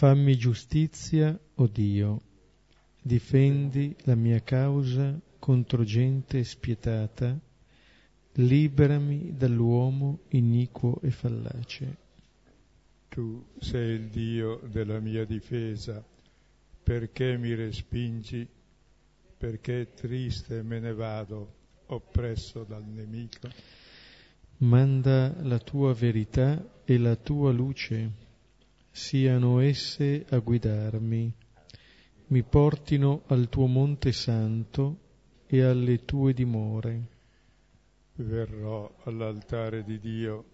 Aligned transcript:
Fammi 0.00 0.34
giustizia, 0.34 1.28
o 1.56 1.62
oh 1.62 1.66
Dio, 1.66 2.22
difendi 3.02 3.94
la 4.04 4.14
mia 4.14 4.40
causa 4.40 5.20
contro 5.38 5.84
gente 5.84 6.42
spietata, 6.42 7.38
liberami 8.36 9.36
dall'uomo 9.36 10.20
iniquo 10.28 11.02
e 11.02 11.10
fallace. 11.10 11.96
Tu 13.10 13.44
sei 13.58 13.96
il 13.96 14.08
Dio 14.08 14.62
della 14.72 15.00
mia 15.00 15.26
difesa, 15.26 16.02
perché 16.82 17.36
mi 17.36 17.52
respingi, 17.54 18.48
perché 19.36 19.92
triste 19.92 20.62
me 20.62 20.80
ne 20.80 20.94
vado, 20.94 21.54
oppresso 21.88 22.64
dal 22.64 22.86
nemico. 22.86 23.50
Manda 24.60 25.36
la 25.42 25.58
tua 25.58 25.92
verità 25.92 26.80
e 26.86 26.96
la 26.96 27.16
tua 27.16 27.52
luce 27.52 28.28
siano 28.90 29.60
esse 29.60 30.26
a 30.30 30.38
guidarmi, 30.38 31.32
mi 32.26 32.42
portino 32.42 33.22
al 33.26 33.48
tuo 33.48 33.66
monte 33.66 34.12
santo 34.12 34.98
e 35.46 35.62
alle 35.62 36.04
tue 36.04 36.32
dimore. 36.32 37.18
Verrò 38.14 38.92
all'altare 39.04 39.82
di 39.82 39.98
Dio, 39.98 40.44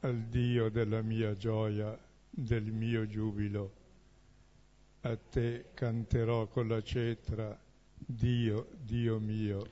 al 0.00 0.22
Dio 0.22 0.70
della 0.70 1.02
mia 1.02 1.34
gioia, 1.34 1.96
del 2.30 2.64
mio 2.64 3.06
giubilo. 3.06 3.72
A 5.02 5.16
te 5.16 5.66
canterò 5.74 6.46
con 6.46 6.68
la 6.68 6.82
cetra, 6.82 7.56
Dio, 7.94 8.68
Dio 8.80 9.18
mio. 9.18 9.66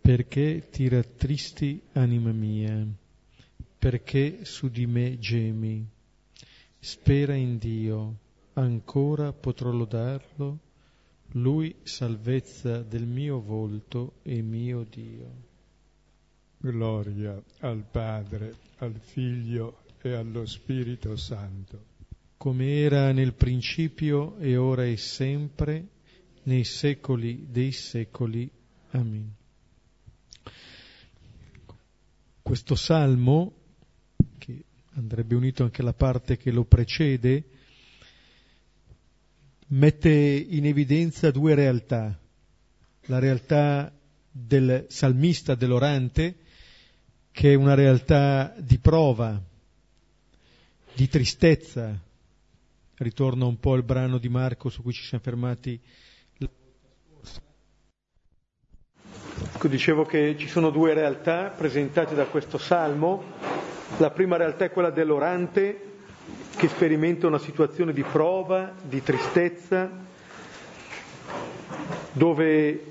Perché 0.00 0.68
ti 0.70 0.88
rattristi, 0.88 1.80
anima 1.92 2.32
mia? 2.32 2.84
Perché 3.78 4.44
su 4.44 4.68
di 4.68 4.86
me 4.86 5.18
gemi? 5.18 5.86
Spera 6.82 7.34
in 7.34 7.58
Dio, 7.58 8.16
ancora 8.54 9.34
potrò 9.34 9.70
lodarlo, 9.70 10.58
Lui 11.32 11.76
salvezza 11.82 12.82
del 12.82 13.06
mio 13.06 13.38
volto 13.38 14.14
e 14.22 14.40
mio 14.40 14.86
Dio. 14.88 15.48
Gloria 16.56 17.40
al 17.60 17.84
Padre, 17.84 18.56
al 18.78 18.98
Figlio 18.98 19.82
e 20.00 20.14
allo 20.14 20.46
Spirito 20.46 21.16
Santo. 21.16 21.84
Come 22.38 22.80
era 22.80 23.12
nel 23.12 23.34
principio 23.34 24.38
e 24.38 24.56
ora 24.56 24.86
e 24.86 24.96
sempre, 24.96 25.86
nei 26.44 26.64
secoli 26.64 27.46
dei 27.50 27.72
secoli. 27.72 28.50
Amen. 28.92 29.34
Questo 32.42 32.74
salmo 32.74 33.52
andrebbe 34.94 35.34
unito 35.34 35.62
anche 35.62 35.82
la 35.82 35.92
parte 35.92 36.36
che 36.36 36.50
lo 36.50 36.64
precede, 36.64 37.44
mette 39.68 40.10
in 40.10 40.66
evidenza 40.66 41.30
due 41.30 41.54
realtà. 41.54 42.18
La 43.06 43.18
realtà 43.18 43.92
del 44.30 44.86
salmista, 44.88 45.54
dell'orante, 45.54 46.36
che 47.32 47.52
è 47.52 47.54
una 47.54 47.74
realtà 47.74 48.54
di 48.58 48.78
prova, 48.78 49.40
di 50.94 51.08
tristezza. 51.08 51.98
Ritorna 52.96 53.46
un 53.46 53.58
po' 53.58 53.74
il 53.76 53.82
brano 53.82 54.18
di 54.18 54.28
Marco 54.28 54.68
su 54.68 54.82
cui 54.82 54.92
ci 54.92 55.02
siamo 55.04 55.24
fermati 55.24 55.80
Ecco, 59.54 59.68
dicevo 59.68 60.04
che 60.06 60.36
ci 60.38 60.48
sono 60.48 60.70
due 60.70 60.94
realtà 60.94 61.48
presentate 61.48 62.14
da 62.14 62.24
questo 62.24 62.56
salmo 62.56 63.22
la 63.98 64.10
prima 64.10 64.36
realtà 64.36 64.64
è 64.64 64.70
quella 64.70 64.90
dell'orante 64.90 65.88
che 66.56 66.68
sperimenta 66.68 67.26
una 67.26 67.38
situazione 67.38 67.92
di 67.92 68.02
prova, 68.02 68.72
di 68.82 69.02
tristezza, 69.02 69.90
dove 72.12 72.84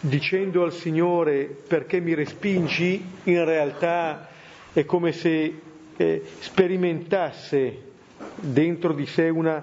dicendo 0.00 0.62
al 0.62 0.72
Signore 0.72 1.44
perché 1.44 2.00
mi 2.00 2.14
respingi, 2.14 3.04
in 3.24 3.44
realtà 3.44 4.28
è 4.72 4.84
come 4.84 5.12
se 5.12 5.60
eh, 5.96 6.22
sperimentasse 6.38 7.88
dentro 8.36 8.92
di 8.92 9.06
sé 9.06 9.28
una 9.28 9.62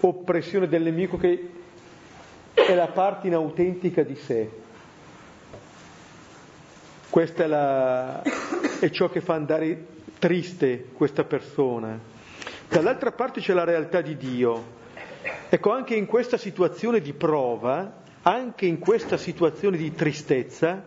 oppressione 0.00 0.68
del 0.68 0.82
nemico 0.82 1.16
che 1.16 1.50
è 2.54 2.74
la 2.74 2.88
parte 2.88 3.26
inautentica 3.26 4.02
di 4.02 4.16
sé. 4.16 4.48
Questa 7.10 7.44
è, 7.44 7.46
la, 7.46 8.22
è 8.80 8.90
ciò 8.90 9.08
che 9.10 9.20
fa 9.20 9.34
andare 9.34 9.93
triste 10.24 10.86
questa 10.94 11.24
persona. 11.24 12.00
Dall'altra 12.70 13.12
parte 13.12 13.42
c'è 13.42 13.52
la 13.52 13.64
realtà 13.64 14.00
di 14.00 14.16
Dio. 14.16 14.64
Ecco, 15.50 15.70
anche 15.70 15.96
in 15.96 16.06
questa 16.06 16.38
situazione 16.38 17.02
di 17.02 17.12
prova, 17.12 18.00
anche 18.22 18.64
in 18.64 18.78
questa 18.78 19.18
situazione 19.18 19.76
di 19.76 19.94
tristezza, 19.94 20.82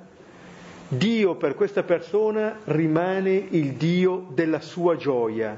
Dio 0.87 1.35
per 1.35 1.53
questa 1.53 1.83
persona 1.83 2.61
rimane 2.63 3.29
il 3.51 3.73
Dio 3.73 4.25
della 4.33 4.59
sua 4.59 4.95
gioia, 4.95 5.55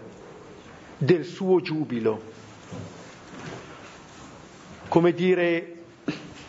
del 0.98 1.24
suo 1.24 1.62
giubilo. 1.62 2.22
Come 4.90 5.14
dire, 5.14 5.76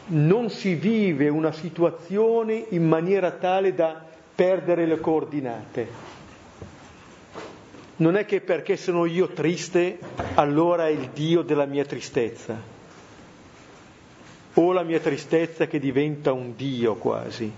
non 0.07 0.51
si 0.51 0.75
vive 0.75 1.29
una 1.29 1.53
situazione 1.53 2.67
in 2.71 2.89
maniera 2.89 3.31
tale 3.31 3.73
da 3.73 4.05
perdere 4.35 4.85
le 4.85 4.99
coordinate 4.99 6.10
non 8.01 8.17
è 8.17 8.25
che 8.25 8.41
perché 8.41 8.77
sono 8.77 9.05
io 9.05 9.29
triste, 9.29 9.99
allora 10.35 10.87
è 10.87 10.91
il 10.91 11.11
Dio 11.11 11.43
della 11.43 11.67
mia 11.67 11.85
tristezza, 11.85 12.57
o 14.55 14.73
la 14.73 14.83
mia 14.83 15.01
tristezza 15.01 15.67
che 15.67 15.79
diventa 15.79 16.33
un 16.33 16.55
Dio 16.57 16.95
quasi. 16.97 17.53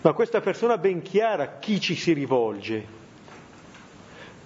Ma 0.00 0.12
questa 0.12 0.40
persona 0.40 0.74
ha 0.74 0.78
ben 0.78 1.02
chiara 1.02 1.42
a 1.42 1.58
chi 1.58 1.80
ci 1.80 1.96
si 1.96 2.12
rivolge, 2.12 2.86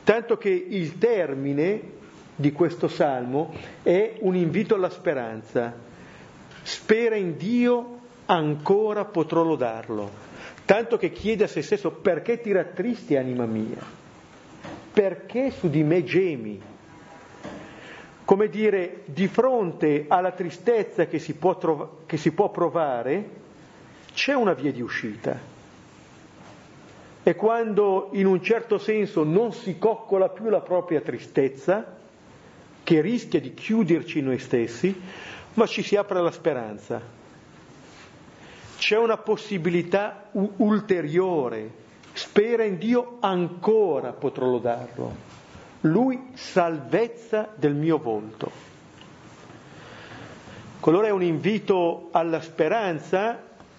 tanto 0.03 0.39
che 0.39 0.49
il 0.49 0.97
termine 0.97 1.97
di 2.35 2.51
questo 2.53 2.89
salmo 2.89 3.55
è 3.83 4.15
un 4.21 4.35
invito 4.35 4.77
alla 4.77 4.91
speranza. 4.91 5.75
Spera 6.63 7.17
in 7.17 7.37
Dio, 7.37 7.99
ancora 8.27 9.05
potrò 9.05 9.43
lodarlo. 9.43 10.27
Tanto 10.65 10.97
che 10.97 11.11
chiede 11.13 11.45
a 11.45 11.49
se 11.49 11.61
stesso 11.61 11.91
perché 11.91 12.41
ti 12.41 12.53
rattristi 12.53 13.17
anima 13.17 13.45
mia? 13.45 13.98
Perché 14.99 15.53
su 15.53 15.71
di 15.71 15.85
me 15.85 16.03
gemi? 16.03 16.61
Come 18.25 18.49
dire, 18.49 19.03
di 19.05 19.29
fronte 19.29 20.07
alla 20.09 20.33
tristezza 20.33 21.07
che 21.07 21.21
si 21.21 21.35
può, 21.35 21.57
trova, 21.57 21.89
che 22.05 22.17
si 22.17 22.33
può 22.33 22.51
provare, 22.51 23.31
c'è 24.13 24.35
una 24.35 24.55
via 24.55 24.73
di 24.73 24.81
uscita. 24.81 25.39
E 27.23 27.35
quando 27.37 28.09
in 28.15 28.27
un 28.27 28.43
certo 28.43 28.79
senso 28.79 29.23
non 29.23 29.53
si 29.53 29.79
coccola 29.79 30.31
più 30.31 30.49
la 30.49 30.63
propria 30.63 31.01
tristezza, 31.01 31.97
che 32.83 33.01
rischia 33.01 33.39
di 33.39 33.55
chiuderci 33.55 34.21
noi 34.21 34.41
stessi, 34.41 35.01
ma 35.55 35.67
ci 35.67 35.85
si 35.85 35.95
apre 35.95 36.19
alla 36.19 36.33
speranza. 36.33 37.01
C'è 38.77 38.97
una 38.97 39.17
possibilità 39.17 40.27
u- 40.33 40.55
ulteriore 40.57 41.87
spera 42.19 42.65
in 42.65 42.79
Dio 42.79 43.19
ancora 43.21 44.13
potrò 44.13 44.47
lodarlo. 44.47 45.15
Lui 45.83 46.31
salvezza 46.35 47.49
del 47.55 47.75
mio 47.75 47.99
volto. 47.99 48.51
Allora 50.81 51.09
è 51.09 51.11
un 51.11 51.23
invito 51.23 52.09
alla 52.13 52.41
speranza, 52.41 53.39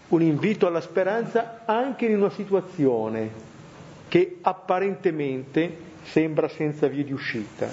un 0.09 0.21
invito 0.21 0.67
alla 0.67 0.79
speranza 0.79 1.63
anche 1.65 2.05
in 2.05 2.17
una 2.17 2.29
situazione 2.29 3.31
che 4.07 4.37
apparentemente 4.41 5.75
sembra 6.03 6.47
senza 6.47 6.87
via 6.87 7.03
di 7.03 7.11
uscita. 7.11 7.67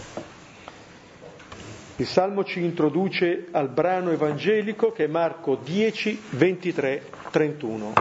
Il 1.97 2.07
Salmo 2.07 2.45
ci 2.45 2.65
introduce 2.65 3.49
al 3.51 3.69
brano 3.69 4.11
evangelico 4.11 4.91
che 4.91 5.05
è 5.05 5.07
Marco 5.09 5.57
10, 5.57 6.23
23, 6.31 7.03
31. 7.31 7.93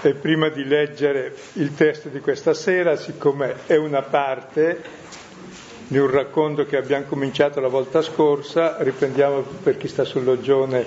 E 0.00 0.14
prima 0.14 0.48
di 0.48 0.64
leggere 0.64 1.34
il 1.54 1.74
testo 1.74 2.08
di 2.08 2.20
questa 2.20 2.54
sera, 2.54 2.94
siccome 2.94 3.66
è 3.66 3.74
una 3.74 4.02
parte 4.02 4.80
di 5.88 5.98
un 5.98 6.08
racconto 6.08 6.64
che 6.66 6.76
abbiamo 6.76 7.06
cominciato 7.06 7.58
la 7.58 7.66
volta 7.66 8.00
scorsa, 8.00 8.76
riprendiamo 8.78 9.40
per 9.40 9.76
chi 9.76 9.88
sta 9.88 10.04
sul 10.04 10.22
loggione 10.22 10.86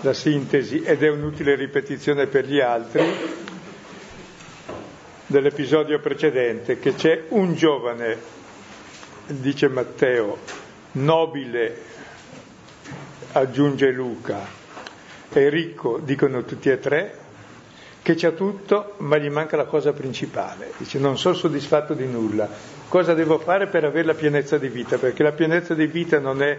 la 0.00 0.12
sintesi 0.12 0.82
ed 0.82 1.04
è 1.04 1.08
un'utile 1.08 1.54
ripetizione 1.54 2.26
per 2.26 2.46
gli 2.46 2.58
altri 2.58 3.04
dell'episodio 5.26 6.00
precedente, 6.00 6.80
che 6.80 6.94
c'è 6.94 7.26
un 7.28 7.54
giovane, 7.54 8.18
dice 9.26 9.68
Matteo, 9.68 10.38
nobile, 10.92 11.80
aggiunge 13.32 13.90
Luca, 13.92 14.44
e 15.32 15.48
ricco, 15.48 15.98
dicono 15.98 16.42
tutti 16.44 16.70
e 16.70 16.78
tre, 16.80 17.24
che 18.06 18.14
c'ha 18.14 18.30
tutto, 18.30 18.94
ma 18.98 19.18
gli 19.18 19.28
manca 19.28 19.56
la 19.56 19.64
cosa 19.64 19.92
principale. 19.92 20.70
Dice, 20.76 21.00
non 21.00 21.18
sono 21.18 21.34
soddisfatto 21.34 21.92
di 21.92 22.06
nulla. 22.06 22.48
Cosa 22.86 23.14
devo 23.14 23.40
fare 23.40 23.66
per 23.66 23.82
avere 23.82 24.06
la 24.06 24.14
pienezza 24.14 24.58
di 24.58 24.68
vita? 24.68 24.96
Perché 24.96 25.24
la 25.24 25.32
pienezza 25.32 25.74
di 25.74 25.86
vita 25.88 26.20
non 26.20 26.40
è 26.40 26.56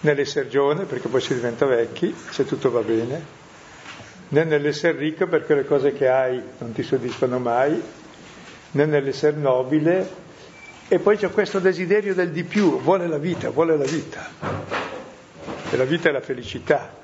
nell'essere 0.00 0.48
giovane, 0.48 0.86
perché 0.86 1.06
poi 1.06 1.20
si 1.20 1.32
diventa 1.32 1.64
vecchi, 1.64 2.12
se 2.30 2.44
tutto 2.44 2.72
va 2.72 2.80
bene, 2.80 3.24
né 4.30 4.42
nell'essere 4.42 4.98
ricco, 4.98 5.28
perché 5.28 5.54
le 5.54 5.64
cose 5.64 5.92
che 5.92 6.08
hai 6.08 6.42
non 6.58 6.72
ti 6.72 6.82
soddisfano 6.82 7.38
mai, 7.38 7.80
né 8.72 8.84
nell'essere 8.84 9.36
nobile. 9.36 10.10
E 10.88 10.98
poi 10.98 11.16
c'è 11.16 11.30
questo 11.30 11.60
desiderio 11.60 12.14
del 12.14 12.32
di 12.32 12.42
più, 12.42 12.80
vuole 12.80 13.06
la 13.06 13.18
vita, 13.18 13.50
vuole 13.50 13.76
la 13.76 13.84
vita. 13.84 14.28
E 15.70 15.76
la 15.76 15.84
vita 15.84 16.08
è 16.08 16.12
la 16.12 16.20
felicità 16.20 16.98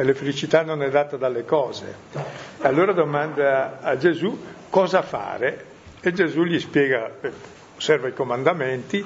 e 0.00 0.02
la 0.02 0.14
felicità 0.14 0.62
non 0.62 0.82
è 0.82 0.88
data 0.88 1.18
dalle 1.18 1.44
cose. 1.44 1.94
Allora 2.62 2.92
domanda 2.92 3.80
a 3.82 3.98
Gesù 3.98 4.34
cosa 4.70 5.02
fare 5.02 5.66
e 6.00 6.10
Gesù 6.14 6.44
gli 6.44 6.58
spiega, 6.58 7.10
osserva 7.76 8.08
i 8.08 8.14
comandamenti 8.14 9.04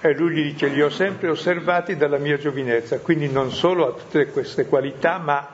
e 0.00 0.14
lui 0.14 0.34
gli 0.34 0.42
dice 0.52 0.68
li 0.68 0.80
ho 0.80 0.90
sempre 0.90 1.28
osservati 1.28 1.96
dalla 1.96 2.18
mia 2.18 2.36
giovinezza, 2.36 3.00
quindi 3.00 3.28
non 3.28 3.50
solo 3.50 3.88
ha 3.88 3.98
tutte 3.98 4.26
queste 4.26 4.66
qualità 4.66 5.18
ma 5.18 5.48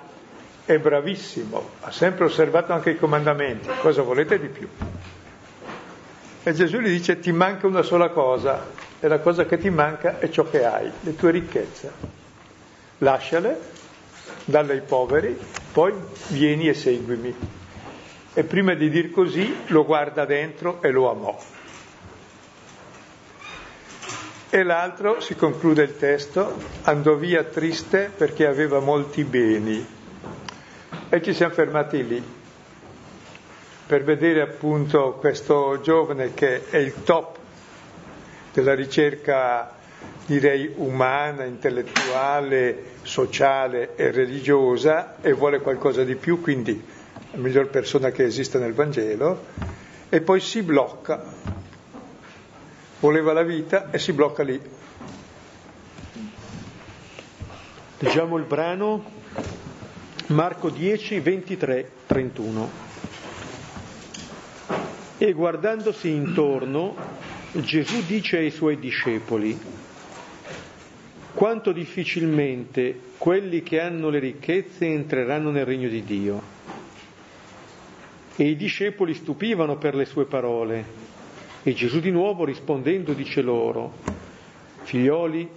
è 0.67 0.77
bravissimo, 0.77 1.71
ha 1.81 1.91
sempre 1.91 2.27
osservato 2.27 2.75
anche 2.75 2.91
i 2.91 2.99
comandamenti, 2.99 3.71
cosa 3.81 4.03
volete 4.03 4.39
di 4.39 4.49
più? 4.49 4.69
E 6.43 6.53
Gesù 6.53 6.79
gli 6.81 6.91
dice 6.91 7.21
ti 7.21 7.33
manca 7.33 7.67
una 7.67 7.81
sola 7.81 8.11
cosa 8.11 8.67
e 9.01 9.09
la 9.09 9.21
cosa 9.21 9.47
che 9.47 9.57
ti 9.57 9.71
manca 9.71 10.19
è 10.19 10.29
ciò 10.29 10.43
che 10.45 10.67
hai, 10.67 10.91
le 11.01 11.17
tue 11.17 11.31
ricchezze. 11.31 12.17
Lasciale 12.99 13.77
dalle 14.45 14.73
ai 14.73 14.81
poveri, 14.81 15.39
poi 15.73 15.93
vieni 16.29 16.69
e 16.69 16.75
seguimi. 16.75 17.35
E 18.35 18.45
prima 18.45 18.75
di 18.75 18.89
dir 18.89 19.11
così 19.11 19.55
lo 19.67 19.85
guarda 19.85 20.25
dentro 20.25 20.81
e 20.83 20.91
lo 20.91 21.11
amò. 21.11 21.39
E 24.51 24.63
l'altro, 24.63 25.21
si 25.21 25.35
conclude 25.35 25.83
il 25.83 25.97
testo, 25.97 26.57
andò 26.83 27.15
via 27.15 27.45
triste 27.45 28.11
perché 28.17 28.47
aveva 28.47 28.81
molti 28.81 29.25
beni. 29.25 29.87
E 31.11 31.23
ci 31.23 31.35
siamo 31.35 31.53
fermati 31.53 32.07
lì, 32.07 32.23
per 33.87 34.05
vedere 34.05 34.41
appunto 34.41 35.15
questo 35.19 35.81
giovane 35.83 36.35
che 36.35 36.69
è 36.69 36.77
il 36.77 37.03
top 37.05 37.37
della 38.53 38.75
ricerca 38.75 39.75
direi 40.27 40.73
umana, 40.77 41.45
intellettuale, 41.45 42.98
sociale 43.09 43.97
e 43.97 44.11
religiosa 44.11 45.17
e 45.23 45.33
vuole 45.33 45.61
qualcosa 45.61 46.05
di 46.05 46.15
più, 46.15 46.43
quindi 46.43 46.85
la 47.31 47.39
miglior 47.39 47.69
persona 47.69 48.11
che 48.11 48.25
esiste 48.25 48.59
nel 48.59 48.75
Vangelo, 48.75 49.47
e 50.11 50.21
poi 50.21 50.41
si 50.41 50.63
blocca. 50.63 51.25
Voleva 53.01 53.33
la 53.33 53.43
vita 53.43 53.91
e 53.91 53.99
si 53.99 54.13
blocca 54.13 54.43
lì. 54.43 54.61
Leggiamo 58.01 58.37
il 58.37 58.45
brano 58.45 59.05
Marco 60.27 60.69
10, 60.69 61.21
23, 61.21 61.91
31. 62.07 62.71
E 65.17 65.33
guardandosi 65.33 66.11
intorno, 66.11 66.95
Gesù 67.53 68.05
dice 68.05 68.37
ai 68.37 68.51
suoi 68.51 68.79
discepoli, 68.79 69.59
quanto 71.39 71.71
difficilmente 71.71 72.99
quelli 73.17 73.63
che 73.63 73.81
hanno 73.81 74.09
le 74.09 74.19
ricchezze 74.19 74.87
entreranno 74.87 75.53
nel 75.53 75.65
regno 75.65 75.89
di 75.89 76.03
Dio. 76.03 76.43
E 78.35 78.49
i 78.49 78.57
discepoli 78.57 79.15
stupivano 79.15 79.77
per 79.77 79.95
le 79.95 80.05
sue 80.05 80.25
parole. 80.25 80.85
E 81.63 81.75
Gesù 81.75 82.01
di 82.01 82.11
nuovo 82.11 82.45
rispondendo 82.45 83.13
dice 83.13 83.41
loro, 83.41 83.93
figlioli, 84.83 85.49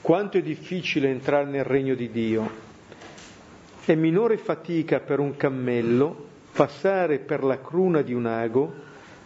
quanto 0.00 0.38
è 0.38 0.42
difficile 0.42 1.08
entrare 1.08 1.48
nel 1.48 1.62
regno 1.62 1.94
di 1.94 2.10
Dio. 2.10 2.50
È 3.84 3.94
minore 3.94 4.38
fatica 4.38 4.98
per 4.98 5.20
un 5.20 5.36
cammello 5.36 6.26
passare 6.50 7.20
per 7.20 7.44
la 7.44 7.60
cruna 7.60 8.02
di 8.02 8.12
un 8.12 8.26
ago 8.26 8.74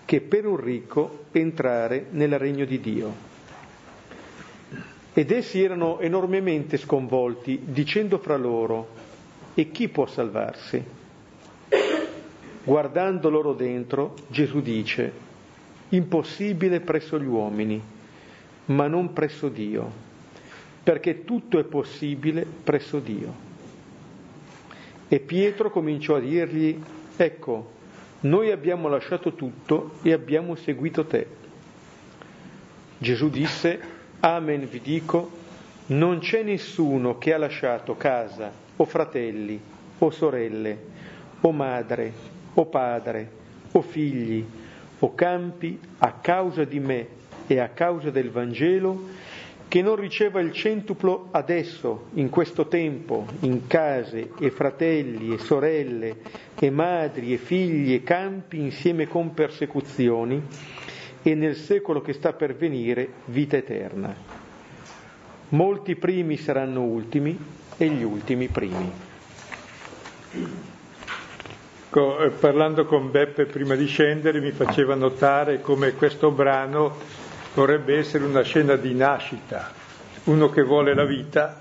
che 0.05 0.21
per 0.21 0.45
un 0.45 0.59
ricco 0.59 1.25
entrare 1.33 2.09
nel 2.11 2.39
regno 2.39 2.67
di 2.67 2.81
Dio. 2.81 3.32
Ed 5.15 5.31
essi 5.31 5.63
erano 5.63 6.01
enormemente 6.01 6.79
sconvolti, 6.79 7.61
dicendo 7.65 8.19
fra 8.19 8.37
loro, 8.37 8.89
e 9.55 9.71
chi 9.71 9.89
può 9.89 10.07
salvarsi? 10.07 10.83
Guardando 12.65 13.29
loro 13.29 13.53
dentro, 13.53 14.15
Gesù 14.29 14.63
dice, 14.63 15.13
impossibile 15.91 16.81
presso 16.81 17.19
gli 17.19 17.27
uomini, 17.27 17.83
ma 18.67 18.87
non 18.87 19.13
presso 19.13 19.49
Dio, 19.49 19.91
perché 20.83 21.25
tutto 21.25 21.59
è 21.59 21.65
possibile 21.65 22.47
presso 22.65 22.99
Dio. 22.99 23.51
E 25.09 25.21
Pietro 25.21 25.71
cominciò 25.71 26.17
a 26.17 26.21
dirgli, 26.21 26.81
ecco, 27.17 27.71
noi 28.21 28.51
abbiamo 28.51 28.89
lasciato 28.89 29.35
tutto 29.35 29.99
e 30.01 30.13
abbiamo 30.13 30.55
seguito 30.55 31.05
te. 31.05 31.27
Gesù 32.97 33.29
disse, 33.29 33.81
Amen 34.25 34.69
vi 34.69 34.81
dico, 34.81 35.31
non 35.87 36.21
c'è 36.21 36.45
nessuno 36.45 37.19
che 37.19 37.35
ha 37.35 37.39
lasciato 37.39 37.97
casa 37.97 38.53
o 38.77 38.85
fratelli 38.85 39.61
o 39.99 40.11
sorelle 40.11 40.79
o 41.41 41.51
madre 41.51 42.13
o 42.55 42.65
padre 42.67 43.29
o 43.73 43.81
figli 43.81 44.45
o 45.01 45.13
campi 45.17 45.77
a 45.99 46.13
causa 46.21 46.63
di 46.63 46.79
me 46.79 47.07
e 47.49 47.59
a 47.59 47.71
causa 47.71 48.11
del 48.11 48.31
Vangelo 48.31 49.09
che 49.67 49.83
non 49.83 49.97
riceva 49.97 50.39
il 50.39 50.53
centuplo 50.53 51.27
adesso, 51.33 52.09
in 52.15 52.29
questo 52.29 52.69
tempo, 52.69 53.27
in 53.41 53.67
case 53.67 54.31
e 54.39 54.51
fratelli 54.51 55.35
e 55.35 55.39
sorelle 55.39 56.17
e 56.61 56.71
madri 56.71 57.33
e 57.33 57.39
figli 57.39 57.93
e 57.95 58.05
campi 58.05 58.61
insieme 58.61 59.09
con 59.09 59.35
persecuzioni 59.35 60.41
e 61.23 61.35
nel 61.35 61.57
secolo 61.57 62.01
che 62.01 62.13
sta 62.13 62.33
per 62.33 62.55
venire 62.55 63.09
vita 63.27 63.57
eterna. 63.57 64.15
Molti 65.51 65.97
primi 65.97 66.37
saranno 66.37 66.83
ultimi 66.83 67.39
e 67.77 67.89
gli 67.89 68.03
ultimi 68.03 68.49
primi. 68.49 68.93
Eh, 71.95 72.31
parlando 72.41 72.87
con 72.87 73.11
Beppe 73.11 73.45
prima 73.45 73.75
di 73.75 73.87
scendere 73.87 74.41
mi 74.41 74.53
faceva 74.53 74.95
notare 74.95 75.61
come 75.61 75.93
questo 75.93 76.31
brano 76.31 76.97
vorrebbe 77.55 77.99
essere 77.99 78.25
una 78.25 78.41
scena 78.41 78.77
di 78.77 78.95
nascita, 78.95 79.71
uno 80.25 80.49
che 80.49 80.63
vuole 80.63 80.95
la 80.95 81.05
vita, 81.05 81.61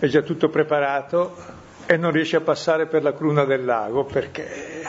è 0.00 0.06
già 0.06 0.22
tutto 0.22 0.48
preparato 0.48 1.36
e 1.86 1.96
non 1.96 2.10
riesce 2.10 2.36
a 2.36 2.40
passare 2.40 2.86
per 2.86 3.04
la 3.04 3.14
cruna 3.14 3.44
del 3.44 3.64
lago 3.64 4.04
perché 4.04 4.82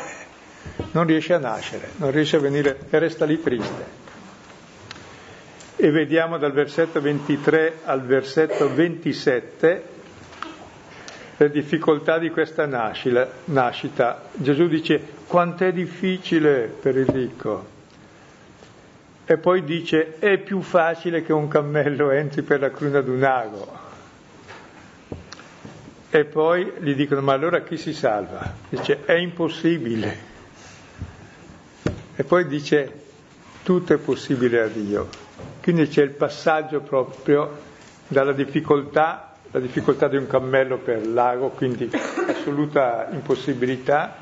non 0.91 1.05
riesce 1.05 1.33
a 1.33 1.37
nascere, 1.39 1.89
non 1.97 2.11
riesce 2.11 2.35
a 2.37 2.39
venire 2.39 2.77
e 2.89 2.99
resta 2.99 3.25
lì 3.25 3.41
triste. 3.41 3.99
E 5.75 5.89
vediamo 5.91 6.37
dal 6.37 6.51
versetto 6.51 7.01
23 7.01 7.79
al 7.85 8.01
versetto 8.03 8.71
27 8.73 9.83
le 11.37 11.49
difficoltà 11.49 12.19
di 12.19 12.29
questa 12.29 12.67
nascita. 12.67 14.21
Gesù 14.33 14.67
dice 14.67 15.01
quant'è 15.25 15.71
difficile 15.73 16.71
per 16.79 16.95
il 16.97 17.07
ricco. 17.07 17.65
E 19.25 19.37
poi 19.37 19.63
dice 19.63 20.19
è 20.19 20.37
più 20.37 20.61
facile 20.61 21.23
che 21.23 21.33
un 21.33 21.47
cammello 21.47 22.11
entri 22.11 22.43
per 22.43 22.59
la 22.59 22.69
cruna 22.69 23.01
d'un 23.01 23.23
ago. 23.23 23.79
E 26.11 26.25
poi 26.25 26.73
gli 26.79 26.93
dicono 26.93 27.21
ma 27.21 27.33
allora 27.33 27.61
chi 27.61 27.77
si 27.77 27.93
salva? 27.93 28.53
Dice 28.69 29.03
è 29.05 29.13
impossibile. 29.13 30.29
E 32.21 32.23
poi 32.23 32.45
dice 32.45 32.93
tutto 33.63 33.93
è 33.93 33.97
possibile 33.97 34.61
a 34.61 34.67
Dio. 34.67 35.09
Quindi 35.59 35.87
c'è 35.87 36.03
il 36.03 36.11
passaggio 36.11 36.81
proprio 36.81 37.49
dalla 38.07 38.31
difficoltà, 38.31 39.33
la 39.49 39.59
difficoltà 39.59 40.07
di 40.07 40.17
un 40.17 40.27
cammello 40.27 40.77
per 40.77 41.07
l'ago, 41.07 41.49
quindi 41.49 41.89
assoluta 42.27 43.07
impossibilità, 43.09 44.17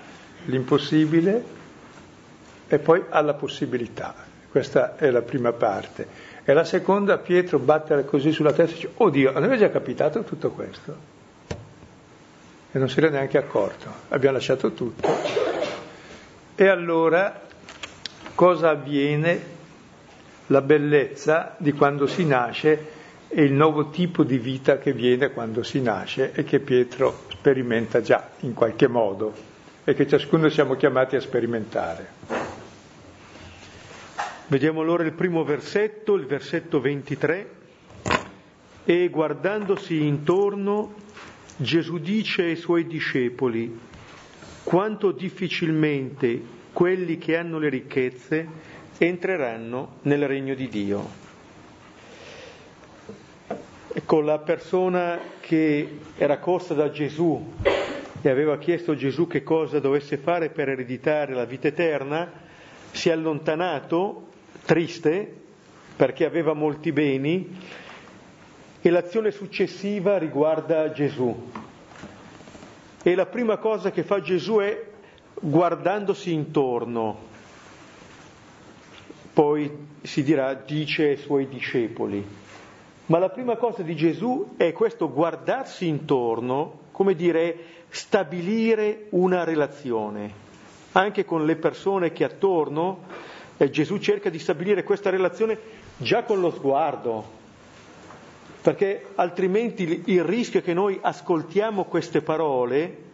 l'impossibile, 0.46 1.44
e 2.70 2.80
poi 2.80 3.04
alla 3.10 3.34
possibilità. 3.34 4.16
Questa 4.50 4.96
è 4.96 5.10
la 5.12 5.22
prima 5.22 5.52
parte. 5.52 6.08
E 6.46 6.54
la 6.54 6.64
seconda, 6.64 7.18
Pietro 7.18 7.60
battere 7.60 8.06
così 8.06 8.32
sulla 8.32 8.54
testa 8.54 8.72
e 8.72 8.76
dice, 8.76 8.92
oh 8.96 9.10
Dio, 9.10 9.34
a 9.36 9.42
noi 9.42 9.56
è 9.56 9.58
già 9.58 9.70
capitato 9.70 10.24
tutto 10.24 10.52
questo. 10.52 10.96
E 12.72 12.80
non 12.80 12.90
ne 12.96 13.08
è 13.08 13.10
neanche 13.10 13.38
accorto. 13.38 13.92
Abbiamo 14.08 14.38
lasciato 14.38 14.72
tutto. 14.72 15.06
E 16.56 16.68
allora 16.70 17.48
cosa 18.40 18.70
avviene, 18.70 19.42
la 20.48 20.62
bellezza 20.62 21.56
di 21.58 21.74
quando 21.74 22.08
si 22.08 22.26
nasce 22.26 22.88
e 23.28 23.44
il 23.44 23.52
nuovo 23.52 23.90
tipo 23.90 24.24
di 24.24 24.38
vita 24.38 24.78
che 24.78 24.94
viene 24.94 25.32
quando 25.32 25.62
si 25.62 25.82
nasce 25.82 26.32
e 26.32 26.46
che 26.46 26.62
Pietro 26.62 27.26
sperimenta 27.32 28.00
già 28.00 28.30
in 28.40 28.54
qualche 28.54 28.88
modo 28.88 29.34
e 29.84 29.94
che 29.94 30.08
ciascuno 30.08 30.48
siamo 30.48 30.76
chiamati 30.76 31.18
a 31.18 31.20
sperimentare. 31.20 32.08
Vediamo 34.48 34.80
allora 34.80 35.04
il 35.04 35.12
primo 35.12 35.44
versetto, 35.44 36.16
il 36.16 36.26
versetto 36.26 36.80
23. 36.80 37.50
E 38.86 39.10
guardandosi 39.10 40.02
intorno, 40.02 40.94
Gesù 41.58 41.98
dice 41.98 42.44
ai 42.44 42.56
suoi 42.56 42.88
discepoli, 42.88 43.78
quanto 44.64 45.12
difficilmente 45.12 46.58
quelli 46.74 47.18
che 47.18 47.38
hanno 47.38 47.60
le 47.60 47.70
ricchezze 47.70 48.48
entreranno 48.98 49.98
nel 50.04 50.28
regno 50.28 50.54
di 50.54 50.68
Dio. 50.68 51.28
Ecco, 53.92 54.22
la 54.22 54.38
persona 54.40 55.20
che 55.40 56.00
era 56.16 56.38
corsa 56.38 56.74
da 56.74 56.90
Gesù 56.92 57.54
e 58.22 58.30
aveva 58.30 58.58
chiesto 58.58 58.92
a 58.92 58.96
Gesù 58.96 59.28
che 59.28 59.44
cosa 59.44 59.80
dovesse 59.80 60.18
fare 60.18 60.50
per 60.50 60.70
ereditare 60.70 61.34
la 61.34 61.46
vita 61.46 61.70
eterna, 61.70 62.32
si 62.92 63.10
è 63.10 63.14
allontanato 63.14 64.28
triste 64.66 65.34
perché 65.96 66.26
aveva 66.26 66.54
molti 66.54 66.92
beni 66.92 67.58
e 68.82 68.90
l'azione 68.90 69.32
successiva 69.32 70.18
riguarda 70.18 70.92
Gesù. 70.92 71.52
E 73.02 73.16
la 73.16 73.26
prima 73.26 73.58
cosa 73.58 73.92
che 73.92 74.04
fa 74.04 74.22
Gesù 74.22 74.58
è 74.58 74.89
guardandosi 75.40 76.34
intorno, 76.34 77.18
poi 79.34 79.88
si 80.02 80.24
dirà 80.24 80.54
dice 80.54 81.10
ai 81.10 81.18
suoi 81.18 81.48
discepoli. 81.48 82.26
Ma 83.06 83.18
la 83.18 83.30
prima 83.30 83.56
cosa 83.56 83.82
di 83.82 83.96
Gesù 83.96 84.54
è 84.58 84.72
questo 84.72 85.12
guardarsi 85.12 85.88
intorno, 85.88 86.80
come 86.92 87.16
dire, 87.16 87.58
stabilire 87.90 89.08
una 89.10 89.44
relazione, 89.44 90.32
anche 90.92 91.26
con 91.26 91.46
le 91.46 91.56
persone 91.56 92.12
che 92.12 92.24
attorno 92.24 93.00
e 93.58 93.70
Gesù 93.72 93.98
cerca 93.98 94.30
di 94.30 94.38
stabilire 94.40 94.84
questa 94.84 95.10
relazione 95.10 95.58
già 95.98 96.24
con 96.24 96.40
lo 96.40 96.52
sguardo, 96.52 97.24
perché 98.62 99.08
altrimenti 99.16 100.04
il 100.06 100.24
rischio 100.24 100.60
è 100.60 100.64
che 100.64 100.74
noi 100.74 101.00
ascoltiamo 101.02 101.86
queste 101.86 102.22
parole 102.22 103.08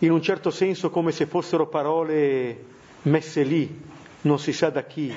in 0.00 0.10
un 0.10 0.22
certo 0.22 0.50
senso 0.50 0.90
come 0.90 1.12
se 1.12 1.26
fossero 1.26 1.66
parole 1.66 2.64
messe 3.02 3.42
lì, 3.42 3.80
non 4.22 4.38
si 4.38 4.52
sa 4.52 4.70
da 4.70 4.84
chi. 4.84 5.14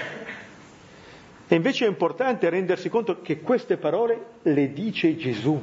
E 1.48 1.56
invece 1.56 1.86
è 1.86 1.90
importante 1.90 2.50
rendersi 2.50 2.90
conto 2.90 3.22
che 3.22 3.42
queste 3.42 3.78
parole 3.78 4.26
le 4.44 4.72
dice 4.74 5.16
Gesù. 5.18 5.60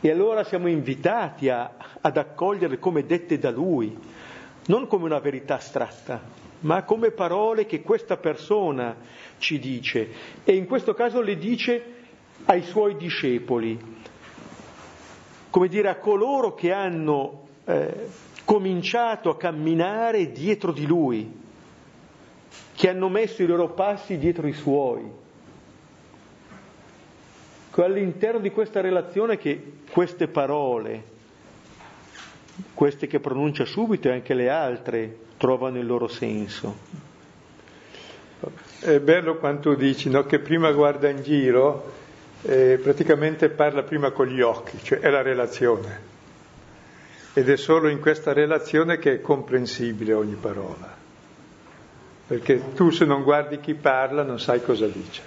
E 0.00 0.10
allora 0.10 0.44
siamo 0.44 0.68
invitati 0.68 1.48
a, 1.48 1.74
ad 2.00 2.16
accoglierle 2.16 2.78
come 2.78 3.06
dette 3.06 3.38
da 3.38 3.50
Lui, 3.50 3.96
non 4.66 4.86
come 4.86 5.04
una 5.04 5.18
verità 5.18 5.56
astratta 5.56 6.42
ma 6.64 6.82
come 6.82 7.10
parole 7.10 7.66
che 7.66 7.82
questa 7.82 8.16
persona 8.16 8.96
ci 9.38 9.58
dice 9.58 10.08
e 10.44 10.54
in 10.54 10.66
questo 10.66 10.94
caso 10.94 11.20
le 11.20 11.36
dice 11.36 11.92
ai 12.46 12.62
suoi 12.62 12.96
discepoli, 12.96 13.78
come 15.50 15.68
dire 15.68 15.88
a 15.88 15.96
coloro 15.96 16.54
che 16.54 16.72
hanno 16.72 17.43
eh, 17.64 18.08
cominciato 18.44 19.30
a 19.30 19.36
camminare 19.36 20.30
dietro 20.32 20.72
di 20.72 20.86
lui, 20.86 21.42
che 22.74 22.88
hanno 22.88 23.08
messo 23.08 23.42
i 23.42 23.46
loro 23.46 23.70
passi 23.70 24.18
dietro 24.18 24.46
i 24.46 24.52
suoi. 24.52 25.22
All'interno 27.76 28.38
di 28.38 28.50
questa 28.50 28.80
relazione 28.80 29.36
che 29.36 29.78
queste 29.90 30.28
parole, 30.28 31.02
queste 32.72 33.08
che 33.08 33.18
pronuncia 33.18 33.64
subito 33.64 34.08
e 34.08 34.12
anche 34.12 34.34
le 34.34 34.48
altre, 34.48 35.16
trovano 35.36 35.78
il 35.78 35.86
loro 35.86 36.06
senso. 36.06 36.76
È 38.78 39.00
bello 39.00 39.38
quanto 39.38 39.74
dici, 39.74 40.08
no? 40.08 40.24
che 40.24 40.38
prima 40.38 40.70
guarda 40.70 41.08
in 41.08 41.22
giro, 41.22 41.92
eh, 42.42 42.78
praticamente 42.80 43.48
parla 43.48 43.82
prima 43.82 44.10
con 44.12 44.26
gli 44.26 44.40
occhi, 44.40 44.78
cioè 44.82 45.00
è 45.00 45.10
la 45.10 45.22
relazione. 45.22 46.12
Ed 47.34 47.50
è 47.50 47.56
solo 47.56 47.88
in 47.88 48.00
questa 48.00 48.32
relazione 48.32 48.98
che 48.98 49.14
è 49.14 49.20
comprensibile 49.20 50.12
ogni 50.12 50.36
parola. 50.36 51.02
Perché 52.26 52.72
tu 52.74 52.90
se 52.90 53.04
non 53.04 53.22
guardi 53.22 53.60
chi 53.60 53.74
parla 53.74 54.22
non 54.22 54.38
sai 54.38 54.62
cosa 54.62 54.86
dice. 54.86 55.22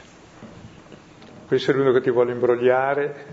Può 1.46 1.56
essere 1.56 1.80
uno 1.80 1.92
che 1.92 2.02
ti 2.02 2.10
vuole 2.10 2.32
imbrogliare, 2.32 3.26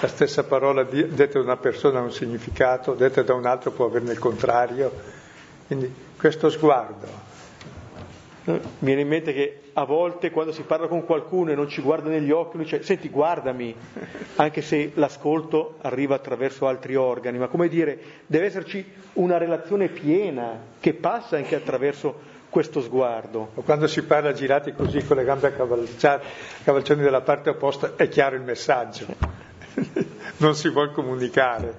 la 0.00 0.08
stessa 0.08 0.44
parola 0.44 0.84
detta 0.84 1.38
da 1.38 1.44
una 1.44 1.56
persona 1.56 1.98
ha 1.98 2.02
un 2.02 2.12
significato, 2.12 2.94
detta 2.94 3.22
da 3.22 3.34
un 3.34 3.46
altro 3.46 3.72
può 3.72 3.86
averne 3.86 4.12
il 4.12 4.18
contrario. 4.18 4.92
Quindi 5.66 5.92
questo 6.16 6.50
sguardo. 6.50 7.06
Mi 8.44 8.60
viene 8.80 9.02
in 9.02 9.08
mente 9.08 9.32
che 9.32 9.67
a 9.78 9.84
volte 9.84 10.32
quando 10.32 10.50
si 10.50 10.62
parla 10.62 10.88
con 10.88 11.04
qualcuno 11.04 11.52
e 11.52 11.54
non 11.54 11.68
ci 11.68 11.80
guarda 11.82 12.08
negli 12.08 12.32
occhi, 12.32 12.56
lui 12.56 12.64
dice 12.64 12.82
senti 12.82 13.08
guardami, 13.08 13.72
anche 14.36 14.60
se 14.60 14.90
l'ascolto 14.94 15.76
arriva 15.82 16.16
attraverso 16.16 16.66
altri 16.66 16.96
organi, 16.96 17.38
ma 17.38 17.46
come 17.46 17.68
dire, 17.68 17.98
deve 18.26 18.46
esserci 18.46 18.84
una 19.14 19.38
relazione 19.38 19.86
piena 19.86 20.58
che 20.80 20.94
passa 20.94 21.36
anche 21.36 21.54
attraverso 21.54 22.36
questo 22.48 22.80
sguardo. 22.80 23.52
Quando 23.64 23.86
si 23.86 24.02
parla 24.02 24.32
girati 24.32 24.72
così 24.72 25.04
con 25.04 25.16
le 25.16 25.22
gambe 25.24 25.46
a 25.54 26.20
cavalcioni 26.64 27.02
dalla 27.02 27.20
parte 27.20 27.50
opposta 27.50 27.92
è 27.94 28.08
chiaro 28.08 28.34
il 28.34 28.42
messaggio, 28.42 29.06
non 30.38 30.56
si 30.56 30.68
vuole 30.70 30.90
comunicare. 30.90 31.74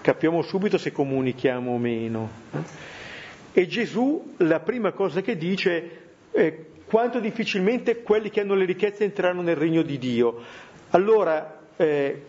Capiamo 0.00 0.42
subito 0.42 0.76
se 0.76 0.90
comunichiamo 0.90 1.70
o 1.70 1.78
meno. 1.78 2.30
E 3.52 3.66
Gesù 3.68 4.34
la 4.38 4.58
prima 4.58 4.90
cosa 4.90 5.20
che 5.20 5.36
dice 5.36 5.98
è 6.32 6.56
quanto 6.90 7.20
difficilmente 7.20 8.02
quelli 8.02 8.30
che 8.30 8.40
hanno 8.40 8.54
le 8.54 8.64
ricchezze 8.64 9.04
entreranno 9.04 9.42
nel 9.42 9.54
regno 9.54 9.82
di 9.82 9.96
Dio. 9.96 10.40
Allora, 10.90 11.60
eh, 11.76 12.20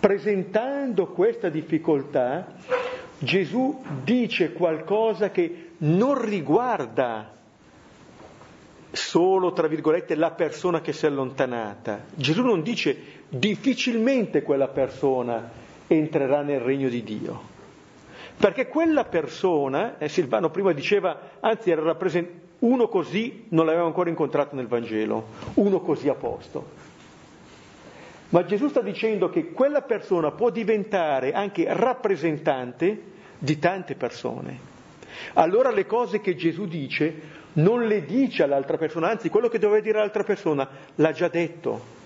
presentando 0.00 1.08
questa 1.08 1.50
difficoltà, 1.50 2.54
Gesù 3.18 3.84
dice 4.02 4.52
qualcosa 4.52 5.30
che 5.30 5.72
non 5.78 6.18
riguarda 6.18 7.30
solo, 8.90 9.52
tra 9.52 9.68
virgolette, 9.68 10.14
la 10.14 10.30
persona 10.30 10.80
che 10.80 10.94
si 10.94 11.04
è 11.04 11.08
allontanata. 11.08 12.06
Gesù 12.14 12.42
non 12.42 12.62
dice 12.62 12.96
difficilmente 13.28 14.40
quella 14.40 14.68
persona 14.68 15.50
entrerà 15.86 16.40
nel 16.40 16.60
regno 16.60 16.88
di 16.88 17.02
Dio. 17.02 17.48
Perché 18.38 18.66
quella 18.68 19.04
persona, 19.04 19.98
eh, 19.98 20.08
Silvano 20.08 20.48
prima 20.48 20.72
diceva, 20.72 21.32
anzi 21.40 21.70
era 21.70 21.82
rappresentato, 21.82 22.48
uno 22.60 22.88
così 22.88 23.46
non 23.50 23.66
l'aveva 23.66 23.84
ancora 23.84 24.10
incontrato 24.10 24.54
nel 24.54 24.66
Vangelo, 24.66 25.26
uno 25.54 25.80
così 25.80 26.08
a 26.08 26.14
posto. 26.14 26.88
Ma 28.30 28.44
Gesù 28.44 28.68
sta 28.68 28.80
dicendo 28.80 29.28
che 29.28 29.50
quella 29.50 29.82
persona 29.82 30.30
può 30.30 30.50
diventare 30.50 31.32
anche 31.32 31.64
rappresentante 31.68 33.02
di 33.38 33.58
tante 33.58 33.94
persone. 33.96 34.68
Allora 35.34 35.70
le 35.70 35.86
cose 35.86 36.20
che 36.20 36.36
Gesù 36.36 36.66
dice 36.66 37.38
non 37.54 37.86
le 37.86 38.04
dice 38.04 38.44
all'altra 38.44 38.76
persona, 38.76 39.08
anzi 39.10 39.28
quello 39.28 39.48
che 39.48 39.58
doveva 39.58 39.80
dire 39.80 39.98
all'altra 39.98 40.22
persona 40.22 40.68
l'ha 40.94 41.12
già 41.12 41.28
detto. 41.28 41.98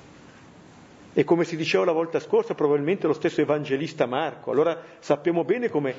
E 1.13 1.25
come 1.25 1.45
si 1.45 1.57
diceva 1.57 1.85
la 1.85 1.93
volta 1.93 2.19
scorsa, 2.19 2.55
probabilmente 2.55 3.07
lo 3.07 3.13
stesso 3.13 3.41
evangelista 3.41 4.07
Marco. 4.07 4.51
Allora 4.51 4.81
sappiamo 5.01 5.45
bene 5.45 5.69
come 5.69 5.95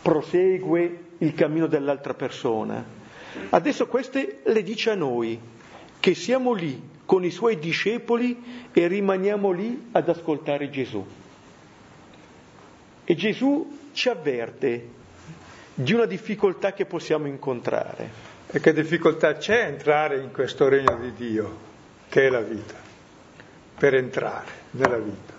prosegue 0.00 0.98
il 1.18 1.34
cammino 1.34 1.66
dell'altra 1.66 2.14
persona. 2.14 3.02
Adesso 3.50 3.86
queste 3.86 4.40
le 4.44 4.62
dice 4.62 4.90
a 4.90 4.94
noi, 4.94 5.38
che 6.00 6.14
siamo 6.14 6.52
lì 6.52 6.90
con 7.04 7.24
i 7.24 7.30
suoi 7.30 7.58
discepoli 7.58 8.68
e 8.72 8.86
rimaniamo 8.86 9.50
lì 9.50 9.88
ad 9.92 10.08
ascoltare 10.08 10.70
Gesù. 10.70 11.04
E 13.04 13.14
Gesù 13.14 13.78
ci 13.92 14.08
avverte 14.08 14.88
di 15.74 15.92
una 15.92 16.06
difficoltà 16.06 16.72
che 16.72 16.86
possiamo 16.86 17.26
incontrare. 17.26 18.32
E 18.46 18.60
che 18.60 18.72
difficoltà 18.72 19.34
c'è 19.36 19.66
entrare 19.66 20.20
in 20.20 20.30
questo 20.32 20.68
regno 20.68 20.96
di 20.98 21.12
Dio, 21.14 21.56
che 22.08 22.26
è 22.26 22.30
la 22.30 22.40
vita, 22.40 22.74
per 23.76 23.94
entrare 23.94 24.50
nella 24.72 24.98
vita. 24.98 25.32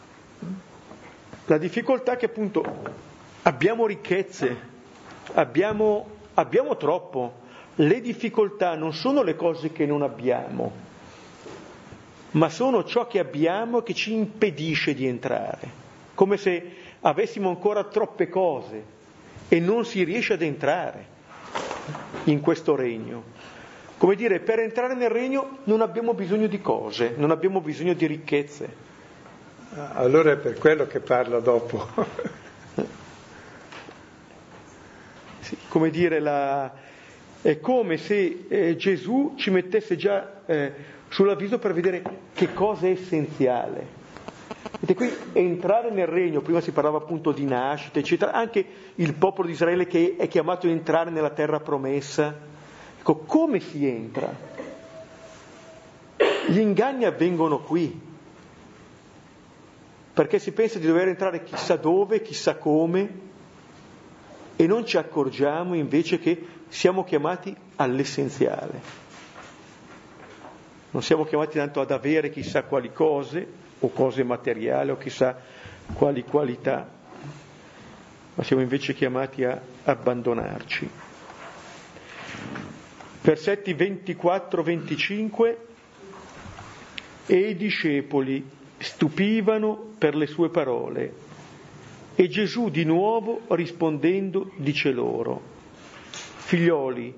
La 1.46 1.58
difficoltà 1.58 2.14
è 2.14 2.18
che 2.18 2.26
appunto 2.26 3.04
Abbiamo 3.48 3.86
ricchezze, 3.86 4.58
abbiamo, 5.36 6.08
abbiamo 6.34 6.78
troppo. 6.78 7.44
Le 7.76 8.02
difficoltà 8.02 8.76
non 8.76 8.94
sono 8.94 9.22
le 9.22 9.36
cose 9.36 9.72
che 9.72 9.86
non 9.86 10.02
abbiamo, 10.02 10.72
ma 12.32 12.50
sono 12.50 12.84
ciò 12.86 13.08
che 13.08 13.20
abbiamo 13.20 13.82
che 13.82 13.94
ci 13.94 14.14
impedisce 14.14 14.94
di 14.94 15.06
entrare, 15.06 15.70
come 16.14 16.38
se 16.38 16.72
avessimo 17.02 17.50
ancora 17.50 17.84
troppe 17.84 18.30
cose 18.30 18.84
e 19.50 19.60
non 19.60 19.86
si 19.86 20.04
riesce 20.04 20.34
ad 20.34 20.42
entrare 20.42 21.06
in 22.26 22.40
questo 22.42 22.76
regno. 22.76 23.24
Come 23.98 24.16
dire, 24.16 24.40
per 24.40 24.60
entrare 24.60 24.94
nel 24.96 25.10
regno 25.10 25.60
non 25.66 25.82
abbiamo 25.82 26.14
bisogno 26.14 26.48
di 26.48 26.62
cose, 26.62 27.14
non 27.18 27.32
abbiamo 27.32 27.60
bisogno 27.62 27.94
di 27.94 28.06
ricchezze, 28.06 28.84
Allora 29.96 30.32
è 30.32 30.38
per 30.38 30.58
quello 30.58 30.88
che 30.88 31.02
parla 31.02 31.40
dopo. 31.42 31.86
sì, 35.42 35.58
come 35.68 35.90
dire, 35.90 36.20
la... 36.20 36.72
è 37.46 37.60
come 37.60 37.98
se 37.98 38.46
eh, 38.48 38.76
Gesù 38.76 39.34
ci 39.36 39.52
mettesse 39.52 39.96
già 39.96 40.42
eh, 40.48 40.74
sull'avviso 41.10 41.60
per 41.60 41.74
vedere 41.74 42.02
che 42.34 42.52
cosa 42.56 42.88
è 42.88 42.90
essenziale. 42.90 43.86
Vedete 44.80 44.96
qui 44.96 45.16
entrare 45.34 45.92
nel 45.92 46.08
regno, 46.08 46.42
prima 46.42 46.60
si 46.60 46.72
parlava 46.72 46.98
appunto 46.98 47.32
di 47.32 47.46
nascita, 47.46 48.00
eccetera, 48.00 48.32
anche 48.32 48.66
il 48.96 49.14
popolo 49.14 49.46
di 49.46 49.54
Israele 49.54 49.86
che 49.86 50.16
è 50.18 50.28
chiamato 50.28 50.66
ad 50.66 50.74
entrare 50.74 51.12
nella 51.12 51.30
terra 51.30 51.60
promessa. 51.60 52.36
Ecco, 52.98 53.18
come 53.18 53.60
si 53.60 53.86
entra? 53.86 54.34
Gli 56.48 56.58
inganni 56.58 57.06
avvengono 57.06 57.60
qui, 57.60 58.02
perché 60.14 60.40
si 60.40 60.52
pensa 60.52 60.80
di 60.80 60.88
dover 60.88 61.10
entrare 61.10 61.44
chissà 61.44 61.76
dove, 61.76 62.24
chissà 62.24 62.56
come, 62.56 63.25
e 64.56 64.68
non 64.68 64.86
ci 64.86 64.98
accorgiamo 64.98 65.74
invece 65.76 66.20
che 66.20 66.46
siamo 66.70 67.04
chiamati 67.04 67.56
all'essenziale. 67.76 69.04
Non 70.92 71.02
siamo 71.04 71.26
chiamati 71.26 71.58
tanto 71.58 71.82
ad 71.82 71.92
avere 71.92 72.30
chissà 72.30 72.64
quali 72.64 72.92
cose, 72.94 73.46
o 73.80 73.90
cose 73.90 74.24
materiali, 74.24 74.92
o 74.92 74.98
chissà 74.98 75.38
quali 75.94 76.24
qualità, 76.24 76.90
ma 78.34 78.44
siamo 78.44 78.62
invece 78.62 78.94
chiamati 78.94 79.44
a 79.44 79.60
abbandonarci. 79.84 80.90
Versetti 83.22 83.74
24-25 83.74 85.56
e 87.28 87.36
i 87.36 87.56
discepoli 87.58 88.48
stupivano 88.78 89.76
per 89.98 90.16
le 90.16 90.28
sue 90.28 90.50
parole. 90.50 91.25
E 92.18 92.30
Gesù 92.30 92.70
di 92.70 92.86
nuovo 92.86 93.42
rispondendo 93.50 94.50
dice 94.56 94.92
loro, 94.92 95.42
figlioli, 96.10 97.14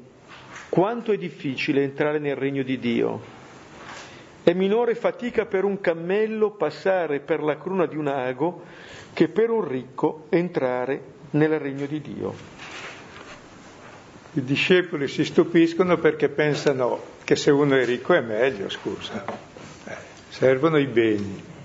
quanto 0.70 1.12
è 1.12 1.18
difficile 1.18 1.84
entrare 1.84 2.18
nel 2.18 2.36
regno 2.36 2.64
di 2.64 2.80
Dio. 2.80 3.36
È 4.42 4.54
minore 4.54 4.96
fatica 4.96 5.46
per 5.46 5.66
un 5.66 5.80
cammello 5.80 6.50
passare 6.50 7.20
per 7.20 7.44
la 7.44 7.58
cruna 7.58 7.86
di 7.86 7.96
un 7.96 8.08
ago 8.08 8.64
che 9.14 9.28
per 9.28 9.52
un 9.52 9.68
ricco 9.68 10.26
entrare 10.30 11.02
nel 11.32 11.60
regno 11.60 11.86
di 11.86 12.02
Dio. 12.02 12.34
I 14.34 14.44
discepoli 14.44 15.08
si 15.08 15.24
stupiscono 15.26 15.98
perché 15.98 16.30
pensano 16.30 17.00
che 17.24 17.36
se 17.36 17.52
uno 17.52 17.76
è 17.76 17.86
ricco 17.86 18.14
è 18.14 18.22
meglio, 18.22 18.68
scusa. 18.70 19.24
Eh, 19.86 19.96
servono 20.30 20.78
i 20.78 20.88
beni 20.88 21.56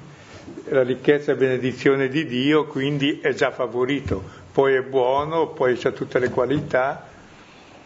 la 0.68 0.82
ricchezza 0.82 1.32
e 1.32 1.36
benedizione 1.36 2.08
di 2.08 2.24
Dio, 2.26 2.66
quindi 2.66 3.20
è 3.20 3.32
già 3.34 3.50
favorito, 3.50 4.22
poi 4.52 4.74
è 4.74 4.82
buono, 4.82 5.48
poi 5.48 5.78
ha 5.82 5.90
tutte 5.90 6.18
le 6.18 6.30
qualità. 6.30 7.08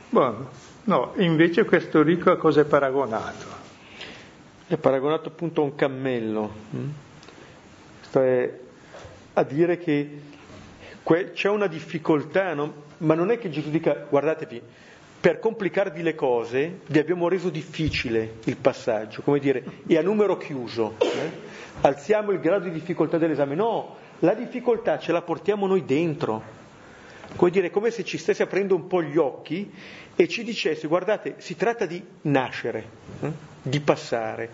Buono. 0.09 0.51
No, 0.85 1.13
invece 1.17 1.65
questo 1.65 2.03
ricco 2.03 2.31
a 2.31 2.37
cosa 2.37 2.61
è 2.61 2.65
paragonato? 2.65 3.47
È 4.67 4.77
paragonato 4.77 5.29
appunto 5.29 5.63
a 5.63 5.65
un 5.65 5.75
cammello. 5.75 6.53
Mm? 6.75 6.89
Sto 8.01 8.21
a 9.33 9.43
dire 9.43 9.79
che 9.79 10.21
c'è 11.33 11.49
una 11.49 11.67
difficoltà, 11.67 12.55
no? 12.55 12.85
ma 12.99 13.15
non 13.15 13.31
è 13.31 13.39
che 13.39 13.51
Gesù 13.51 13.71
dica 13.71 14.07
guardatevi, 14.09 14.63
per 15.21 15.39
complicarvi 15.39 16.03
le 16.03 16.15
cose 16.15 16.81
vi 16.87 16.99
abbiamo 16.99 17.29
reso 17.29 17.51
difficile 17.51 18.35
il 18.45 18.57
passaggio, 18.57 19.23
come 19.23 19.39
dire, 19.39 19.65
è 19.87 19.97
a 19.97 20.03
numero 20.03 20.37
chiuso. 20.37 20.95
Eh? 21.01 21.46
Alziamo 21.81 22.33
il 22.33 22.41
grado 22.41 22.65
di 22.65 22.73
difficoltà 22.73 23.19
dell'esame, 23.19 23.55
no, 23.55 23.97
la 24.21 24.35
difficoltà 24.35 24.99
ce 24.99 25.13
la 25.13 25.23
portiamo 25.23 25.67
noi 25.67 25.85
dentro. 25.85 26.55
Come 27.35 27.51
dire, 27.51 27.71
come 27.71 27.91
se 27.91 28.05
ci 28.05 28.19
stesse 28.19 28.43
aprendo 28.43 28.75
un 28.75 28.87
po' 28.87 29.03
gli 29.03 29.17
occhi 29.17 29.71
e 30.15 30.29
ci 30.29 30.43
dicesse, 30.43 30.87
guardate, 30.87 31.35
si 31.39 31.57
tratta 31.57 31.85
di 31.85 32.03
nascere, 32.23 32.89
eh? 33.21 33.31
di 33.63 33.81
passare. 33.81 34.51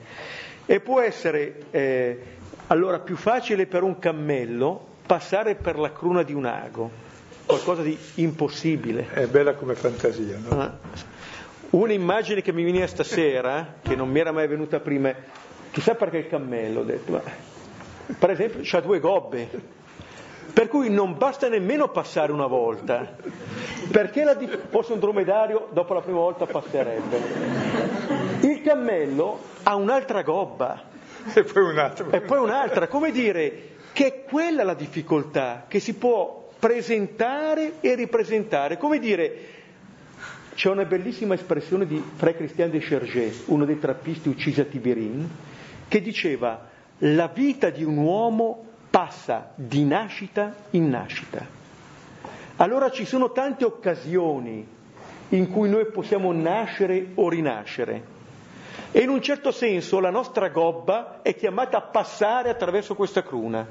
E 0.67 0.81
può 0.81 1.01
essere 1.01 1.65
eh, 1.71 2.19
allora 2.69 2.99
più 3.01 3.17
facile 3.17 3.67
per 3.67 3.83
un 3.83 3.99
cammello 3.99 4.91
passare 5.07 5.55
per 5.55 5.79
la 5.79 5.93
cruna 5.93 6.23
di 6.23 6.33
un 6.33 6.47
ago, 6.47 6.91
qualcosa 7.45 7.83
di 7.83 7.97
impossibile. 8.15 9.09
È 9.13 9.27
bella 9.27 9.55
come 9.55 9.75
fantasia, 9.75 10.39
no? 10.39 10.61
Ah. 10.61 10.79
Un'immagine 11.71 12.43
che 12.43 12.53
mi 12.53 12.65
viene 12.65 12.87
stasera, 12.87 13.77
che 13.83 13.95
non 13.95 14.09
mi 14.09 14.21
era 14.21 14.33
mai 14.33 14.47
venuta 14.47 14.81
prima, 14.81 15.15
Chissà 15.73 15.95
perché 15.95 16.19
il 16.19 16.29
cammello, 16.29 16.81
ho 16.81 16.85
detto, 16.85 17.13
ma, 17.13 17.23
per 18.19 18.31
esempio, 18.31 18.79
ha 18.79 18.81
due 18.83 19.01
gobbe, 19.01 19.49
per 20.53 20.69
cui 20.69 20.91
non 20.91 21.17
basta 21.17 21.49
nemmeno 21.49 21.89
passare 21.89 22.31
una 22.31 22.47
volta, 22.47 23.17
perché 23.91 24.23
la, 24.23 24.37
fosse 24.69 24.93
un 24.93 24.99
dromedario 24.99 25.69
dopo 25.73 25.95
la 25.95 26.03
prima 26.03 26.19
volta 26.19 26.45
passerebbe. 26.45 27.21
Il 28.43 28.61
cammello 28.63 29.41
ha 29.63 29.75
un'altra 29.75 30.23
gobba. 30.23 30.91
E 31.33 31.43
poi 31.43 31.63
un'altra. 31.63 32.07
E 32.11 32.21
poi 32.21 32.39
un'altra, 32.39 32.87
come 32.89 33.11
dire 33.11 33.71
che 33.93 34.07
è 34.07 34.23
quella 34.25 34.65
la 34.65 34.75
difficoltà, 34.75 35.65
che 35.69 35.81
si 35.81 35.95
può 35.95 36.51
presentare 36.59 37.75
e 37.81 37.95
ripresentare, 37.95 38.77
come 38.77 38.99
dire, 38.99 39.37
c'è 40.55 40.69
una 40.69 40.85
bellissima 40.85 41.33
espressione 41.35 41.87
di 41.87 42.03
Frère 42.17 42.37
Christian 42.37 42.71
de 42.71 42.79
Chergé, 42.79 43.33
uno 43.47 43.65
dei 43.65 43.79
trappisti 43.79 44.29
uccisi 44.29 44.61
a 44.61 44.65
Tiberin, 44.65 45.29
che 45.93 46.01
diceva 46.01 46.59
la 47.01 47.27
vita 47.27 47.69
di 47.69 47.85
un 47.85 47.99
uomo 47.99 48.65
passa 48.89 49.51
di 49.57 49.85
nascita 49.85 50.55
in 50.71 50.89
nascita. 50.89 51.47
Allora 52.57 52.91
ci 52.91 53.05
sono 53.05 53.31
tante 53.31 53.67
occasioni 53.67 54.67
in 55.29 55.51
cui 55.51 55.69
noi 55.69 55.85
possiamo 55.91 56.33
nascere 56.33 57.09
o 57.17 57.29
rinascere. 57.29 58.03
E 58.91 59.01
in 59.01 59.11
un 59.11 59.21
certo 59.21 59.51
senso 59.51 60.01
la 60.01 60.09
nostra 60.09 60.49
gobba 60.49 61.21
è 61.21 61.35
chiamata 61.35 61.77
a 61.77 61.83
passare 61.83 62.49
attraverso 62.49 62.95
questa 62.95 63.23
cruna. 63.23 63.67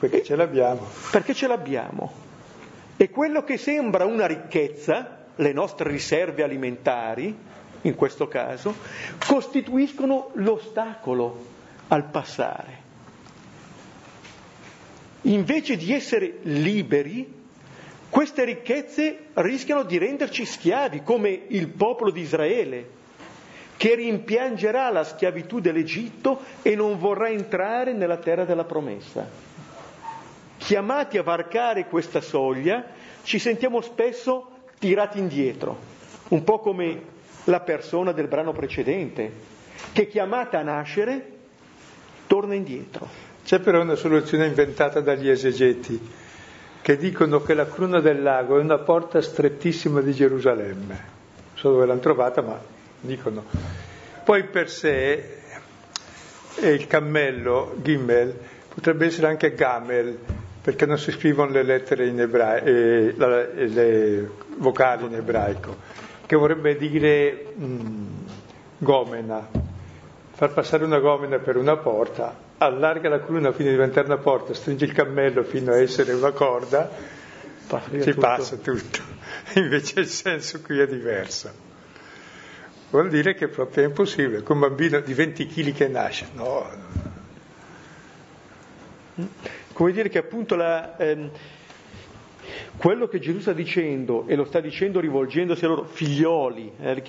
Perché 0.00 0.24
ce 0.24 0.34
l'abbiamo. 0.34 0.88
Perché 1.12 1.34
ce 1.34 1.46
l'abbiamo. 1.46 2.12
E 2.96 3.10
quello 3.10 3.44
che 3.44 3.58
sembra 3.58 4.06
una 4.06 4.26
ricchezza, 4.26 5.18
le 5.36 5.52
nostre 5.52 5.88
riserve 5.88 6.42
alimentari, 6.42 7.32
in 7.86 7.94
questo 7.94 8.28
caso, 8.28 8.74
costituiscono 9.24 10.30
l'ostacolo 10.34 11.44
al 11.88 12.04
passare. 12.04 12.84
Invece 15.22 15.76
di 15.76 15.92
essere 15.92 16.38
liberi, 16.42 17.32
queste 18.08 18.44
ricchezze 18.44 19.26
rischiano 19.34 19.82
di 19.82 19.98
renderci 19.98 20.44
schiavi, 20.44 21.02
come 21.02 21.42
il 21.48 21.68
popolo 21.68 22.10
di 22.10 22.20
Israele, 22.20 22.90
che 23.76 23.94
rimpiangerà 23.94 24.90
la 24.90 25.04
schiavitù 25.04 25.60
dell'Egitto 25.60 26.40
e 26.62 26.74
non 26.74 26.98
vorrà 26.98 27.28
entrare 27.28 27.92
nella 27.92 28.16
terra 28.18 28.44
della 28.44 28.64
promessa. 28.64 29.28
Chiamati 30.58 31.18
a 31.18 31.22
varcare 31.22 31.86
questa 31.86 32.20
soglia, 32.20 32.84
ci 33.22 33.38
sentiamo 33.38 33.80
spesso 33.80 34.50
tirati 34.78 35.18
indietro, 35.18 35.76
un 36.28 36.42
po' 36.44 36.60
come 36.60 37.14
la 37.46 37.60
persona 37.60 38.12
del 38.12 38.28
brano 38.28 38.52
precedente, 38.52 39.30
che 39.92 40.06
chiamata 40.08 40.58
a 40.58 40.62
nascere 40.62 41.32
torna 42.26 42.54
indietro. 42.54 43.08
C'è 43.44 43.60
però 43.60 43.82
una 43.82 43.94
soluzione 43.94 44.46
inventata 44.46 45.00
dagli 45.00 45.28
esegeti 45.28 46.00
che 46.82 46.96
dicono 46.96 47.42
che 47.42 47.54
la 47.54 47.66
cruna 47.66 48.00
del 48.00 48.22
lago 48.22 48.58
è 48.58 48.62
una 48.62 48.78
porta 48.78 49.20
strettissima 49.20 50.00
di 50.00 50.12
Gerusalemme. 50.12 50.94
Non 50.94 51.54
so 51.54 51.70
dove 51.70 51.86
l'hanno 51.86 52.00
trovata, 52.00 52.42
ma 52.42 52.58
dicono. 53.00 53.44
Poi 54.24 54.44
per 54.44 54.68
sé 54.68 55.38
e 56.58 56.68
il 56.70 56.86
cammello, 56.86 57.76
Gimmel, 57.82 58.36
potrebbe 58.72 59.06
essere 59.06 59.28
anche 59.28 59.54
Gamel, 59.54 60.18
perché 60.62 60.86
non 60.86 60.98
si 60.98 61.12
scrivono 61.12 61.50
le 61.52 61.62
lettere 61.62 62.06
in 62.08 62.20
ebraico, 62.20 62.66
eh, 62.66 63.14
le 63.68 64.30
vocali 64.56 65.04
in 65.04 65.14
ebraico 65.14 65.85
che 66.26 66.36
vorrebbe 66.36 66.76
dire 66.76 67.52
mh, 67.54 67.64
mm, 67.64 68.06
gomena, 68.78 69.48
far 70.32 70.52
passare 70.52 70.84
una 70.84 70.98
gomena 70.98 71.38
per 71.38 71.56
una 71.56 71.76
porta, 71.76 72.36
allarga 72.58 73.08
la 73.08 73.20
cruna 73.20 73.52
fino 73.52 73.68
a 73.68 73.72
diventare 73.72 74.06
una 74.06 74.18
porta, 74.18 74.52
stringe 74.52 74.84
il 74.84 74.92
cammello 74.92 75.44
fino 75.44 75.72
a 75.72 75.78
essere 75.78 76.12
una 76.12 76.32
corda, 76.32 76.90
Passa 77.66 77.90
ci 77.90 77.98
tutto. 77.98 78.20
passa 78.20 78.56
tutto. 78.56 79.00
Invece 79.54 80.00
il 80.00 80.06
senso 80.06 80.60
qui 80.60 80.78
è 80.78 80.86
diverso. 80.86 81.64
Vuol 82.90 83.08
dire 83.08 83.34
che 83.34 83.48
proprio 83.48 83.84
è 83.84 83.86
impossibile, 83.86 84.42
con 84.42 84.56
un 84.56 84.68
bambino 84.68 85.00
di 85.00 85.12
20 85.12 85.46
kg 85.46 85.72
che 85.72 85.88
nasce, 85.88 86.28
no. 86.34 86.68
Come 89.72 89.92
dire 89.92 90.08
che 90.08 90.18
appunto 90.18 90.54
la... 90.54 90.96
Ehm, 90.98 91.30
quello 92.76 93.08
che 93.08 93.18
Gesù 93.18 93.40
sta 93.40 93.52
dicendo, 93.52 94.24
e 94.26 94.34
lo 94.36 94.44
sta 94.44 94.60
dicendo 94.60 95.00
rivolgendosi 95.00 95.64
a 95.64 95.68
loro 95.68 95.84
figlioli, 95.84 96.72
eh, 96.80 97.02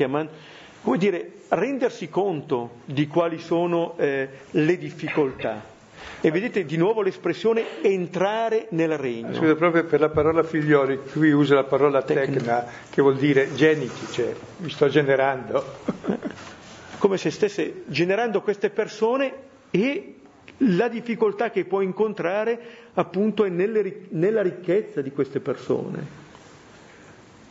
come 0.82 0.98
dire, 0.98 1.32
rendersi 1.50 2.10
conto 2.10 2.82
di 2.86 3.08
quali 3.08 3.40
sono 3.40 3.98
eh, 3.98 4.30
le 4.52 4.78
difficoltà. 4.78 5.76
E 6.20 6.32
vedete 6.32 6.66
di 6.66 6.78
nuovo 6.78 7.02
l'espressione 7.02 7.82
entrare 7.82 8.68
nel 8.72 8.98
regno. 8.98 9.34
Scusa, 9.34 9.56
proprio 9.56 9.86
per 9.86 10.00
la 10.00 10.10
parola 10.10 10.44
figlioli, 10.44 11.00
qui 11.12 11.32
usa 11.32 11.56
la 11.56 11.64
parola 11.64 12.02
tecna, 12.02 12.66
che 12.90 13.02
vuol 13.02 13.18
dire 13.18 13.54
geniti, 13.54 14.12
cioè 14.12 14.34
mi 14.58 14.70
sto 14.70 14.88
generando. 14.88 15.64
Come 16.98 17.18
se 17.18 17.30
stesse 17.30 17.84
generando 17.88 18.42
queste 18.42 18.70
persone 18.70 19.34
e 19.70 20.16
la 20.62 20.88
difficoltà 20.88 21.52
che 21.52 21.66
può 21.66 21.82
incontrare 21.82 22.60
appunto 23.00 23.46
è 23.46 23.50
nelle, 23.50 24.06
nella 24.10 24.42
ricchezza 24.42 25.02
di 25.02 25.12
queste 25.12 25.40
persone. 25.40 26.26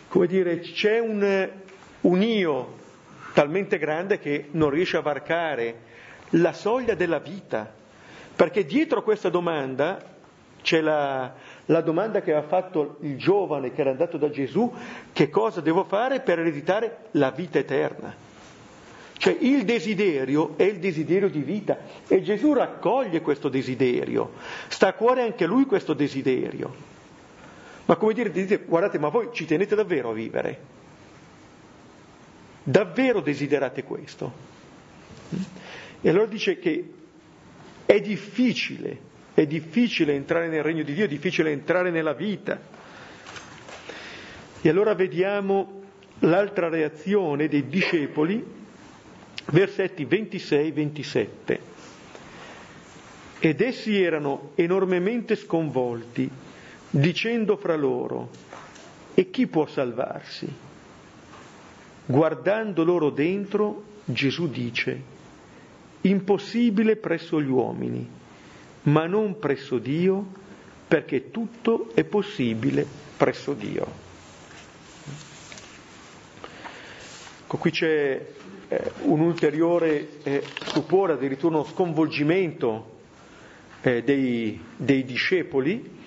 Come 0.09 0.26
dire, 0.26 0.59
c'è 0.61 0.98
un, 0.98 1.48
un 2.02 2.22
io 2.22 2.74
talmente 3.32 3.78
grande 3.78 4.18
che 4.18 4.48
non 4.52 4.70
riesce 4.70 4.96
a 4.96 5.02
varcare 5.02 5.82
la 6.30 6.52
soglia 6.52 6.94
della 6.94 7.18
vita, 7.20 7.72
perché 8.35 8.64
dietro 8.64 9.02
questa 9.02 9.28
domanda 9.28 10.14
c'è 10.62 10.80
la, 10.80 11.32
la 11.66 11.80
domanda 11.80 12.22
che 12.22 12.32
aveva 12.32 12.48
fatto 12.48 12.96
il 13.02 13.16
giovane 13.16 13.72
che 13.72 13.82
era 13.82 13.90
andato 13.90 14.16
da 14.16 14.30
Gesù, 14.30 14.72
che 15.12 15.30
cosa 15.30 15.61
devo 15.61 15.85
fare 15.85 16.20
per 16.20 16.40
ereditare 16.40 17.04
la 17.12 17.30
vita 17.30 17.59
eterna? 17.59 18.26
Cioè 19.18 19.37
il 19.40 19.64
desiderio 19.64 20.57
è 20.57 20.64
il 20.64 20.79
desiderio 20.79 21.29
di 21.31 21.40
vita 21.40 21.79
e 22.07 22.22
Gesù 22.22 22.52
raccoglie 22.52 23.22
questo 23.22 23.48
desiderio, 23.48 24.33
sta 24.68 24.88
a 24.88 24.92
cuore 24.92 25.22
anche 25.22 25.46
lui 25.46 25.64
questo 25.64 25.94
desiderio. 25.94 26.94
Ma 27.87 27.96
come 27.96 28.12
dire, 28.12 28.31
dite, 28.31 28.59
guardate, 28.64 28.98
ma 28.98 29.09
voi 29.09 29.29
ci 29.33 29.46
tenete 29.46 29.74
davvero 29.74 30.11
a 30.11 30.12
vivere? 30.12 30.61
Davvero 32.62 33.20
desiderate 33.20 33.85
questo? 33.85 34.33
E 36.00 36.09
allora 36.09 36.26
dice 36.26 36.59
che 36.59 36.92
è 37.87 38.00
difficile, 38.00 38.98
è 39.33 39.46
difficile 39.46 40.14
entrare 40.14 40.48
nel 40.48 40.62
regno 40.62 40.83
di 40.83 40.92
Dio, 40.92 41.05
è 41.05 41.09
difficile 41.09 41.52
entrare 41.52 41.90
nella 41.90 42.12
vita. 42.12 42.61
E 44.61 44.68
allora 44.68 44.94
vediamo 44.94 45.83
l'altra 46.20 46.68
reazione 46.68 47.48
dei 47.48 47.68
discepoli 47.68 48.64
versetti 49.46 50.04
26-27. 50.04 51.59
Ed 53.38 53.61
essi 53.61 54.00
erano 54.00 54.50
enormemente 54.54 55.37
sconvolti, 55.37 56.28
dicendo 56.90 57.56
fra 57.56 57.76
loro, 57.76 58.30
e 59.14 59.30
chi 59.30 59.46
può 59.46 59.66
salvarsi? 59.66 60.46
Guardando 62.06 62.85
loro 62.85 63.11
dentro, 63.11 63.85
Gesù 64.04 64.48
dice, 64.48 65.00
impossibile 66.02 66.96
presso 66.96 67.40
gli 67.40 67.48
uomini, 67.48 68.09
ma 68.82 69.06
non 69.06 69.38
presso 69.38 69.78
Dio, 69.78 70.44
perché 70.88 71.30
tutto 71.30 71.90
è 71.94 72.04
possibile 72.04 72.87
presso 73.16 73.52
Dio. 73.54 74.04
Ecco, 77.44 77.56
qui 77.59 77.70
c'è 77.70 78.24
eh, 78.68 78.92
un 79.02 79.20
ulteriore 79.20 80.09
eh, 80.22 80.42
stupore, 80.64 81.12
addirittura 81.14 81.57
uno 81.57 81.64
sconvolgimento 81.64 82.94
eh, 83.83 84.02
dei, 84.02 84.61
dei, 84.76 85.05
discepoli, 85.05 85.98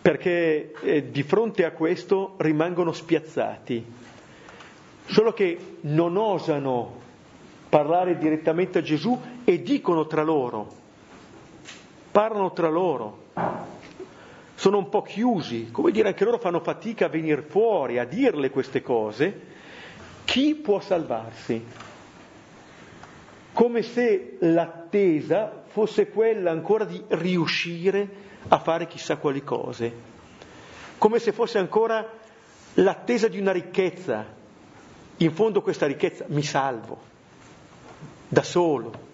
perché 0.00 0.72
eh, 0.82 1.10
di 1.10 1.22
fronte 1.22 1.64
a 1.64 1.72
questo 1.72 2.34
rimangono 2.38 2.92
spiazzati, 2.92 3.84
solo 5.06 5.32
che 5.32 5.58
non 5.82 6.16
osano 6.16 7.00
parlare 7.68 8.16
direttamente 8.18 8.78
a 8.78 8.82
Gesù 8.82 9.18
e 9.44 9.62
dicono 9.62 10.06
tra 10.06 10.22
loro, 10.22 10.68
parlano 12.10 12.52
tra 12.52 12.68
loro, 12.68 13.22
sono 14.54 14.78
un 14.78 14.88
po' 14.88 15.02
chiusi, 15.02 15.70
come 15.70 15.90
dire 15.90 16.08
anche 16.08 16.24
loro 16.24 16.38
fanno 16.38 16.60
fatica 16.60 17.06
a 17.06 17.08
venire 17.08 17.42
fuori, 17.42 17.98
a 17.98 18.04
dirle 18.04 18.50
queste 18.50 18.80
cose, 18.80 19.52
chi 20.24 20.54
può 20.54 20.80
salvarsi? 20.80 21.64
Come 23.52 23.82
se 23.82 24.36
l'attesa 24.40 25.62
fosse 25.68 26.08
quella 26.08 26.50
ancora 26.50 26.84
di 26.84 27.02
riuscire 27.08 28.08
a 28.48 28.58
fare 28.58 28.86
chissà 28.86 29.16
quali 29.16 29.42
cose, 29.44 29.92
come 30.98 31.18
se 31.18 31.32
fosse 31.32 31.58
ancora 31.58 32.06
l'attesa 32.74 33.28
di 33.28 33.38
una 33.38 33.52
ricchezza. 33.52 34.42
In 35.18 35.32
fondo 35.32 35.62
questa 35.62 35.86
ricchezza 35.86 36.24
mi 36.28 36.42
salvo, 36.42 37.00
da 38.28 38.42
solo. 38.42 39.12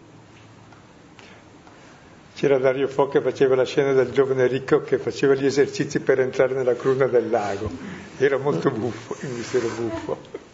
C'era 2.34 2.56
Dario 2.56 2.88
Fo 2.88 3.08
che 3.08 3.20
faceva 3.20 3.54
la 3.54 3.66
scena 3.66 3.92
del 3.92 4.12
giovane 4.12 4.46
ricco 4.46 4.80
che 4.80 4.96
faceva 4.96 5.34
gli 5.34 5.44
esercizi 5.44 6.00
per 6.00 6.20
entrare 6.20 6.54
nella 6.54 6.74
cruna 6.74 7.06
del 7.06 7.28
lago. 7.28 7.70
Era 8.16 8.38
molto 8.38 8.70
buffo, 8.70 9.14
il 9.26 9.32
mistero 9.34 9.68
buffo. 9.68 10.48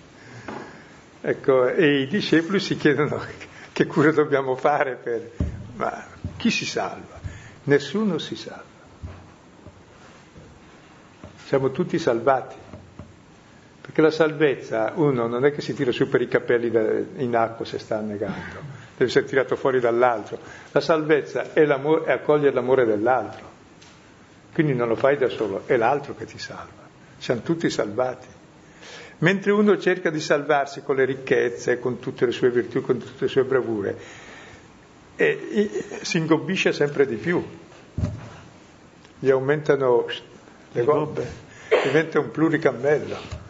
Ecco, 1.29 1.67
e 1.67 2.03
i 2.03 2.07
discepoli 2.07 2.61
si 2.61 2.77
chiedono 2.77 3.21
che 3.73 3.87
cura 3.87 4.13
dobbiamo 4.13 4.55
fare 4.55 4.95
per... 4.95 5.33
Ma 5.75 6.07
chi 6.37 6.53
si 6.53 6.65
salva? 6.65 7.19
Nessuno 7.65 8.19
si 8.19 8.37
salva. 8.37 8.63
Siamo 11.47 11.73
tutti 11.73 11.99
salvati. 11.99 12.55
Perché 13.81 14.01
la 14.03 14.13
salvezza, 14.13 14.93
uno 14.95 15.27
non 15.27 15.45
è 15.45 15.51
che 15.51 15.63
si 15.63 15.75
tira 15.75 15.91
su 15.91 16.09
per 16.09 16.21
i 16.21 16.29
capelli 16.29 16.71
in 17.17 17.35
acqua 17.35 17.65
se 17.65 17.81
sta 17.81 17.99
annegando, 17.99 18.61
deve 18.97 19.11
essere 19.11 19.25
tirato 19.25 19.57
fuori 19.57 19.81
dall'altro. 19.81 20.39
La 20.71 20.81
salvezza 20.81 21.53
è, 21.53 21.67
è 21.67 22.13
accogliere 22.13 22.55
l'amore 22.55 22.85
dell'altro. 22.85 23.51
Quindi 24.55 24.75
non 24.75 24.87
lo 24.87 24.95
fai 24.95 25.17
da 25.17 25.29
solo, 25.29 25.65
è 25.67 25.77
l'altro 25.77 26.15
che 26.15 26.25
ti 26.25 26.39
salva. 26.39 26.87
Siamo 27.19 27.41
tutti 27.41 27.69
salvati. 27.69 28.36
Mentre 29.19 29.51
uno 29.51 29.79
cerca 29.79 30.11
di 30.11 30.21
salvarsi 30.21 30.83
con 30.83 30.97
le 30.97 31.07
ricchezze, 31.07 31.79
con 31.79 31.99
tutte 31.99 32.27
le 32.27 32.33
sue 32.33 32.51
virtù, 32.51 32.83
con 32.83 32.99
tutte 32.99 33.25
le 33.25 33.29
sue 33.29 33.45
bravure, 33.45 33.99
e, 35.17 35.49
e, 35.51 35.99
si 36.03 36.19
ingobbisce 36.19 36.73
sempre 36.73 37.07
di 37.07 37.17
più. 37.17 37.43
Gli 39.19 39.31
aumentano 39.31 40.07
le 40.73 40.85
gobbe, 40.85 41.27
diventa 41.83 42.21
un 42.21 42.31
pluricammello. 42.31 43.45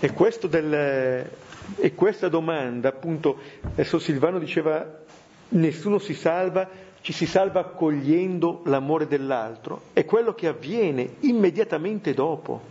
E, 0.00 0.12
del, 0.50 1.30
e 1.76 1.94
questa 1.94 2.28
domanda, 2.28 2.90
appunto, 2.90 3.38
adesso 3.62 3.98
Silvano 3.98 4.38
diceva 4.38 5.02
nessuno 5.48 5.98
si 5.98 6.14
salva 6.14 6.68
ci 7.04 7.12
si 7.12 7.26
salva 7.26 7.60
accogliendo 7.60 8.62
l'amore 8.64 9.06
dell'altro, 9.06 9.82
è 9.92 10.06
quello 10.06 10.32
che 10.32 10.46
avviene 10.46 11.16
immediatamente 11.20 12.14
dopo, 12.14 12.62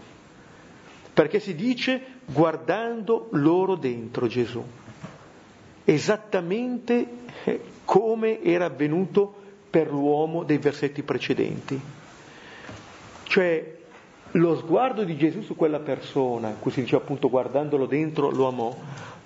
perché 1.13 1.39
si 1.39 1.53
dice 1.53 2.01
guardando 2.25 3.27
loro 3.33 3.75
dentro 3.75 4.25
Gesù, 4.25 4.63
esattamente 5.85 7.07
eh, 7.43 7.61
come 7.85 8.41
era 8.41 8.65
avvenuto 8.65 9.35
per 9.69 9.91
l'uomo 9.91 10.43
dei 10.43 10.57
versetti 10.57 11.03
precedenti. 11.03 11.79
Cioè 13.25 13.75
lo 14.31 14.55
sguardo 14.55 15.03
di 15.03 15.15
Gesù 15.15 15.43
su 15.43 15.55
quella 15.55 15.79
persona, 15.79 16.55
cui 16.59 16.71
si 16.71 16.81
dice 16.81 16.95
appunto 16.95 17.29
guardandolo 17.29 17.85
dentro 17.85 18.31
lo 18.31 18.47
amò, 18.47 18.75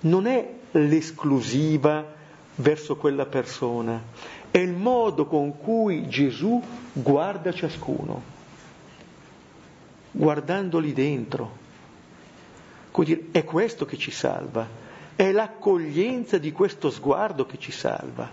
non 0.00 0.26
è 0.26 0.52
l'esclusiva 0.72 2.16
verso 2.56 2.96
quella 2.96 3.24
persona, 3.24 4.02
è 4.50 4.58
il 4.58 4.72
modo 4.72 5.26
con 5.26 5.58
cui 5.58 6.08
Gesù 6.08 6.60
guarda 6.92 7.52
ciascuno, 7.52 8.22
guardandoli 10.10 10.92
dentro. 10.92 11.66
È 13.30 13.44
questo 13.44 13.84
che 13.84 13.96
ci 13.96 14.10
salva, 14.10 14.66
è 15.14 15.30
l'accoglienza 15.30 16.38
di 16.38 16.50
questo 16.50 16.90
sguardo 16.90 17.46
che 17.46 17.58
ci 17.58 17.70
salva. 17.70 18.28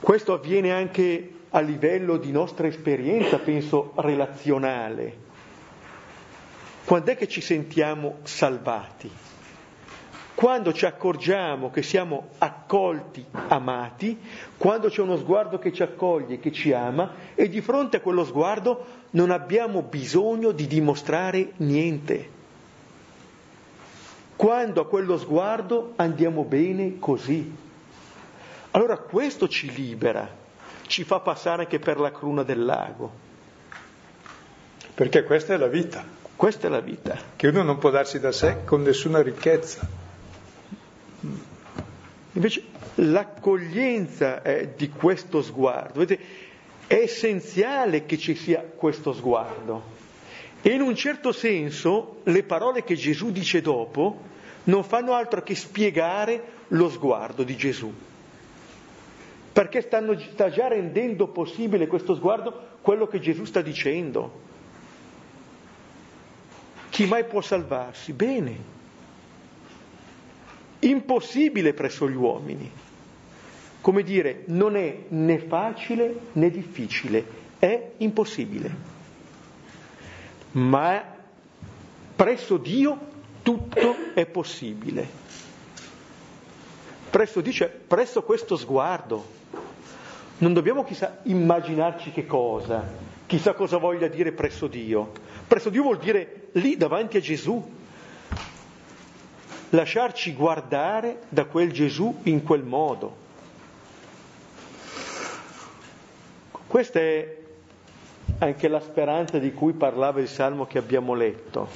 Questo 0.00 0.32
avviene 0.32 0.72
anche 0.72 1.34
a 1.50 1.60
livello 1.60 2.16
di 2.16 2.30
nostra 2.32 2.66
esperienza, 2.66 3.38
penso, 3.38 3.92
relazionale. 3.96 5.16
Quando 6.84 7.10
è 7.10 7.16
che 7.16 7.28
ci 7.28 7.40
sentiamo 7.42 8.18
salvati? 8.22 9.10
Quando 10.42 10.72
ci 10.72 10.86
accorgiamo 10.86 11.70
che 11.70 11.84
siamo 11.84 12.30
accolti, 12.38 13.24
amati, 13.30 14.18
quando 14.56 14.88
c'è 14.88 15.00
uno 15.00 15.16
sguardo 15.16 15.60
che 15.60 15.72
ci 15.72 15.84
accoglie, 15.84 16.40
che 16.40 16.50
ci 16.50 16.72
ama 16.72 17.12
e 17.36 17.48
di 17.48 17.60
fronte 17.60 17.98
a 17.98 18.00
quello 18.00 18.24
sguardo 18.24 18.84
non 19.10 19.30
abbiamo 19.30 19.82
bisogno 19.82 20.50
di 20.50 20.66
dimostrare 20.66 21.52
niente. 21.58 22.28
Quando 24.34 24.80
a 24.80 24.88
quello 24.88 25.16
sguardo 25.16 25.92
andiamo 25.94 26.42
bene 26.42 26.98
così. 26.98 27.54
Allora 28.72 28.96
questo 28.96 29.46
ci 29.46 29.72
libera, 29.72 30.28
ci 30.88 31.04
fa 31.04 31.20
passare 31.20 31.62
anche 31.62 31.78
per 31.78 32.00
la 32.00 32.10
cruna 32.10 32.42
del 32.42 32.64
lago. 32.64 33.12
Perché 34.92 35.22
questa 35.22 35.54
è 35.54 35.56
la 35.56 35.68
vita. 35.68 36.04
Questa 36.34 36.66
è 36.66 36.70
la 36.70 36.80
vita. 36.80 37.16
Che 37.36 37.46
uno 37.46 37.62
non 37.62 37.78
può 37.78 37.90
darsi 37.90 38.18
da 38.18 38.32
sé 38.32 38.64
con 38.64 38.82
nessuna 38.82 39.22
ricchezza. 39.22 40.01
Invece 42.32 42.62
l'accoglienza 42.96 44.42
eh, 44.42 44.72
di 44.74 44.88
questo 44.88 45.42
sguardo, 45.42 46.00
vedete, 46.00 46.22
è 46.86 46.94
essenziale 46.94 48.06
che 48.06 48.16
ci 48.16 48.34
sia 48.34 48.60
questo 48.62 49.12
sguardo. 49.12 50.00
E 50.62 50.70
in 50.70 50.80
un 50.80 50.94
certo 50.94 51.32
senso 51.32 52.20
le 52.24 52.42
parole 52.44 52.84
che 52.84 52.94
Gesù 52.94 53.32
dice 53.32 53.60
dopo 53.60 54.30
non 54.64 54.84
fanno 54.84 55.12
altro 55.12 55.42
che 55.42 55.54
spiegare 55.54 56.60
lo 56.68 56.88
sguardo 56.88 57.42
di 57.42 57.56
Gesù. 57.56 57.92
Perché 59.52 59.82
stanno, 59.82 60.18
sta 60.18 60.48
già 60.48 60.68
rendendo 60.68 61.26
possibile 61.26 61.86
questo 61.86 62.14
sguardo 62.14 62.78
quello 62.80 63.06
che 63.06 63.20
Gesù 63.20 63.44
sta 63.44 63.60
dicendo. 63.60 64.40
Chi 66.88 67.06
mai 67.06 67.24
può 67.24 67.40
salvarsi? 67.40 68.12
Bene. 68.12 68.71
Impossibile 70.84 71.74
presso 71.74 72.08
gli 72.08 72.16
uomini. 72.16 72.70
Come 73.80 74.02
dire, 74.02 74.42
non 74.46 74.76
è 74.76 75.04
né 75.08 75.38
facile 75.38 76.14
né 76.32 76.50
difficile, 76.50 77.24
è 77.58 77.90
impossibile. 77.98 78.74
Ma 80.52 81.04
presso 82.16 82.56
Dio 82.56 82.98
tutto 83.42 83.96
è 84.14 84.26
possibile. 84.26 85.08
Presso 87.10 87.40
dice, 87.40 87.66
presso 87.66 88.22
questo 88.22 88.56
sguardo. 88.56 89.40
Non 90.38 90.52
dobbiamo 90.52 90.82
chissà 90.82 91.20
immaginarci 91.24 92.10
che 92.10 92.26
cosa, 92.26 92.82
chissà 93.26 93.52
cosa 93.54 93.76
voglia 93.76 94.08
dire 94.08 94.32
presso 94.32 94.66
Dio. 94.66 95.12
Presso 95.46 95.70
Dio 95.70 95.82
vuol 95.82 95.98
dire 95.98 96.48
lì 96.52 96.76
davanti 96.76 97.18
a 97.18 97.20
Gesù. 97.20 97.80
Lasciarci 99.74 100.34
guardare 100.34 101.20
da 101.30 101.46
quel 101.46 101.72
Gesù 101.72 102.20
in 102.24 102.42
quel 102.42 102.62
modo. 102.62 103.16
Questa 106.66 106.98
è 107.00 107.36
anche 108.38 108.68
la 108.68 108.80
speranza 108.80 109.38
di 109.38 109.52
cui 109.54 109.72
parlava 109.72 110.20
il 110.20 110.28
salmo 110.28 110.66
che 110.66 110.76
abbiamo 110.76 111.14
letto. 111.14 111.68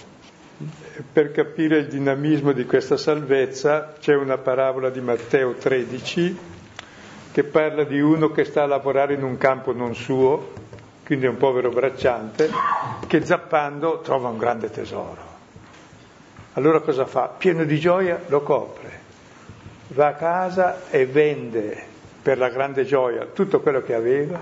Per 1.10 1.30
capire 1.32 1.78
il 1.78 1.88
dinamismo 1.88 2.52
di 2.52 2.66
questa 2.66 2.98
salvezza 2.98 3.94
c'è 3.98 4.14
una 4.14 4.36
parabola 4.36 4.90
di 4.90 5.00
Matteo 5.00 5.54
13 5.54 6.38
che 7.32 7.44
parla 7.44 7.84
di 7.84 7.98
uno 8.00 8.30
che 8.30 8.44
sta 8.44 8.62
a 8.62 8.66
lavorare 8.66 9.14
in 9.14 9.22
un 9.22 9.38
campo 9.38 9.72
non 9.72 9.94
suo, 9.94 10.52
quindi 11.02 11.24
è 11.24 11.28
un 11.30 11.36
povero 11.38 11.70
bracciante, 11.70 12.50
che 13.06 13.24
zappando 13.24 14.00
trova 14.00 14.28
un 14.28 14.36
grande 14.38 14.70
tesoro. 14.70 15.25
Allora 16.56 16.80
cosa 16.80 17.04
fa? 17.04 17.34
Pieno 17.36 17.64
di 17.64 17.78
gioia 17.78 18.18
lo 18.28 18.40
copre, 18.40 19.00
va 19.88 20.06
a 20.06 20.14
casa 20.14 20.88
e 20.88 21.04
vende 21.04 21.84
per 22.22 22.38
la 22.38 22.48
grande 22.48 22.86
gioia 22.86 23.26
tutto 23.26 23.60
quello 23.60 23.82
che 23.82 23.92
aveva 23.92 24.40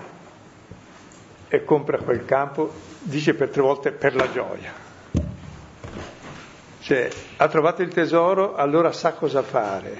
e 1.49 1.65
compra 1.65 1.99
quel 1.99 2.25
campo, 2.25 2.73
dice 3.01 3.35
per 3.35 3.49
tre 3.49 3.63
volte 3.63 3.91
per 3.91 4.15
la 4.15 4.31
gioia. 4.31 4.73
Cioè, 6.83 7.09
ha 7.39 7.49
trovato 7.49 7.83
il 7.83 7.93
tesoro, 7.93 8.55
allora 8.55 8.93
sa 8.93 9.15
cosa 9.15 9.43
fare. 9.43 9.97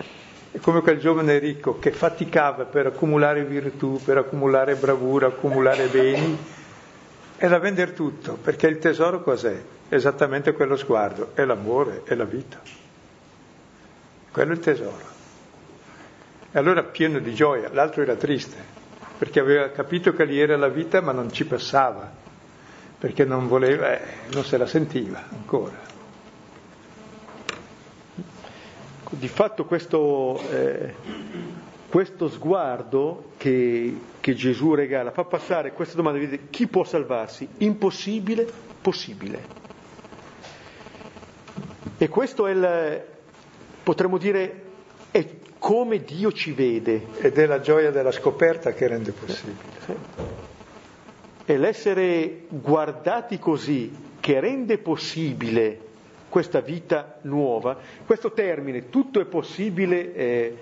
È 0.53 0.59
come 0.59 0.83
quel 0.83 1.01
giovane 1.01 1.39
ricco 1.41 1.81
che 1.81 1.91
faticava 1.91 2.65
per 2.65 2.87
accumulare 2.87 3.45
virtù, 3.45 4.01
per 4.05 4.19
accumulare 4.19 4.77
bravura, 4.77 5.27
accumulare 5.27 5.89
beni, 5.89 6.39
è 7.37 7.49
da 7.49 7.59
vendere 7.59 7.93
tutto, 7.93 8.39
perché 8.41 8.69
il 8.69 8.79
tesoro 8.79 9.21
cos'è? 9.21 9.61
Esattamente 9.89 10.53
quello 10.53 10.77
sguardo, 10.77 11.33
è 11.35 11.45
l'amore, 11.45 12.03
è 12.05 12.15
la 12.15 12.25
vita. 12.25 12.61
Quello 14.31 14.53
è 14.53 14.55
il 14.55 14.61
tesoro. 14.61 15.13
E 16.51 16.59
allora 16.59 16.83
pieno 16.83 17.19
di 17.19 17.35
gioia, 17.35 17.69
l'altro 17.73 18.03
era 18.03 18.17
triste, 18.17 18.57
perché 19.19 19.41
aveva 19.41 19.71
capito 19.71 20.13
che 20.13 20.25
lì 20.25 20.41
era 20.41 20.57
la 20.57 20.69
vita 20.69 21.01
ma 21.01 21.13
non 21.13 21.33
ci 21.33 21.45
passava, 21.45 22.11
perché 22.99 23.25
non 23.25 23.49
voleva, 23.49 23.93
eh, 23.93 24.01
non 24.33 24.45
se 24.45 24.57
la 24.57 24.67
sentiva 24.67 25.23
ancora. 25.31 25.93
di 29.15 29.29
fatto 29.29 29.65
questo, 29.65 30.41
eh, 30.51 30.95
questo 31.89 32.29
sguardo 32.29 33.33
che, 33.37 33.97
che, 34.21 34.35
Gesù 34.35 34.75
regala 34.75 35.11
fa 35.13 35.25
passare 35.25 35.73
questa 35.73 35.97
domanda, 35.97 36.19
chi 36.51 36.67
può 36.67 36.85
salvarsi? 36.85 37.49
Impossibile, 37.59 38.47
possibile. 38.81 39.64
E 41.97 42.09
questo 42.09 42.47
è 42.47 42.53
il, 42.53 43.03
potremmo 43.83 44.19
dire, 44.19 44.63
è 45.11 45.27
come 45.59 46.03
Dio 46.05 46.33
ci 46.33 46.53
vede. 46.53 47.07
Ed 47.21 47.39
è 47.39 47.47
la 47.47 47.61
gioia 47.61 47.91
della 47.91 48.13
scoperta 48.13 48.73
che 48.73 48.87
rende 48.87 49.13
possibile. 49.13 49.63
È 51.45 51.57
l'essere 51.57 52.45
guardati 52.49 53.39
così 53.39 53.91
che 54.21 54.41
rende 54.41 54.79
possibile 54.79 55.79
questa 56.29 56.61
vita 56.61 57.19
nuova. 57.23 57.79
Questo 58.05 58.33
termine, 58.33 58.89
tutto 58.91 59.21
è 59.21 59.25
possibile 59.25 60.15
eh, 60.15 60.57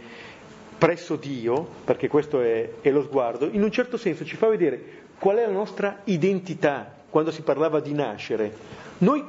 presso 0.77 1.17
Dio, 1.17 1.67
perché 1.85 2.09
questo 2.09 2.41
è, 2.41 2.69
è 2.81 2.91
lo 2.91 3.03
sguardo, 3.03 3.49
in 3.51 3.63
un 3.63 3.71
certo 3.71 3.97
senso 3.97 4.25
ci 4.25 4.37
fa 4.37 4.49
vedere 4.49 5.01
qual 5.19 5.37
è 5.37 5.47
la 5.47 5.53
nostra 5.53 6.01
identità 6.05 6.93
quando 7.09 7.31
si 7.31 7.43
parlava 7.43 7.81
di 7.81 7.93
nascere. 7.93 8.53
Noi 8.99 9.25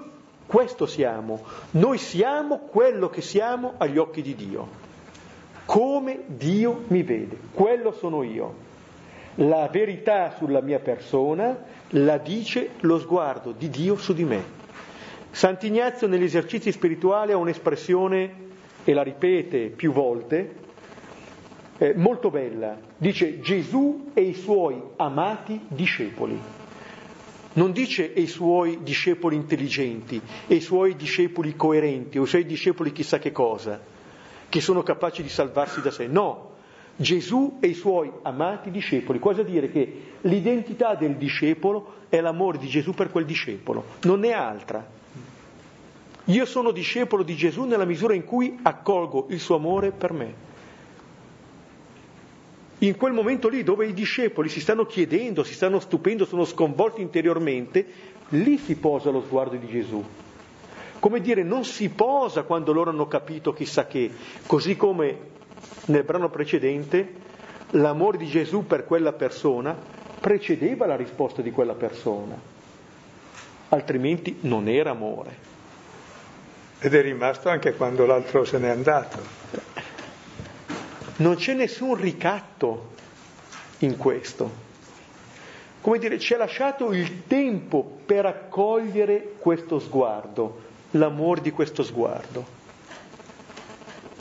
questo 0.54 0.86
siamo, 0.86 1.44
noi 1.72 1.98
siamo 1.98 2.60
quello 2.60 3.10
che 3.10 3.22
siamo 3.22 3.74
agli 3.78 3.98
occhi 3.98 4.22
di 4.22 4.36
Dio, 4.36 4.68
come 5.66 6.26
Dio 6.28 6.84
mi 6.90 7.02
vede, 7.02 7.36
quello 7.52 7.92
sono 7.92 8.22
io. 8.22 8.54
La 9.38 9.68
verità 9.72 10.36
sulla 10.38 10.62
mia 10.62 10.78
persona 10.78 11.58
la 11.90 12.20
dice 12.20 12.70
lo 12.82 13.00
sguardo 13.00 13.52
di 13.52 13.68
Dio 13.72 13.96
su 13.96 14.14
di 14.14 14.26
me. 14.26 14.44
Sant'Ignazio 15.32 16.06
negli 16.06 16.26
esercizi 16.26 16.72
spirituali 16.72 17.32
ha 17.32 17.38
un'espressione, 17.38 18.32
e 18.84 18.94
la 18.94 19.02
ripete 19.02 19.70
più 19.70 19.92
volte, 19.92 20.54
eh, 21.80 21.96
molto 21.96 22.30
bella. 22.30 22.78
Dice 22.96 23.40
Gesù 23.40 24.12
e 24.14 24.22
i 24.22 24.36
suoi 24.36 24.80
amati 24.98 25.60
discepoli. 25.68 26.40
Non 27.54 27.72
dice 27.72 28.04
i 28.04 28.26
suoi 28.26 28.80
discepoli 28.82 29.36
intelligenti, 29.36 30.20
i 30.48 30.60
suoi 30.60 30.96
discepoli 30.96 31.56
coerenti, 31.56 32.18
o 32.18 32.24
i 32.24 32.28
suoi 32.28 32.46
discepoli 32.46 32.92
chissà 32.92 33.20
che 33.20 33.32
cosa, 33.32 33.80
che 34.50 34.60
sono 34.60 34.82
capaci 34.82 35.22
di 35.22 35.30
salvarsi 35.30 35.82
da 35.82 35.92
sé. 35.92 36.08
No, 36.08 36.52
Gesù 36.96 37.58
e 37.60 37.68
i 37.68 37.74
suoi 37.74 38.12
amati 38.24 38.72
discepoli. 38.72 39.20
Cosa 39.20 39.44
dire? 39.44 39.70
Che 39.72 40.02
l'identità 40.22 40.96
del 40.96 41.16
discepolo 41.16 42.02
è 42.10 42.22
l'amore 42.22 42.58
di 42.58 42.68
Gesù 42.68 42.94
per 42.94 43.12
quel 43.12 43.26
discepolo, 43.26 43.86
non 44.04 44.24
è 44.24 44.32
altra. 44.32 44.86
Io 46.26 46.46
sono 46.46 46.72
discepolo 46.72 47.22
di 47.22 47.36
Gesù 47.36 47.66
nella 47.66 47.86
misura 47.86 48.14
in 48.14 48.24
cui 48.24 48.58
accolgo 48.62 49.28
il 49.30 49.40
suo 49.40 49.56
amore 49.58 49.92
per 49.92 50.14
me. 50.14 50.34
In 52.84 52.98
quel 52.98 53.14
momento 53.14 53.48
lì 53.48 53.64
dove 53.64 53.88
i 53.88 53.94
discepoli 53.94 54.50
si 54.50 54.60
stanno 54.60 54.86
chiedendo, 54.86 55.46
si 55.46 55.54
stanno 55.54 55.80
stupendo, 55.80 56.26
sono 56.26 56.44
sconvolti 56.44 57.02
interiormente, 57.02 57.86
lì 58.30 58.58
si 58.58 58.76
posa 58.76 59.10
lo 59.10 59.22
sguardo 59.22 59.56
di 59.56 59.68
Gesù. 59.68 60.04
Come 61.00 61.22
dire, 61.22 61.44
non 61.44 61.64
si 61.64 61.88
posa 61.88 62.44
quando 62.44 62.74
loro 62.74 62.90
hanno 62.90 63.08
capito 63.08 63.54
chissà 63.54 63.88
che, 63.88 64.12
così 64.46 64.76
come 64.76 65.18
nel 65.86 66.04
brano 66.04 66.30
precedente 66.30 67.22
l'amore 67.72 68.18
di 68.18 68.28
Gesù 68.28 68.68
per 68.68 68.84
quella 68.84 69.14
persona 69.14 69.74
precedeva 70.20 70.86
la 70.86 70.98
risposta 70.98 71.42
di 71.42 71.52
quella 71.52 71.76
persona, 71.76 72.38
altrimenti 73.70 74.40
non 74.42 74.68
era 74.68 74.90
amore 74.90 75.52
ed 76.80 76.94
è 76.94 77.02
rimasto 77.02 77.48
anche 77.48 77.76
quando 77.76 78.06
l'altro 78.06 78.44
se 78.44 78.58
n'è 78.58 78.68
andato. 78.68 79.22
Non 81.16 81.36
c'è 81.36 81.54
nessun 81.54 81.96
ricatto 81.96 82.92
in 83.80 83.98
questo. 83.98 84.62
Come 85.82 86.00
dire, 86.00 86.18
ci 86.18 86.34
ha 86.34 86.38
lasciato 86.38 86.92
il 86.94 87.28
tempo 87.28 88.00
per 88.06 88.26
accogliere 88.26 89.34
questo 89.38 89.80
sguardo, 89.80 90.62
l'amore 90.92 91.42
di 91.42 91.52
questo 91.52 91.84
sguardo. 91.84 92.62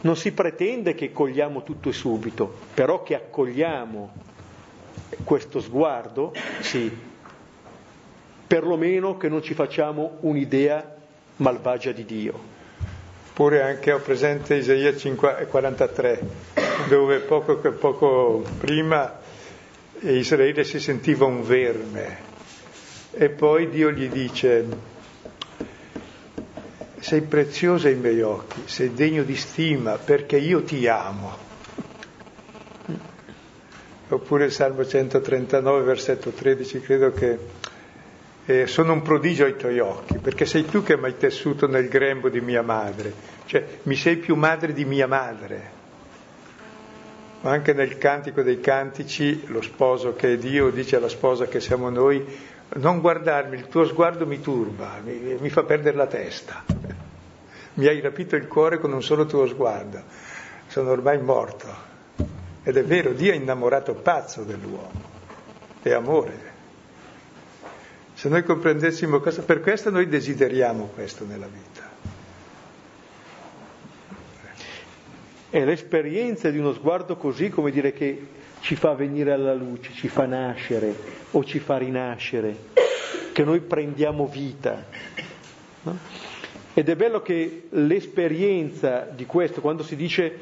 Non 0.01 0.17
si 0.17 0.33
pretende 0.33 0.95
che 0.95 1.13
cogliamo 1.13 1.63
tutto 1.63 1.89
e 1.89 1.93
subito, 1.93 2.53
però 2.75 3.03
che 3.03 3.15
accogliamo 3.15 4.13
questo 5.23 5.61
sguardo, 5.61 6.33
sì, 6.61 6.91
perlomeno 8.47 9.17
che 9.17 9.29
non 9.29 9.43
ci 9.43 9.55
facciamo 9.55 10.17
un'idea 10.21 10.97
malvagia 11.37 11.93
di 11.93 12.05
Dio. 12.05 12.52
Oppure 13.33 13.63
anche 13.63 13.91
ho 13.93 13.99
presente 13.99 14.57
Isaia 14.57 14.93
43, 14.93 16.21
dove 16.87 17.21
poco, 17.21 17.57
poco 17.57 18.45
prima 18.59 19.19
Israele 20.01 20.65
si 20.65 20.79
sentiva 20.79 21.25
un 21.25 21.43
verme 21.43 22.19
e 23.11 23.31
poi 23.31 23.71
Dio 23.71 23.91
gli 23.91 24.09
dice 24.09 24.67
sei 27.01 27.23
preziosa 27.23 27.89
ai 27.89 27.95
miei 27.95 28.21
occhi, 28.21 28.65
sei 28.67 28.93
degno 28.93 29.23
di 29.23 29.37
stima 29.37 29.97
perché 29.97 30.37
io 30.37 30.63
ti 30.63 30.87
amo. 30.87 31.39
oppure 34.11 34.45
il 34.45 34.53
Salmo 34.53 34.85
139, 34.85 35.83
versetto 35.85 36.29
13, 36.29 36.81
credo 36.83 37.13
che 37.13 37.39
eh, 38.45 38.67
sono 38.67 38.93
un 38.93 39.03
prodigio 39.03 39.45
ai 39.45 39.57
tuoi 39.57 39.79
occhi, 39.79 40.19
perché 40.19 40.47
sei 40.47 40.65
tu 40.65 40.83
che 40.83 40.97
mi 40.97 41.05
hai 41.05 41.17
tessuto 41.17 41.69
nel 41.69 41.89
grembo 41.89 42.29
di 42.29 42.41
mia 42.41 42.63
madre, 42.63 43.13
cioè 43.47 43.65
mi 43.83 43.95
sei 43.95 44.17
più 44.17 44.35
madre 44.35 44.73
di 44.73 44.85
mia 44.85 45.07
madre. 45.07 45.81
Ma 47.43 47.51
anche 47.51 47.73
nel 47.73 47.99
Cantico 47.99 48.43
dei 48.43 48.61
Cantici, 48.61 49.47
lo 49.47 49.63
sposo 49.63 50.15
che 50.15 50.35
è 50.35 50.37
Dio 50.39 50.71
dice 50.71 50.97
alla 50.97 51.09
sposa 51.09 51.47
che 51.47 51.61
siamo 51.61 51.89
noi, 51.89 52.25
non 52.75 53.01
guardarmi, 53.01 53.57
il 53.57 53.69
tuo 53.69 53.85
sguardo 53.85 54.27
mi 54.27 54.41
turba, 54.41 55.01
mi, 55.05 55.37
mi 55.39 55.49
fa 55.51 55.63
perdere 55.63 55.97
la 55.97 56.07
testa. 56.07 56.65
Mi 57.75 57.87
hai 57.87 58.01
rapito 58.01 58.37
il 58.37 58.47
cuore 58.49 58.79
con 58.79 58.93
un 58.93 59.03
solo 59.03 59.25
tuo 59.25 59.47
sguardo. 59.47 60.03
Sono 60.67 60.91
ormai 60.91 61.19
morto. 61.23 61.67
Ed 62.63 62.77
è 62.77 62.85
vero, 62.85 63.13
Dio 63.13 63.33
è 63.33 63.35
innamorato 63.35 63.95
pazzo 63.95 64.43
dell'uomo. 64.43 64.93
È 65.81 65.91
amore. 65.91 66.52
Se 68.23 68.29
noi 68.29 68.45
comprendessimo 68.45 69.19
cosa, 69.19 69.43
per 69.43 69.61
questo 69.61 69.91
noi 69.91 70.07
desideriamo 70.07 70.93
questo 70.95 71.27
nella 71.27 71.49
vita. 71.49 71.91
È 75.51 75.65
l'esperienza 75.65 76.49
di 76.49 76.59
uno 76.59 76.73
sguardo 76.73 77.17
così 77.17 77.49
come 77.49 77.73
dire 77.73 77.93
che 77.93 78.27
ci 78.61 78.77
fa 78.77 78.95
venire 78.95 79.33
alla 79.33 79.55
luce, 79.55 79.91
ci 79.93 80.07
fa 80.07 80.27
nascere 80.27 80.95
o 81.33 81.43
ci 81.43 81.59
fa 81.59 81.79
rinascere, 81.79 82.57
che 83.33 83.43
noi 83.43 83.59
prendiamo 83.59 84.29
vita. 84.29 84.85
No? 85.83 85.99
Ed 86.75 86.89
è 86.89 86.95
bello 86.95 87.23
che 87.23 87.65
l'esperienza 87.71 89.01
di 89.01 89.27
questo, 89.27 89.61
quando 89.61 89.83
si 89.83 89.97
dice 89.97 90.39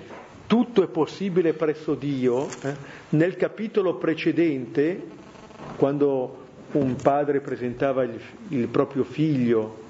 tutto 0.47 0.83
è 0.83 0.87
possibile 0.87 1.55
presso 1.55 1.95
Dio, 1.95 2.47
eh, 2.47 2.75
nel 3.09 3.37
capitolo 3.37 3.95
precedente, 3.95 5.03
quando 5.77 6.40
un 6.73 6.97
padre 6.97 7.41
presentava 7.41 8.05
il, 8.05 8.21
il 8.49 8.69
proprio 8.69 9.05
figlio 9.05 9.89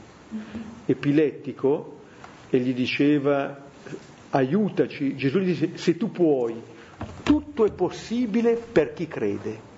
epilettico 0.87 1.99
e 2.51 2.59
gli 2.59 2.73
diceva 2.73 3.69
aiutaci, 4.31 5.17
Gesù 5.17 5.39
gli 5.39 5.47
dice 5.47 5.77
se 5.77 5.97
tu 5.97 6.11
puoi, 6.11 6.61
tutto 7.23 7.65
è 7.65 7.71
possibile 7.71 8.55
per 8.55 8.93
chi 8.93 9.07
crede. 9.09 9.69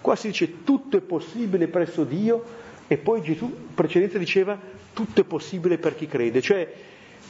Qua 0.00 0.16
si 0.16 0.28
dice 0.28 0.64
tutto 0.64 0.96
è 0.96 1.00
possibile 1.00 1.68
presso 1.68 2.04
Dio. 2.04 2.66
E 2.90 2.96
poi 2.96 3.20
Gesù 3.20 3.44
in 3.44 3.74
precedenza 3.74 4.16
diceva 4.16 4.58
tutto 4.94 5.20
è 5.20 5.24
possibile 5.24 5.76
per 5.76 5.94
chi 5.94 6.06
crede, 6.06 6.40
cioè 6.40 6.72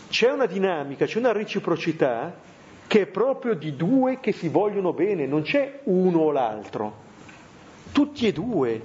c'è 0.09 0.31
una 0.31 0.47
dinamica, 0.47 1.05
c'è 1.05 1.19
una 1.19 1.33
reciprocità 1.33 2.39
che 2.87 3.01
è 3.01 3.07
proprio 3.07 3.55
di 3.55 3.75
due 3.75 4.21
che 4.21 4.31
si 4.31 4.49
vogliono 4.49 4.93
bene, 4.93 5.27
non 5.27 5.43
c'è 5.43 5.81
uno 5.85 6.21
o 6.21 6.31
l'altro, 6.31 6.97
tutti 7.91 8.27
e 8.29 8.33
due, 8.33 8.81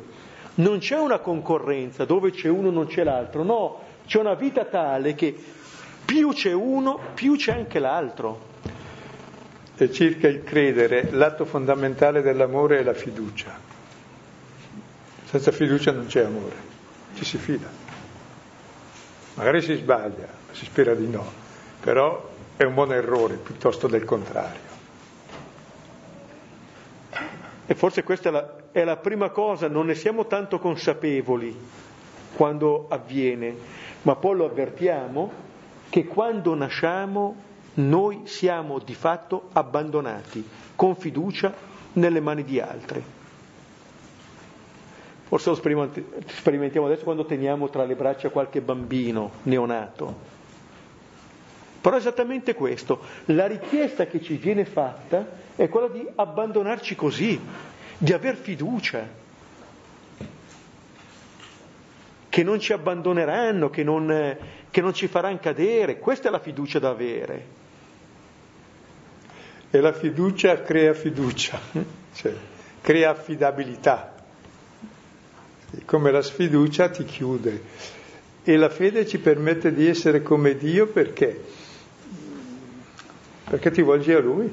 non 0.56 0.80
c'è 0.80 0.98
una 0.98 1.20
concorrenza 1.20 2.06
dove 2.06 2.32
c'è 2.32 2.50
uno 2.50 2.70
non 2.70 2.86
c'è 2.86 3.04
l'altro, 3.04 3.44
no, 3.44 3.80
c'è 4.06 4.20
una 4.20 4.36
vita 4.36 4.66
tale 4.66 5.16
che 5.16 5.36
più 6.06 6.30
c'è 6.34 6.52
uno, 6.52 7.00
più 7.14 7.36
c'è 7.36 7.54
anche 7.54 7.80
l'altro. 7.80 8.52
E 9.76 9.92
circa 9.92 10.28
il 10.28 10.44
credere, 10.44 11.10
l'atto 11.12 11.46
fondamentale 11.46 12.22
dell'amore 12.22 12.80
è 12.80 12.84
la 12.84 12.94
fiducia. 12.94 13.60
Senza 15.26 15.52
fiducia 15.52 15.92
non 15.92 16.06
c'è 16.06 16.24
amore, 16.24 16.56
ci 17.16 17.26
si 17.26 17.38
fida. 17.38 17.68
Magari 19.34 19.62
si 19.64 19.74
sbaglia, 19.76 20.28
si 20.52 20.66
spera 20.66 20.94
di 20.94 21.08
no, 21.08 21.26
però 21.80 22.30
è 22.56 22.64
un 22.64 22.76
buon 22.76 22.94
errore 22.94 23.36
piuttosto 23.38 23.88
del 23.88 24.06
contrario. 24.06 24.72
E 27.66 27.74
forse 27.74 28.04
questa 28.04 28.30
è 28.30 28.32
la, 28.32 28.63
è 28.74 28.84
la 28.84 28.98
prima 28.98 29.30
cosa, 29.30 29.68
non 29.68 29.86
ne 29.86 29.94
siamo 29.96 30.26
tanto 30.26 30.58
consapevoli 30.60 31.56
quando 32.36 32.88
avviene, 32.90 33.56
ma 34.02 34.16
poi 34.16 34.36
lo 34.36 34.46
avvertiamo 34.46 35.32
che 35.90 36.06
quando 36.06 36.56
nasciamo 36.56 37.36
noi 37.76 38.22
siamo 38.24 38.80
di 38.80 38.96
fatto 38.96 39.50
abbandonati 39.54 40.46
con 40.76 40.96
fiducia 40.96 41.54
nelle 41.94 42.20
mani 42.20 42.44
di 42.44 42.60
altri. 42.60 43.02
Forse 45.26 45.50
lo 45.50 45.56
sperimentiamo 46.28 46.88
adesso 46.88 47.04
quando 47.04 47.26
teniamo 47.26 47.70
tra 47.70 47.86
le 47.86 47.96
braccia 47.96 48.30
qualche 48.30 48.60
bambino 48.60 49.32
neonato. 49.44 50.32
Però 51.80 51.96
è 51.96 52.00
esattamente 52.00 52.56
questo, 52.56 53.02
la 53.26 53.46
richiesta 53.46 54.08
che 54.08 54.20
ci 54.22 54.36
viene 54.38 54.66
fatta 54.66 55.28
è 55.56 55.70
quella 55.70 55.90
di 55.90 56.08
abbandonarci 56.16 56.96
così, 56.96 57.40
di 57.98 58.14
aver 58.14 58.36
fiducia, 58.36 59.08
che 62.30 62.44
non 62.44 62.60
ci 62.60 62.74
abbandoneranno, 62.74 63.70
che 63.70 63.84
non, 63.84 64.38
che 64.70 64.82
non 64.82 64.94
ci 64.94 65.08
faranno 65.08 65.40
cadere, 65.40 66.00
questa 66.00 66.30
è 66.30 66.32
la 66.32 66.40
fiducia 66.40 66.80
da 66.80 66.90
avere. 66.90 67.62
E 69.70 69.80
la 69.80 69.94
fiducia 69.94 70.62
crea 70.62 70.94
fiducia, 70.94 71.60
cioè, 72.14 72.34
crea 72.82 73.12
affidabilità 73.12 74.14
come 75.86 76.12
la 76.12 76.22
sfiducia 76.22 76.90
ti 76.90 77.04
chiude 77.04 77.64
e 78.44 78.58
la 78.58 78.70
fede 78.70 79.08
ci 79.08 79.18
permette 79.20 79.74
di 79.74 79.88
essere 79.88 80.22
come 80.22 80.56
Dio 80.56 80.88
perché? 80.88 81.42
Perché 83.50 83.72
ti 83.72 83.82
volgi 83.82 84.12
a 84.12 84.20
Lui 84.20 84.52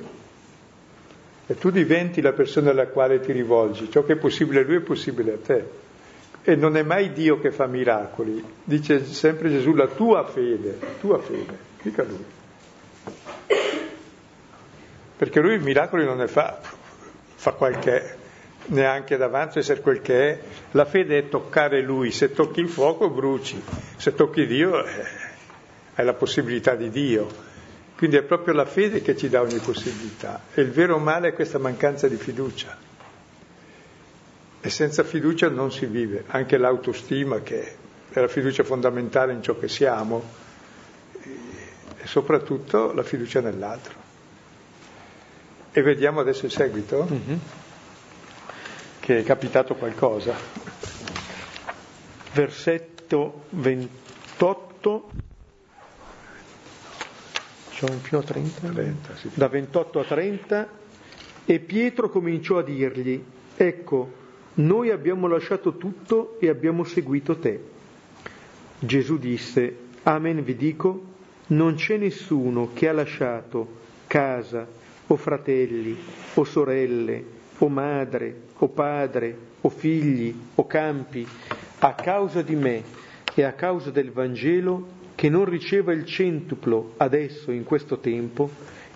e 1.51 1.57
tu 1.57 1.71
diventi 1.71 2.21
la 2.21 2.31
persona 2.31 2.71
alla 2.71 2.87
quale 2.87 3.19
ti 3.19 3.33
rivolgi, 3.33 3.91
ciò 3.91 4.05
che 4.05 4.13
è 4.13 4.17
possibile 4.17 4.61
a 4.61 4.63
Lui 4.63 4.77
è 4.77 4.81
possibile 4.83 5.33
a 5.33 5.39
te. 5.45 5.65
E 6.45 6.55
non 6.55 6.77
è 6.77 6.85
mai 6.85 7.13
Dio 7.13 7.41
che 7.41 7.51
fa 7.51 7.67
miracoli, 7.67 8.41
dice 8.63 9.05
sempre 9.05 9.51
Gesù 9.51 9.75
la 9.75 9.89
tua 9.89 10.25
fede, 10.25 10.77
la 10.79 10.87
tua 11.01 11.19
fede, 11.19 11.59
mica 11.83 12.05
Lui. 12.05 12.25
Perché 15.17 15.41
Lui 15.41 15.59
miracoli 15.59 16.05
non 16.05 16.19
ne 16.19 16.29
fa, 16.29 16.61
fa 17.35 17.51
qualche 17.51 18.17
neanche 18.67 19.17
davanti 19.17 19.59
essere 19.59 19.81
quel 19.81 20.01
che 20.03 20.31
è. 20.31 20.41
La 20.71 20.85
fede 20.85 21.19
è 21.19 21.29
toccare 21.29 21.83
Lui, 21.83 22.13
se 22.13 22.31
tocchi 22.31 22.61
il 22.61 22.69
fuoco 22.69 23.11
bruci, 23.11 23.61
se 23.97 24.15
tocchi 24.15 24.47
Dio 24.47 24.85
eh, 24.85 25.05
hai 25.97 26.05
la 26.05 26.15
possibilità 26.15 26.77
di 26.77 26.91
Dio. 26.91 27.50
Quindi 28.01 28.17
è 28.17 28.23
proprio 28.23 28.55
la 28.55 28.65
fede 28.65 29.03
che 29.03 29.15
ci 29.15 29.29
dà 29.29 29.43
ogni 29.43 29.59
possibilità. 29.59 30.41
E 30.55 30.63
il 30.63 30.71
vero 30.71 30.97
male 30.97 31.29
è 31.29 31.33
questa 31.35 31.59
mancanza 31.59 32.09
di 32.09 32.17
fiducia. 32.17 32.75
E 34.63 34.71
senza 34.71 35.05
fiducia 35.05 35.51
non 35.51 35.71
si 35.71 35.85
vive, 35.85 36.25
anche 36.29 36.57
l'autostima 36.57 37.41
che 37.43 37.77
è 38.09 38.19
la 38.21 38.29
fiducia 38.29 38.65
fondamentale 38.65 39.35
in 39.35 39.43
ciò 39.43 39.59
che 39.59 39.69
siamo 39.69 40.23
e 41.23 42.07
soprattutto 42.07 42.95
la 42.95 43.03
fiducia 43.03 43.43
nell'altro. 43.43 43.93
E 45.71 45.83
vediamo 45.83 46.21
adesso 46.21 46.47
il 46.47 46.53
seguito? 46.53 47.05
Mm-hmm 47.11 47.37
che 49.11 49.19
è 49.19 49.23
capitato 49.25 49.75
qualcosa. 49.75 50.35
Versetto 52.33 53.43
28, 53.51 55.11
fino 57.87 58.21
a 58.21 58.25
30, 58.25 58.69
30 58.69 59.17
sì. 59.17 59.31
da 59.35 59.49
28 59.49 60.01
a 60.01 60.05
30, 60.05 60.69
e 61.45 61.59
Pietro 61.59 62.11
cominciò 62.11 62.59
a 62.59 62.63
dirgli, 62.63 63.23
ecco, 63.57 64.13
noi 64.55 64.91
abbiamo 64.91 65.27
lasciato 65.27 65.77
tutto 65.77 66.37
e 66.41 66.49
abbiamo 66.49 66.85
seguito 66.85 67.39
te. 67.39 67.61
Gesù 68.79 69.19
disse, 69.19 69.77
Amen 70.03 70.43
vi 70.43 70.57
dico, 70.57 71.05
non 71.49 71.75
c'è 71.75 71.97
nessuno 71.97 72.71
che 72.73 72.89
ha 72.89 72.93
lasciato 72.93 73.79
casa 74.07 74.67
o 75.07 75.17
fratelli 75.17 75.97
o 76.35 76.45
sorelle 76.45 77.39
o 77.59 77.69
madre, 77.69 78.43
o 78.59 78.69
padre, 78.69 79.37
o 79.61 79.69
figli, 79.69 80.35
o 80.55 80.67
campi, 80.67 81.27
a 81.81 81.95
causa 81.95 82.43
di 82.43 82.55
me 82.55 82.83
e 83.35 83.43
a 83.43 83.53
causa 83.53 83.91
del 83.91 84.11
Vangelo, 84.11 84.99
che 85.21 85.29
non 85.29 85.45
riceva 85.45 85.93
il 85.93 86.07
centuplo 86.07 86.95
adesso 86.97 87.51
in 87.51 87.63
questo 87.63 87.99
tempo, 87.99 88.49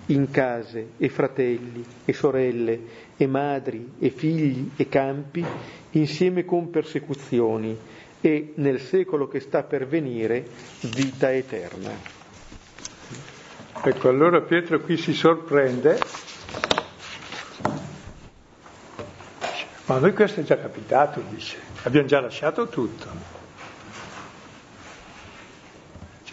in 0.07 0.31
case 0.31 0.93
e 0.97 1.11
fratelli 1.11 1.85
e 2.07 2.14
sorelle 2.14 2.81
e 3.14 3.27
madri 3.27 3.91
e 3.99 4.09
figli 4.09 4.70
e 4.75 4.89
campi, 4.89 5.45
insieme 5.91 6.47
con 6.47 6.70
persecuzioni 6.70 7.77
e 8.22 8.53
nel 8.55 8.81
secolo 8.81 9.29
che 9.29 9.39
sta 9.41 9.64
per 9.64 9.87
venire 9.87 10.47
vita 10.95 11.31
eterna. 11.31 11.91
Ecco, 13.85 14.09
allora 14.09 14.41
Pietro 14.41 14.81
qui 14.81 14.97
si 14.97 15.12
sorprende 15.12 15.99
Ma 19.85 19.97
a 19.97 19.99
noi 19.99 20.14
questo 20.14 20.41
è 20.41 20.43
già 20.43 20.57
capitato, 20.57 21.22
dice, 21.29 21.59
abbiamo 21.83 22.07
già 22.07 22.18
lasciato 22.18 22.66
tutto. 22.70 23.43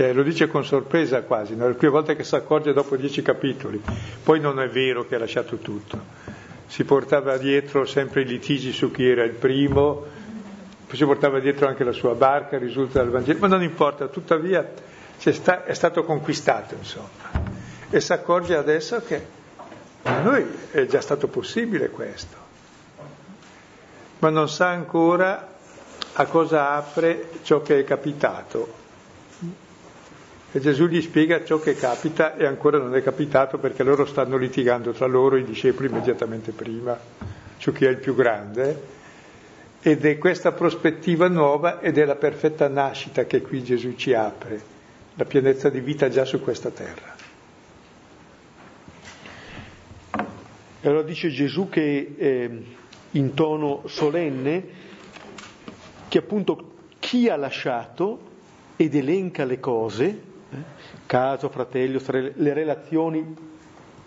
Cioè, 0.01 0.13
lo 0.13 0.23
dice 0.23 0.47
con 0.47 0.65
sorpresa 0.65 1.21
quasi, 1.21 1.55
no? 1.55 1.67
le 1.67 1.75
prime 1.75 1.91
volte 1.91 2.15
che 2.15 2.23
si 2.23 2.33
accorge 2.33 2.73
dopo 2.73 2.95
dieci 2.95 3.21
capitoli, 3.21 3.79
poi 4.23 4.39
non 4.39 4.59
è 4.59 4.67
vero 4.67 5.05
che 5.05 5.13
ha 5.13 5.19
lasciato 5.19 5.57
tutto. 5.57 5.99
si 6.65 6.83
portava 6.85 7.37
dietro 7.37 7.85
sempre 7.85 8.21
i 8.21 8.25
litigi 8.25 8.71
su 8.71 8.89
chi 8.89 9.07
era 9.07 9.23
il 9.23 9.33
primo, 9.33 10.03
poi 10.87 10.97
si 10.97 11.05
portava 11.05 11.39
dietro 11.39 11.67
anche 11.67 11.83
la 11.83 11.91
sua 11.91 12.15
barca, 12.15 12.57
risulta 12.57 12.97
dal 12.97 13.11
Vangelo, 13.11 13.37
ma 13.41 13.45
non 13.45 13.61
importa, 13.61 14.07
tuttavia 14.07 14.67
sta, 15.19 15.65
è 15.65 15.73
stato 15.75 16.03
conquistato, 16.03 16.73
insomma. 16.73 17.43
E 17.91 17.99
si 18.01 18.11
accorge 18.11 18.55
adesso 18.55 19.03
che 19.03 19.23
a 20.01 20.19
noi 20.21 20.43
è 20.71 20.83
già 20.87 20.99
stato 20.99 21.27
possibile 21.27 21.91
questo, 21.91 22.37
ma 24.17 24.31
non 24.31 24.49
sa 24.49 24.69
ancora 24.69 25.47
a 26.13 26.25
cosa 26.25 26.71
apre 26.71 27.29
ciò 27.43 27.61
che 27.61 27.77
è 27.77 27.83
capitato. 27.83 28.80
E 30.53 30.59
Gesù 30.59 30.87
gli 30.87 31.01
spiega 31.01 31.45
ciò 31.45 31.59
che 31.59 31.75
capita 31.75 32.35
e 32.35 32.45
ancora 32.45 32.77
non 32.77 32.93
è 32.93 33.01
capitato 33.01 33.57
perché 33.57 33.83
loro 33.83 34.05
stanno 34.05 34.35
litigando 34.35 34.91
tra 34.91 35.05
loro, 35.05 35.37
i 35.37 35.45
discepoli 35.45 35.87
immediatamente 35.87 36.51
prima, 36.51 36.99
su 37.57 37.71
chi 37.71 37.85
è 37.85 37.89
il 37.89 37.99
più 37.99 38.13
grande. 38.15 38.99
Ed 39.81 40.03
è 40.05 40.17
questa 40.17 40.51
prospettiva 40.51 41.29
nuova 41.29 41.79
ed 41.79 41.97
è 41.97 42.03
la 42.03 42.15
perfetta 42.15 42.67
nascita 42.67 43.23
che 43.23 43.41
qui 43.41 43.63
Gesù 43.63 43.95
ci 43.95 44.13
apre, 44.13 44.61
la 45.15 45.23
pienezza 45.23 45.69
di 45.69 45.79
vita 45.79 46.09
già 46.09 46.25
su 46.25 46.41
questa 46.41 46.69
terra. 46.69 47.15
E 50.81 50.87
allora 50.87 51.03
dice 51.03 51.29
Gesù 51.29 51.69
che 51.69 52.13
eh, 52.17 52.63
in 53.11 53.33
tono 53.33 53.83
solenne 53.85 54.63
che 56.09 56.17
appunto 56.17 56.73
chi 56.99 57.29
ha 57.29 57.37
lasciato 57.37 58.29
ed 58.75 58.95
elenca 58.95 59.45
le 59.45 59.59
cose, 59.59 60.29
caso, 61.11 61.49
fratello, 61.49 61.99
le 62.07 62.53
relazioni 62.53 63.35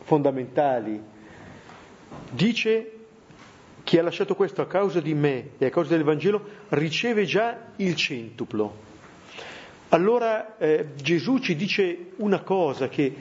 fondamentali, 0.04 0.98
dice 2.30 2.92
chi 3.82 3.98
ha 3.98 4.02
lasciato 4.02 4.34
questo 4.34 4.62
a 4.62 4.66
causa 4.66 5.00
di 5.00 5.12
me 5.12 5.50
e 5.58 5.66
a 5.66 5.68
causa 5.70 5.94
del 5.94 6.02
Vangelo 6.02 6.42
riceve 6.70 7.26
già 7.26 7.58
il 7.76 7.94
centuplo. 7.94 8.74
Allora 9.90 10.56
eh, 10.56 10.94
Gesù 10.94 11.40
ci 11.40 11.54
dice 11.56 12.12
una 12.16 12.40
cosa, 12.40 12.88
che 12.88 13.14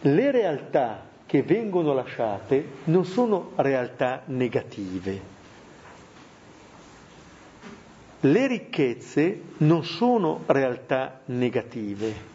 le 0.00 0.30
realtà 0.32 1.06
che 1.24 1.44
vengono 1.44 1.94
lasciate 1.94 2.64
non 2.86 3.04
sono 3.04 3.52
realtà 3.54 4.22
negative. 4.24 5.20
Le 8.18 8.46
ricchezze 8.48 9.40
non 9.58 9.84
sono 9.84 10.42
realtà 10.46 11.20
negative. 11.26 12.27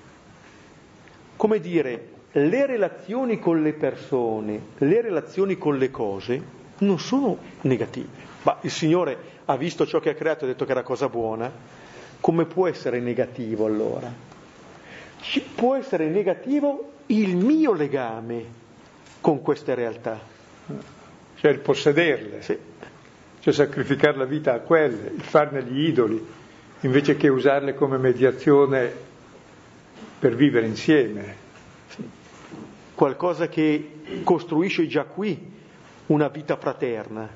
Come 1.44 1.60
dire, 1.60 2.08
le 2.32 2.66
relazioni 2.66 3.38
con 3.38 3.62
le 3.62 3.74
persone, 3.74 4.62
le 4.78 5.02
relazioni 5.02 5.58
con 5.58 5.78
le 5.78 5.91
cose 5.91 6.41
non 6.78 7.00
sono 7.00 7.38
negative. 7.64 8.08
Ma 8.44 8.60
il 8.62 8.72
Signore 8.72 9.18
ha 9.44 9.58
visto 9.58 9.86
ciò 9.86 10.00
che 10.00 10.12
ha 10.12 10.14
creato 10.14 10.46
e 10.46 10.48
ha 10.48 10.52
detto 10.54 10.64
che 10.64 10.72
era 10.72 10.84
cosa 10.84 11.10
buona. 11.10 11.52
Come 12.22 12.46
può 12.46 12.70
essere 12.70 13.02
negativo 13.02 13.66
allora? 13.66 14.10
Ci 15.20 15.41
può 15.41 15.76
essere 15.76 16.08
negativo 16.08 16.91
il 17.08 17.36
mio 17.36 17.74
legame 17.74 18.46
con 19.20 19.41
queste 19.41 19.76
realtà. 19.76 20.18
Cioè 21.36 21.52
il 21.52 21.60
possederle, 21.60 22.41
sì. 22.41 22.58
cioè 23.41 23.54
sacrificare 23.54 24.16
la 24.16 24.24
vita 24.24 24.54
a 24.54 24.60
quelle, 24.60 25.12
il 25.14 25.24
farne 25.24 25.62
gli 25.64 25.88
idoli, 25.88 26.26
invece 26.80 27.18
che 27.18 27.28
usarle 27.28 27.74
come 27.74 27.98
mediazione 27.98 29.12
per 30.24 30.36
vivere 30.38 30.67
insieme. 30.67 31.36
Qualcosa 32.95 33.49
che 33.49 34.21
costruisce 34.24 34.88
già 34.88 35.03
qui 35.03 35.51
una 36.05 36.30
vita 36.30 36.55
fraterna. 36.55 37.28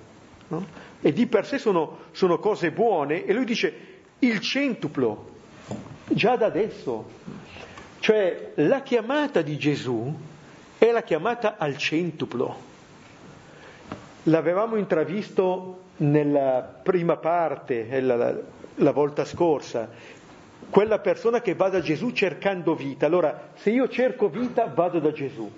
No? 0.48 0.66
E 1.02 1.12
di 1.12 1.28
per 1.28 1.46
sé 1.46 1.58
sono, 1.58 1.98
sono 2.12 2.40
cose 2.40 2.72
buone 2.72 3.26
e 3.26 3.34
lui 3.34 3.44
dice 3.44 3.74
il 4.20 4.40
centuplo, 4.40 5.32
già 6.08 6.38
da 6.38 6.46
adesso. 6.46 7.10
Cioè 8.00 8.54
la 8.56 8.82
chiamata 8.84 9.42
di 9.42 9.58
Gesù 9.58 10.16
è 10.78 10.90
la 10.90 11.04
chiamata 11.04 11.58
al 11.58 11.76
centuplo. 11.76 12.56
L'avevamo 14.24 14.78
intravisto 14.78 15.82
nella 15.98 16.62
prima 16.84 17.18
parte, 17.18 17.90
eh, 17.90 18.00
la, 18.00 18.34
la 18.76 18.92
volta 18.92 19.26
scorsa, 19.26 19.90
quella 20.70 21.00
persona 21.00 21.42
che 21.42 21.56
va 21.56 21.70
da 21.70 21.82
Gesù 21.82 22.12
cercando 22.12 22.76
vita. 22.76 23.06
Allora, 23.06 23.50
se 23.56 23.70
io 23.70 23.88
cerco 23.88 24.30
vita, 24.30 24.72
vado 24.74 25.00
da 25.00 25.12
Gesù. 25.12 25.50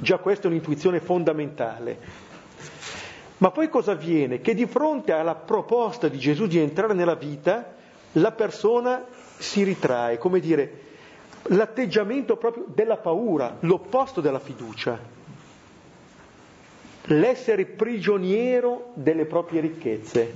Già 0.00 0.18
questa 0.18 0.44
è 0.44 0.50
un'intuizione 0.50 1.00
fondamentale. 1.00 2.26
Ma 3.38 3.50
poi 3.50 3.68
cosa 3.68 3.92
avviene? 3.92 4.40
Che 4.40 4.54
di 4.54 4.66
fronte 4.66 5.12
alla 5.12 5.34
proposta 5.34 6.08
di 6.08 6.18
Gesù 6.18 6.46
di 6.46 6.58
entrare 6.58 6.92
nella 6.92 7.14
vita, 7.14 7.74
la 8.12 8.32
persona 8.32 9.04
si 9.36 9.62
ritrae, 9.62 10.18
come 10.18 10.40
dire, 10.40 10.86
l'atteggiamento 11.44 12.36
proprio 12.36 12.64
della 12.66 12.96
paura, 12.96 13.56
l'opposto 13.60 14.20
della 14.20 14.40
fiducia, 14.40 14.98
l'essere 17.04 17.64
prigioniero 17.64 18.90
delle 18.94 19.24
proprie 19.24 19.60
ricchezze. 19.60 20.34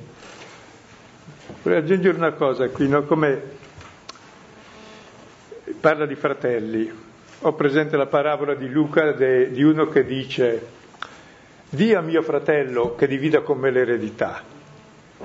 Vorrei 1.63 1.81
aggiungere 1.81 2.17
una 2.17 2.33
cosa 2.33 2.69
qui, 2.71 2.89
no? 2.89 3.03
come 3.05 3.61
parla 5.79 6.07
di 6.07 6.15
fratelli. 6.15 6.91
Ho 7.41 7.53
presente 7.55 7.97
la 7.97 8.07
parabola 8.07 8.55
di 8.55 8.69
Luca 8.69 9.13
de, 9.13 9.51
di 9.51 9.63
uno 9.63 9.89
che 9.89 10.05
dice, 10.05 10.67
di 11.69 11.95
a 11.95 12.01
mio 12.01 12.23
fratello 12.23 12.95
che 12.95 13.07
divida 13.07 13.41
con 13.41 13.59
me 13.59 13.71
l'eredità. 13.71 14.43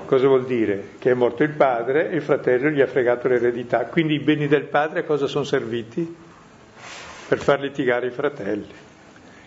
Cosa 0.04 0.26
vuol 0.26 0.44
dire? 0.44 0.90
Che 0.98 1.10
è 1.10 1.14
morto 1.14 1.42
il 1.42 1.50
padre 1.50 2.10
e 2.10 2.16
il 2.16 2.22
fratello 2.22 2.70
gli 2.70 2.80
ha 2.80 2.86
fregato 2.86 3.28
l'eredità. 3.28 3.84
Quindi 3.86 4.14
i 4.14 4.20
beni 4.20 4.48
del 4.48 4.64
padre 4.64 5.00
a 5.00 5.04
cosa 5.04 5.26
sono 5.26 5.44
serviti? 5.44 6.16
Per 7.28 7.38
far 7.38 7.60
litigare 7.60 8.06
i 8.06 8.10
fratelli. 8.10 8.72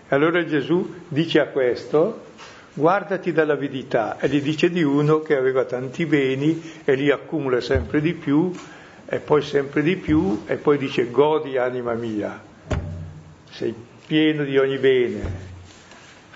Allora 0.10 0.44
Gesù 0.46 0.94
dice 1.08 1.40
a 1.40 1.48
questo, 1.48 2.26
guardati 2.74 3.32
dall'avidità, 3.32 4.20
e 4.20 4.28
gli 4.28 4.42
dice 4.42 4.70
di 4.70 4.84
uno 4.84 5.22
che 5.22 5.36
aveva 5.36 5.66
tanti 5.66 6.06
beni 6.06 6.62
e 6.84 6.96
li 6.96 7.10
accumula 7.10 7.62
sempre 7.62 8.02
di 8.02 8.14
più, 8.14 8.52
e 9.14 9.20
poi 9.20 9.42
sempre 9.42 9.82
di 9.84 9.98
più, 9.98 10.44
e 10.46 10.56
poi 10.56 10.78
dice 10.78 11.12
godi 11.12 11.58
anima 11.58 11.96
mia, 11.96 12.42
sei 13.50 13.76
pieno 14.08 14.46
di 14.46 14.58
ogni 14.58 14.78
bene. 14.78 15.50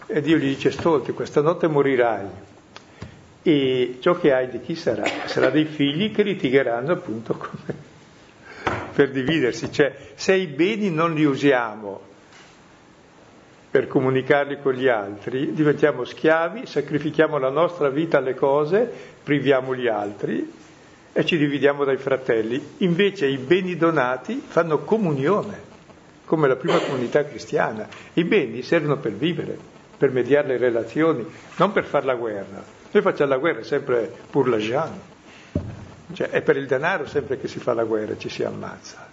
E 0.08 0.20
Dio 0.20 0.36
gli 0.36 0.50
dice 0.50 0.72
stolti, 0.72 1.14
questa 1.14 1.40
notte 1.40 1.70
morirai 1.70 2.28
e 3.44 3.98
ciò 4.02 4.16
che 4.16 4.34
hai 4.34 4.50
di 4.50 4.60
chi 4.60 4.76
sarà? 4.76 5.06
Sarà 5.24 5.50
dei 5.52 5.64
figli 5.64 6.12
che 6.12 6.24
litigheranno 6.24 6.92
appunto 6.92 7.36
come 7.36 7.94
per 8.94 9.10
dividersi, 9.10 9.72
cioè 9.72 9.96
se 10.16 10.34
i 10.34 10.48
beni 10.48 10.90
non 10.90 11.14
li 11.14 11.24
usiamo 11.24 12.02
per 13.72 13.88
comunicarli 13.88 14.60
con 14.62 14.74
gli 14.74 14.90
altri, 14.90 15.54
diventiamo 15.54 16.04
schiavi, 16.04 16.66
sacrifichiamo 16.66 17.38
la 17.38 17.50
nostra 17.50 17.88
vita 17.88 18.18
alle 18.18 18.36
cose, 18.36 18.92
priviamo 19.24 19.74
gli 19.74 19.88
altri 19.88 20.64
e 21.18 21.26
ci 21.26 21.38
dividiamo 21.38 21.86
dai 21.86 21.96
fratelli. 21.96 22.62
Invece 22.80 23.26
i 23.28 23.38
beni 23.38 23.78
donati 23.78 24.44
fanno 24.46 24.80
comunione, 24.80 25.62
come 26.26 26.50
la 26.50 26.58
prima 26.58 26.78
comunità 26.80 27.24
cristiana. 27.24 27.88
I 28.16 28.26
beni 28.26 28.62
servono 28.64 28.98
per 28.98 29.14
vivere, 29.14 29.58
per 29.98 30.12
mediare 30.12 30.50
le 30.50 30.58
relazioni, 30.58 31.26
non 31.56 31.72
per 31.72 31.86
fare 31.86 32.06
la 32.06 32.16
guerra. 32.16 32.62
Noi 32.92 33.02
facciamo 33.02 33.30
la 33.30 33.38
guerra 33.38 33.64
sempre 33.64 34.12
pur 34.30 34.50
la 34.50 34.58
Jean, 34.58 34.92
cioè 36.12 36.28
è 36.32 36.42
per 36.42 36.58
il 36.58 36.68
denaro 36.68 37.06
sempre 37.06 37.40
che 37.40 37.48
si 37.48 37.60
fa 37.60 37.74
la 37.74 37.86
guerra, 37.86 38.18
ci 38.18 38.28
si 38.28 38.44
ammazza. 38.44 39.08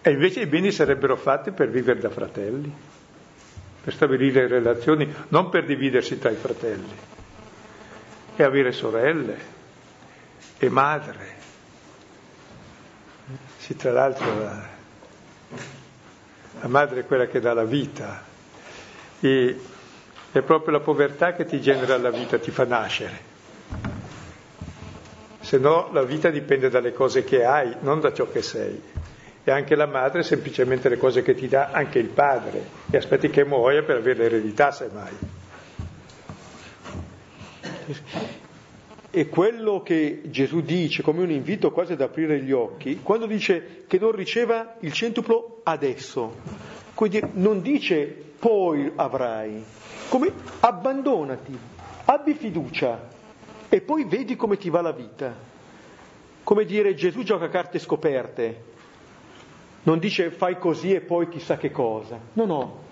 E 0.00 0.10
invece 0.12 0.42
i 0.42 0.46
beni 0.46 0.70
sarebbero 0.70 1.16
fatti 1.16 1.50
per 1.50 1.70
vivere 1.70 1.98
da 1.98 2.10
fratelli, 2.10 2.72
per 3.82 3.92
stabilire 3.92 4.46
relazioni, 4.46 5.12
non 5.30 5.48
per 5.48 5.64
dividersi 5.64 6.20
tra 6.20 6.30
i 6.30 6.36
fratelli, 6.36 6.94
e 8.36 8.42
avere 8.44 8.70
sorelle 8.70 9.56
e 10.58 10.68
madre. 10.68 11.36
Sì, 13.58 13.76
tra 13.76 13.92
l'altro 13.92 14.38
la, 14.38 14.68
la 16.60 16.68
madre 16.68 17.00
è 17.00 17.06
quella 17.06 17.26
che 17.26 17.40
dà 17.40 17.52
la 17.54 17.64
vita. 17.64 18.24
E 19.20 19.60
è 20.32 20.40
proprio 20.42 20.72
la 20.72 20.80
povertà 20.80 21.32
che 21.32 21.44
ti 21.44 21.60
genera 21.60 21.96
la 21.98 22.10
vita, 22.10 22.38
ti 22.38 22.50
fa 22.50 22.64
nascere. 22.64 23.26
Se 25.40 25.58
no 25.58 25.88
la 25.92 26.02
vita 26.02 26.30
dipende 26.30 26.68
dalle 26.68 26.92
cose 26.92 27.24
che 27.24 27.44
hai, 27.44 27.76
non 27.80 28.00
da 28.00 28.12
ciò 28.12 28.28
che 28.30 28.42
sei. 28.42 28.82
E 29.44 29.50
anche 29.50 29.74
la 29.76 29.86
madre 29.86 30.22
semplicemente 30.22 30.88
le 30.90 30.98
cose 30.98 31.22
che 31.22 31.34
ti 31.34 31.48
dà 31.48 31.70
anche 31.72 31.98
il 31.98 32.08
padre. 32.08 32.62
E 32.90 32.96
aspetti 32.96 33.30
che 33.30 33.44
muoia 33.44 33.82
per 33.82 33.96
avere 33.96 34.18
l'eredità, 34.18 34.70
semmai. 34.70 35.16
E 39.10 39.28
quello 39.28 39.82
che 39.82 40.22
Gesù 40.24 40.60
dice 40.60 41.02
come 41.02 41.22
un 41.22 41.30
invito 41.30 41.70
quasi 41.72 41.92
ad 41.92 42.02
aprire 42.02 42.42
gli 42.42 42.52
occhi, 42.52 43.00
quando 43.02 43.26
dice 43.26 43.84
che 43.86 43.98
non 43.98 44.12
riceva 44.12 44.76
il 44.80 44.92
centuplo 44.92 45.60
adesso, 45.64 46.36
quindi 46.92 47.20
non 47.32 47.62
dice 47.62 48.04
poi 48.38 48.92
avrai, 48.96 49.64
come 50.10 50.30
abbandonati, 50.60 51.58
abbi 52.04 52.34
fiducia 52.34 53.08
e 53.68 53.80
poi 53.80 54.04
vedi 54.04 54.36
come 54.36 54.56
ti 54.56 54.68
va 54.68 54.82
la 54.82 54.92
vita. 54.92 55.34
Come 56.42 56.64
dire 56.64 56.94
Gesù 56.94 57.22
gioca 57.22 57.46
a 57.46 57.50
carte 57.50 57.78
scoperte, 57.78 58.62
non 59.84 59.98
dice 59.98 60.30
fai 60.30 60.58
così 60.58 60.92
e 60.92 61.00
poi 61.00 61.28
chissà 61.28 61.56
che 61.56 61.70
cosa. 61.70 62.18
No, 62.34 62.44
no, 62.44 62.82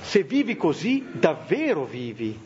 se 0.00 0.22
vivi 0.22 0.56
così 0.56 1.06
davvero 1.12 1.84
vivi. 1.84 2.38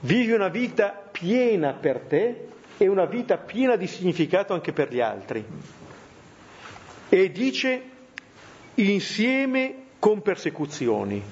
Vivi 0.00 0.32
una 0.32 0.48
vita 0.48 1.05
piena 1.18 1.72
per 1.72 2.00
te 2.00 2.48
e 2.76 2.88
una 2.88 3.06
vita 3.06 3.38
piena 3.38 3.76
di 3.76 3.86
significato 3.86 4.52
anche 4.52 4.72
per 4.72 4.92
gli 4.92 5.00
altri. 5.00 5.42
E 7.08 7.32
dice 7.32 7.82
insieme 8.74 9.84
con 9.98 10.20
persecuzioni. 10.20 11.22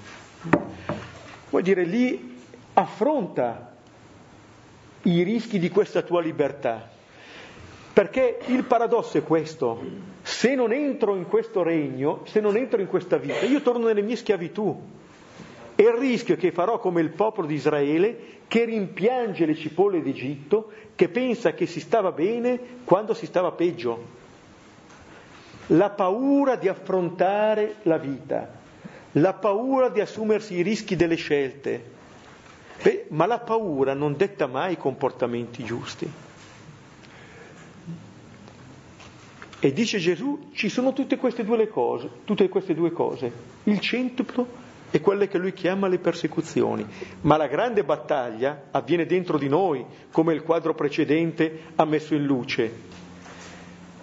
Vuol 1.51 1.62
dire 1.62 1.85
lì 1.85 2.37
affronta 2.72 3.76
i 5.03 5.22
rischi 5.22 5.59
di 5.59 5.68
questa 5.68 6.01
tua 6.01 6.22
libertà. 6.22 6.91
Perché 7.93 8.39
il 8.47 8.64
paradosso 8.64 9.18
è 9.18 9.22
questo, 9.22 9.80
se 10.22 10.55
non 10.55 10.72
entro 10.72 11.14
in 11.14 11.26
questo 11.28 11.62
regno, 11.62 12.22
se 12.24 12.41
non 12.41 12.57
entro 12.57 12.80
in 12.80 12.89
questa 12.89 13.18
vita, 13.18 13.45
io 13.45 13.61
torno 13.61 13.87
nelle 13.87 14.03
mie 14.03 14.16
schiavitù. 14.16 14.80
E 15.77 15.83
il 15.83 15.93
rischio 15.93 16.35
è 16.35 16.39
che 16.39 16.53
farò 16.53 16.79
come 16.79 17.01
il 17.01 17.11
popolo 17.11 17.47
di 17.49 17.55
Israele 17.55 18.33
che 18.47 18.64
rimpiange 18.64 19.45
le 19.45 19.57
cipolle 19.57 20.03
d'Egitto, 20.03 20.70
che 20.95 21.09
pensa 21.09 21.53
che 21.55 21.66
si 21.66 21.81
stava 21.81 22.12
bene 22.12 22.61
quando 22.85 23.12
si 23.14 23.27
stava 23.27 23.51
peggio. 23.51 24.22
La 25.68 25.91
paura 25.91 26.55
di 26.55 26.68
affrontare 26.68 27.77
la 27.83 27.97
vita, 27.97 28.53
la 29.12 29.33
paura 29.33 29.89
di 29.89 30.01
assumersi 30.01 30.55
i 30.55 30.62
rischi 30.62 30.95
delle 30.95 31.16
scelte. 31.16 31.93
Beh, 32.81 33.07
ma 33.09 33.27
la 33.27 33.41
paura 33.41 33.95
non 33.95 34.16
detta 34.16 34.47
mai 34.47 34.75
i 34.75 34.77
comportamenti 34.77 35.64
giusti. 35.64 36.09
E 39.59 39.72
dice 39.72 39.99
Gesù, 39.99 40.51
ci 40.53 40.68
sono 40.68 40.93
tutte 40.93 41.16
queste 41.16 41.43
due 41.43 41.66
cose, 41.68 42.09
tutte 42.25 42.49
queste 42.49 42.75
due 42.75 42.93
cose, 42.93 43.33
il 43.64 43.81
centuplo 43.81 44.62
e 44.95 45.01
quelle 45.01 45.26
che 45.26 45.38
lui 45.38 45.53
chiama 45.53 45.88
le 45.88 45.99
persecuzioni. 45.99 46.86
Ma 47.22 47.36
la 47.36 47.49
grande 47.49 47.82
battaglia 47.82 48.66
avviene 48.70 49.07
dentro 49.07 49.38
di 49.38 49.49
noi, 49.49 49.84
come 50.12 50.34
il 50.34 50.45
quadro 50.45 50.72
precedente 50.72 51.62
ha 51.74 51.84
messo 51.84 52.14
in 52.14 52.22
luce. 52.24 52.70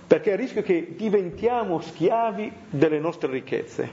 Perché 0.05 0.31
il 0.31 0.37
rischio 0.37 0.59
è 0.59 0.63
che 0.65 0.93
diventiamo 0.97 1.79
schiavi 1.79 2.51
delle 2.69 2.99
nostre 2.99 3.31
ricchezze. 3.31 3.89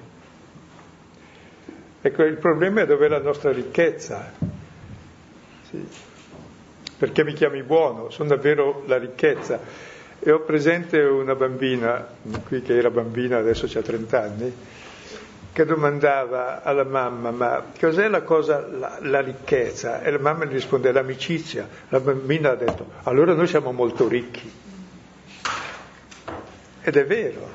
Ecco, 2.03 2.25
il 2.25 2.39
problema 2.39 2.81
è 2.81 2.87
dove 2.87 3.07
è 3.07 3.09
la 3.09 3.21
nostra 3.23 3.53
ricchezza. 3.53 4.33
Sì. 5.71 5.87
Perché 6.99 7.23
mi 7.23 7.33
chiami 7.35 7.63
buono? 7.63 8.11
Sono 8.11 8.31
davvero 8.31 8.83
la 8.87 8.99
ricchezza. 8.99 9.61
E 10.19 10.33
ho 10.33 10.41
presente 10.41 10.99
una 10.99 11.37
bambina, 11.37 12.09
qui 12.45 12.61
che 12.61 12.77
era 12.77 12.91
bambina, 12.91 13.39
adesso 13.39 13.67
ha 13.79 13.83
30 13.83 14.21
anni, 14.21 14.53
che 15.59 15.65
domandava 15.65 16.63
alla 16.63 16.85
mamma, 16.85 17.33
ma 17.33 17.65
cos'è 17.81 18.07
la 18.07 18.23
cosa, 18.23 18.65
la, 18.69 18.99
la, 19.01 19.21
ricchezza? 19.21 20.03
E 20.03 20.13
la 20.13 20.21
mamma 20.21 20.45
gli 20.45 20.53
risponde, 20.53 20.93
l'amicizia. 20.93 21.69
La 21.89 21.99
bambina 21.99 22.53
ha 22.53 22.55
detto, 22.55 22.87
allora 23.03 23.35
noi 23.35 23.49
siamo 23.49 23.73
molto 23.73 24.07
ricchi. 24.07 24.49
Ed 26.81 26.97
è 26.97 27.05
vero. 27.05 27.49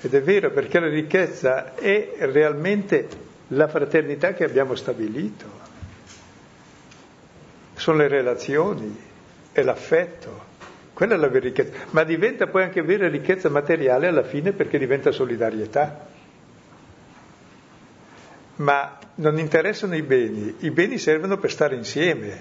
Ed 0.00 0.12
è 0.12 0.22
vero 0.22 0.50
perché 0.50 0.80
la 0.80 0.88
ricchezza 0.88 1.76
è 1.76 2.16
realmente 2.18 3.06
la 3.48 3.68
fraternità 3.68 4.32
che 4.32 4.42
abbiamo 4.42 4.74
stabilito. 4.74 5.46
Sono 7.74 7.98
le 7.98 8.08
relazioni, 8.08 9.00
è 9.52 9.62
l'affetto. 9.62 10.50
Quella 11.02 11.16
è 11.16 11.18
la 11.18 11.26
vera 11.26 11.46
ricchezza, 11.46 11.72
ma 11.90 12.04
diventa 12.04 12.46
poi 12.46 12.62
anche 12.62 12.80
vera 12.80 13.08
ricchezza 13.08 13.48
materiale 13.48 14.06
alla 14.06 14.22
fine 14.22 14.52
perché 14.52 14.78
diventa 14.78 15.10
solidarietà. 15.10 16.06
Ma 18.54 18.98
non 19.16 19.36
interessano 19.40 19.96
i 19.96 20.02
beni, 20.02 20.54
i 20.60 20.70
beni 20.70 20.98
servono 20.98 21.38
per 21.38 21.50
stare 21.50 21.74
insieme, 21.74 22.40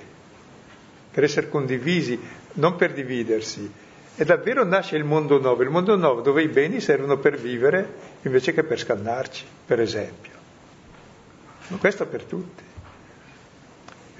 per 1.09 1.23
essere 1.23 1.49
condivisi, 1.49 2.19
non 2.53 2.75
per 2.75 2.93
dividersi. 2.93 3.67
E 4.15 4.25
davvero 4.25 4.63
nasce 4.63 4.95
il 4.95 5.05
mondo 5.05 5.39
nuovo, 5.41 5.63
il 5.63 5.71
mondo 5.71 5.95
nuovo 5.95 6.21
dove 6.21 6.43
i 6.43 6.47
beni 6.47 6.79
servono 6.81 7.17
per 7.17 7.39
vivere 7.39 7.93
invece 8.21 8.53
che 8.53 8.61
per 8.61 8.77
scannarci, 8.77 9.43
per 9.65 9.79
esempio. 9.79 10.33
Questo 11.79 12.05
per 12.05 12.25
tutti 12.25 12.69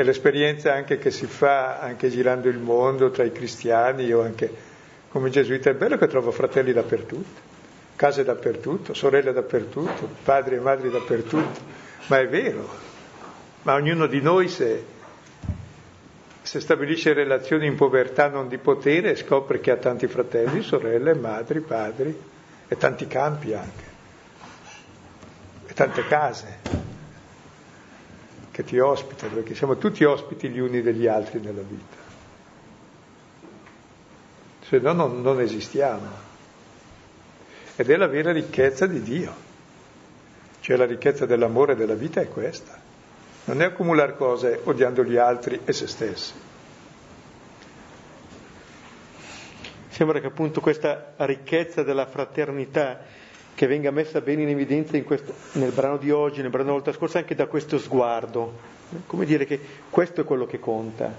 è 0.02 0.04
l'esperienza 0.04 0.74
anche 0.74 0.97
che 0.97 1.12
si 1.12 1.26
fa 1.26 1.80
anche 1.80 2.10
girando 2.10 2.49
il 2.49 2.58
mondo 2.58 3.10
tra 3.12 3.24
i 3.24 3.32
cristiani 3.32 4.12
o 4.12 4.22
anche 4.22 4.70
come 5.10 5.30
gesuita, 5.30 5.70
è 5.70 5.74
bello 5.74 5.97
che 5.97 6.08
trovo 6.08 6.32
fratelli 6.32 6.72
dappertutto, 6.72 7.39
case 7.95 8.24
dappertutto, 8.24 8.93
sorelle 8.93 9.34
dappertutto, 9.34 10.08
padri 10.24 10.56
e 10.56 10.60
madri 10.60 10.89
dappertutto, 10.89 11.60
ma 12.08 12.20
è 12.20 12.28
vero, 12.28 12.68
ma 13.64 13.74
ognuno 13.74 14.08
di 14.08 14.22
noi 14.22 14.47
se, 14.47 14.84
se 16.41 16.60
stabilisce 16.62 17.12
relazioni 17.14 17.68
in 17.68 17.76
povertà 17.76 18.30
non 18.30 18.47
di 18.47 18.58
potere 18.58 19.16
scopre 19.16 19.60
che 19.60 19.72
ha 19.72 19.78
tanti 19.78 20.08
fratelli, 20.08 20.62
sorelle, 20.62 21.14
madri, 21.14 21.60
padri 21.60 22.18
e 22.70 22.78
tanti 22.78 23.06
campi 23.06 23.54
anche, 23.54 23.84
e 25.68 25.74
tante 25.74 26.06
case 26.08 26.80
ti 28.72 28.80
ospita, 28.80 29.28
perché 29.28 29.53
siamo 29.53 29.76
tutti 29.76 30.05
ospiti 30.05 30.47
gli 30.47 30.59
uni 30.59 30.82
degli 30.82 31.05
altri 31.05 31.41
nella 31.41 31.61
vita. 31.61 31.97
Se 34.61 34.80
no 34.80 34.93
non, 34.93 35.22
non 35.22 35.41
esistiamo. 35.41 36.07
Ed 37.76 37.89
è 37.89 37.97
la 37.97 38.07
vera 38.07 38.32
ricchezza 38.32 38.88
di 38.88 39.01
Dio. 39.01 39.34
Cioè 40.61 40.78
la 40.78 40.86
ricchezza 40.86 41.26
dell'amore 41.26 41.74
e 41.74 41.76
della 41.76 41.95
vita 41.95 42.22
è 42.22 42.30
questa. 42.30 42.80
Non 43.43 43.61
è 43.61 43.65
accumulare 43.65 44.15
cose 44.15 44.61
odiando 44.63 45.03
gli 45.03 45.17
altri 45.17 45.59
e 45.65 45.74
se 45.74 45.88
stessi. 45.88 46.34
Sembra 49.89 50.22
che 50.22 50.28
appunto 50.28 50.61
questa 50.61 51.11
ricchezza 51.17 51.84
della 51.84 52.05
fraternità 52.05 53.01
che 53.62 53.68
venga 53.68 53.91
messa 53.91 54.22
bene 54.22 54.41
in 54.41 54.49
evidenza 54.49 54.97
in 54.97 55.03
questo, 55.03 55.36
nel 55.51 55.72
brano 55.72 55.97
di 55.97 56.09
oggi, 56.09 56.41
nel 56.41 56.49
brano 56.49 56.64
della 56.64 56.78
volta 56.78 56.91
scorsa, 56.93 57.20
anche 57.20 57.36
da 57.36 57.45
questo 57.45 57.78
sguardo. 57.78 58.57
Come 59.05 59.24
dire 59.24 59.45
che 59.45 59.59
questo 59.88 60.22
è 60.22 60.24
quello 60.24 60.47
che 60.47 60.57
conta. 60.57 61.16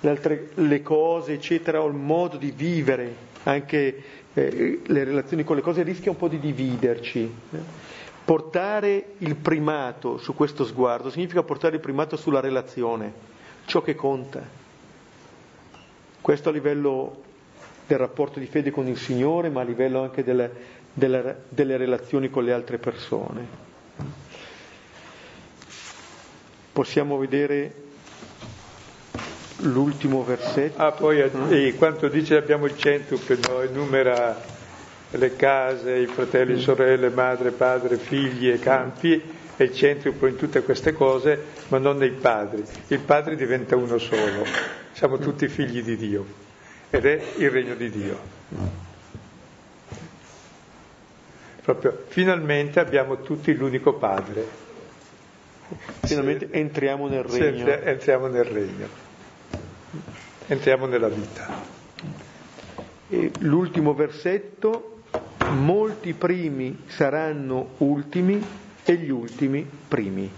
Le, 0.00 0.10
altre, 0.10 0.50
le 0.56 0.82
cose, 0.82 1.32
eccetera, 1.32 1.80
o 1.80 1.86
il 1.86 1.94
modo 1.94 2.36
di 2.36 2.50
vivere, 2.50 3.14
anche 3.44 4.02
eh, 4.34 4.80
le 4.84 5.04
relazioni 5.04 5.42
con 5.42 5.56
le 5.56 5.62
cose, 5.62 5.82
rischia 5.84 6.10
un 6.10 6.18
po' 6.18 6.28
di 6.28 6.38
dividerci. 6.38 7.34
Portare 8.22 9.06
il 9.16 9.36
primato 9.36 10.18
su 10.18 10.34
questo 10.34 10.66
sguardo 10.66 11.08
significa 11.08 11.42
portare 11.42 11.76
il 11.76 11.80
primato 11.80 12.18
sulla 12.18 12.40
relazione, 12.40 13.10
ciò 13.64 13.80
che 13.80 13.94
conta. 13.94 14.46
Questo 16.20 16.50
a 16.50 16.52
livello 16.52 17.22
del 17.86 17.98
rapporto 17.98 18.38
di 18.38 18.46
fede 18.46 18.70
con 18.70 18.86
il 18.86 18.96
Signore, 18.96 19.50
ma 19.50 19.60
a 19.60 19.64
livello 19.64 20.02
anche 20.02 20.24
delle, 20.24 20.50
delle, 20.92 21.42
delle 21.48 21.76
relazioni 21.76 22.30
con 22.30 22.44
le 22.44 22.52
altre 22.52 22.78
persone. 22.78 23.62
Possiamo 26.72 27.18
vedere 27.18 27.82
l'ultimo 29.58 30.24
versetto. 30.24 30.82
Ah, 30.82 30.92
poi 30.92 31.20
eh, 31.20 31.74
quanto 31.76 32.08
dice 32.08 32.36
abbiamo 32.36 32.66
il 32.66 32.76
centuple, 32.76 33.38
no? 33.48 33.60
enumera 33.60 34.52
le 35.10 35.36
case, 35.36 35.98
i 35.98 36.06
fratelli, 36.06 36.60
sorelle, 36.60 37.10
madre, 37.10 37.52
padre, 37.52 37.96
figli 37.96 38.48
e 38.48 38.58
campi, 38.58 39.22
e 39.56 39.64
il 39.64 39.72
centuple 39.72 40.30
in 40.30 40.36
tutte 40.36 40.62
queste 40.62 40.92
cose, 40.92 41.38
ma 41.68 41.78
non 41.78 41.98
nei 41.98 42.10
padri. 42.10 42.64
Il 42.88 43.00
padre 43.00 43.36
diventa 43.36 43.76
uno 43.76 43.98
solo, 43.98 44.44
siamo 44.92 45.18
tutti 45.18 45.46
figli 45.46 45.82
di 45.82 45.96
Dio 45.96 46.43
ed 46.94 47.06
è 47.06 47.20
il 47.38 47.50
regno 47.50 47.74
di 47.74 47.90
Dio. 47.90 48.18
Proprio 51.64 52.04
finalmente 52.06 52.78
abbiamo 52.78 53.20
tutti 53.20 53.52
l'unico 53.52 53.94
Padre. 53.94 54.46
Finalmente 56.04 56.46
sì. 56.46 56.56
entriamo 56.56 57.08
nel 57.08 57.24
regno. 57.24 57.66
Entriamo 57.66 58.28
nel 58.28 58.44
regno. 58.44 58.86
Entriamo 60.46 60.86
nella 60.86 61.08
vita. 61.08 61.62
E 63.08 63.32
l'ultimo 63.40 63.92
versetto, 63.94 65.00
molti 65.50 66.12
primi 66.12 66.84
saranno 66.86 67.70
ultimi 67.78 68.40
e 68.84 68.94
gli 68.94 69.10
ultimi 69.10 69.68
primi. 69.88 70.30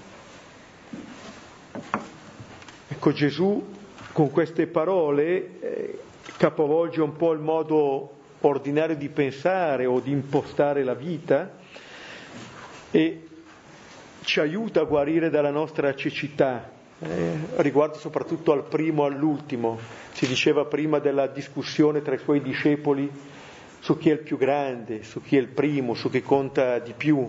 Ecco 2.88 3.12
Gesù 3.12 3.74
con 4.12 4.30
queste 4.30 4.66
parole 4.66 5.60
eh, 5.60 5.98
capovolge 6.36 7.00
un 7.00 7.16
po' 7.16 7.32
il 7.32 7.40
modo 7.40 8.14
ordinario 8.40 8.96
di 8.96 9.08
pensare 9.08 9.86
o 9.86 10.00
di 10.00 10.10
impostare 10.10 10.84
la 10.84 10.94
vita 10.94 11.50
e 12.90 13.26
ci 14.22 14.40
aiuta 14.40 14.80
a 14.80 14.84
guarire 14.84 15.30
dalla 15.30 15.50
nostra 15.50 15.94
cecità, 15.94 16.70
eh, 16.98 17.32
riguardo 17.56 17.98
soprattutto 17.98 18.52
al 18.52 18.64
primo 18.64 19.04
e 19.06 19.12
all'ultimo. 19.12 19.78
Si 20.12 20.26
diceva 20.26 20.64
prima 20.64 20.98
della 20.98 21.26
discussione 21.26 22.02
tra 22.02 22.14
i 22.14 22.18
suoi 22.18 22.42
discepoli 22.42 23.10
su 23.80 23.96
chi 23.98 24.10
è 24.10 24.14
il 24.14 24.18
più 24.20 24.36
grande, 24.36 25.04
su 25.04 25.22
chi 25.22 25.36
è 25.36 25.40
il 25.40 25.48
primo, 25.48 25.94
su 25.94 26.10
chi 26.10 26.22
conta 26.22 26.78
di 26.80 26.92
più. 26.96 27.28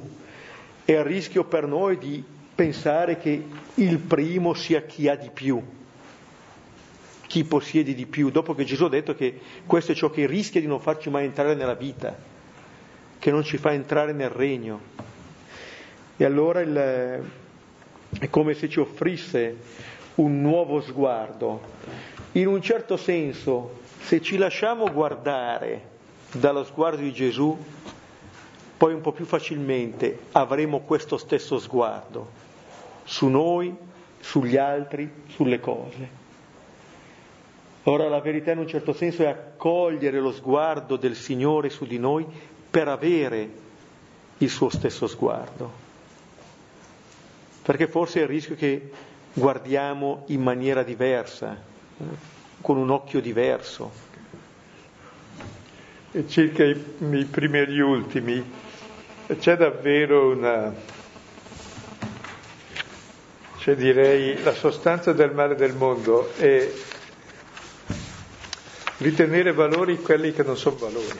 È 0.83 0.91
il 0.91 1.03
rischio 1.03 1.43
per 1.43 1.67
noi 1.67 1.97
di 1.97 2.23
pensare 2.55 3.17
che 3.19 3.45
il 3.75 3.99
primo 3.99 4.55
sia 4.55 4.81
chi 4.81 5.07
ha 5.07 5.15
di 5.15 5.29
più, 5.31 5.61
chi 7.28 7.43
possiede 7.43 7.93
di 7.93 8.05
più, 8.05 8.30
dopo 8.30 8.55
che 8.55 8.63
Gesù 8.63 8.86
ha 8.86 8.89
detto 8.89 9.13
che 9.13 9.39
questo 9.65 9.91
è 9.91 9.95
ciò 9.95 10.09
che 10.09 10.25
rischia 10.25 10.61
di 10.61 10.67
non 10.67 10.80
farci 10.80 11.09
mai 11.09 11.25
entrare 11.25 11.55
nella 11.55 11.75
vita, 11.75 12.15
che 13.19 13.32
non 13.32 13.43
ci 13.43 13.57
fa 13.57 13.73
entrare 13.73 14.13
nel 14.13 14.30
regno. 14.30 14.80
E 16.15 16.25
allora 16.25 16.61
il, 16.61 17.23
è 18.19 18.30
come 18.30 18.53
se 18.53 18.69
ci 18.69 18.80
offrisse 18.80 19.57
un 20.15 20.41
nuovo 20.41 20.82
sguardo. 20.82 21.61
In 22.34 22.47
un 22.47 22.61
certo 22.61 22.97
senso, 22.97 23.82
se 23.99 24.21
ci 24.21 24.38
lasciamo 24.38 24.89
guardare 24.91 25.95
dallo 26.32 26.63
sguardo 26.63 27.01
di 27.01 27.11
Gesù, 27.13 27.57
poi 28.78 28.93
un 28.93 29.01
po' 29.01 29.11
più 29.11 29.25
facilmente 29.25 30.19
avremo 30.34 30.82
questo 30.82 31.17
stesso 31.17 31.59
sguardo 31.59 32.45
su 33.03 33.28
noi, 33.28 33.75
sugli 34.19 34.57
altri, 34.57 35.09
sulle 35.28 35.59
cose. 35.59 36.25
Ora 37.89 38.09
la 38.09 38.19
verità 38.19 38.51
in 38.51 38.57
un 38.57 38.67
certo 38.67 38.91
senso 38.91 39.23
è 39.23 39.27
accogliere 39.27 40.19
lo 40.19 40.33
sguardo 40.33 40.97
del 40.97 41.15
Signore 41.15 41.69
su 41.69 41.85
di 41.85 41.97
noi 41.97 42.25
per 42.69 42.89
avere 42.89 43.49
il 44.39 44.49
suo 44.49 44.67
stesso 44.67 45.07
sguardo. 45.07 45.71
Perché 47.61 47.88
forse 47.88 48.19
è 48.19 48.23
il 48.23 48.27
rischio 48.27 48.55
che 48.55 48.91
guardiamo 49.31 50.23
in 50.27 50.41
maniera 50.41 50.83
diversa, 50.83 51.57
con 52.59 52.75
un 52.75 52.89
occhio 52.89 53.21
diverso. 53.21 53.89
E 56.11 56.27
circa 56.27 56.65
i, 56.65 56.71
i 56.99 57.25
primi 57.25 57.59
e 57.59 57.71
gli 57.71 57.79
ultimi, 57.79 58.43
c'è 59.39 59.55
davvero 59.55 60.31
una, 60.31 60.73
cioè 63.59 63.75
direi 63.75 64.43
la 64.43 64.53
sostanza 64.53 65.13
del 65.13 65.31
male 65.31 65.55
del 65.55 65.73
mondo 65.73 66.33
è 66.35 66.69
ritenere 68.97 69.53
valori 69.53 69.97
quelli 70.01 70.31
che 70.33 70.43
non 70.43 70.57
sono 70.57 70.77
valori. 70.77 71.19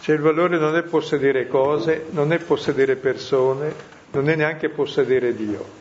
Cioè 0.00 0.16
il 0.16 0.20
valore 0.20 0.58
non 0.58 0.74
è 0.76 0.82
possedere 0.82 1.46
cose, 1.46 2.06
non 2.10 2.32
è 2.32 2.38
possedere 2.38 2.96
persone, 2.96 3.72
non 4.10 4.28
è 4.28 4.34
neanche 4.34 4.68
possedere 4.68 5.34
Dio. 5.34 5.80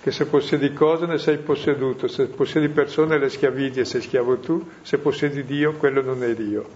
Che 0.00 0.10
se 0.10 0.24
possiedi 0.26 0.72
cose 0.72 1.04
ne 1.04 1.18
sei 1.18 1.36
posseduto, 1.38 2.08
se 2.08 2.28
possiedi 2.28 2.68
persone 2.68 3.18
le 3.18 3.28
schiavidi 3.28 3.80
e 3.80 3.84
sei 3.84 4.00
schiavo 4.00 4.38
tu, 4.38 4.66
se 4.80 4.96
possiedi 4.98 5.44
Dio 5.44 5.74
quello 5.74 6.00
non 6.00 6.22
è 6.22 6.32
Dio. 6.34 6.66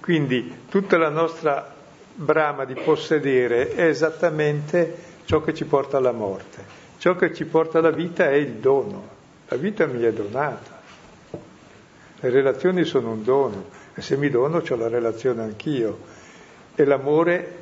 Quindi 0.00 0.60
tutta 0.70 0.96
la 0.96 1.10
nostra 1.10 1.80
brama 2.14 2.64
di 2.64 2.74
possedere 2.74 3.70
è 3.70 3.84
esattamente 3.84 5.10
ciò 5.24 5.40
che 5.42 5.54
ci 5.54 5.64
porta 5.64 5.96
alla 5.96 6.12
morte. 6.12 6.80
Ciò 6.98 7.16
che 7.16 7.34
ci 7.34 7.44
porta 7.44 7.78
alla 7.78 7.90
vita 7.90 8.28
è 8.28 8.34
il 8.34 8.54
dono. 8.54 9.08
La 9.48 9.56
vita 9.56 9.86
mi 9.86 10.02
è 10.02 10.12
donata. 10.12 10.80
Le 12.20 12.30
relazioni 12.30 12.84
sono 12.84 13.10
un 13.10 13.24
dono 13.24 13.64
e 13.94 14.02
se 14.02 14.16
mi 14.16 14.30
dono 14.30 14.62
ho 14.66 14.76
la 14.76 14.88
relazione 14.88 15.42
anch'io. 15.42 15.98
E 16.74 16.84
l'amore, 16.84 17.60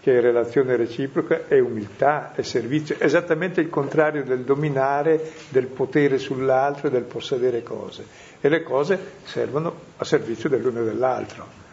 che 0.00 0.16
è 0.16 0.20
relazione 0.20 0.76
reciproca, 0.76 1.46
è 1.48 1.58
umiltà, 1.58 2.32
è 2.34 2.42
servizio, 2.42 2.96
è 2.98 3.04
esattamente 3.04 3.60
il 3.60 3.68
contrario 3.68 4.22
del 4.22 4.44
dominare, 4.44 5.32
del 5.48 5.66
potere 5.66 6.18
sull'altro 6.18 6.86
e 6.86 6.90
del 6.90 7.02
possedere 7.02 7.62
cose. 7.62 8.06
E 8.40 8.48
le 8.48 8.62
cose 8.62 8.98
servono 9.24 9.74
a 9.96 10.04
servizio 10.04 10.48
dell'uno 10.48 10.82
e 10.82 10.84
dell'altro. 10.84 11.65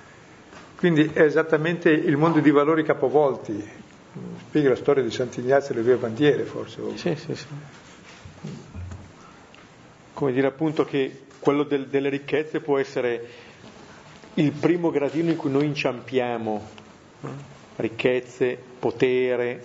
Quindi 0.84 1.12
è 1.14 1.22
esattamente 1.22 1.90
il 1.92 2.18
mondo 2.18 2.42
di 2.42 2.52
valori 2.52 2.84
capovolti. 2.84 3.58
Spiega 4.50 4.68
la 4.68 4.76
storia 4.76 5.02
di 5.02 5.12
Sant'Ignazio 5.12 5.74
e 5.74 5.78
le 5.78 5.84
due 5.84 5.96
bandiere, 5.96 6.44
forse. 6.44 6.82
Sì, 6.98 7.16
sì, 7.16 7.34
sì. 7.36 7.46
Come 10.12 10.34
dire 10.34 10.48
appunto 10.48 10.84
che 10.84 11.22
quello 11.40 11.64
del, 11.64 11.88
delle 11.88 12.10
ricchezze 12.10 12.60
può 12.60 12.80
essere 12.80 13.26
il 14.34 14.52
primo 14.52 14.92
gradino 14.92 15.30
in 15.30 15.38
cui 15.38 15.52
noi 15.52 15.68
inciampiamo. 15.68 16.68
Ricchezze, 17.78 18.62
potere, 18.78 19.64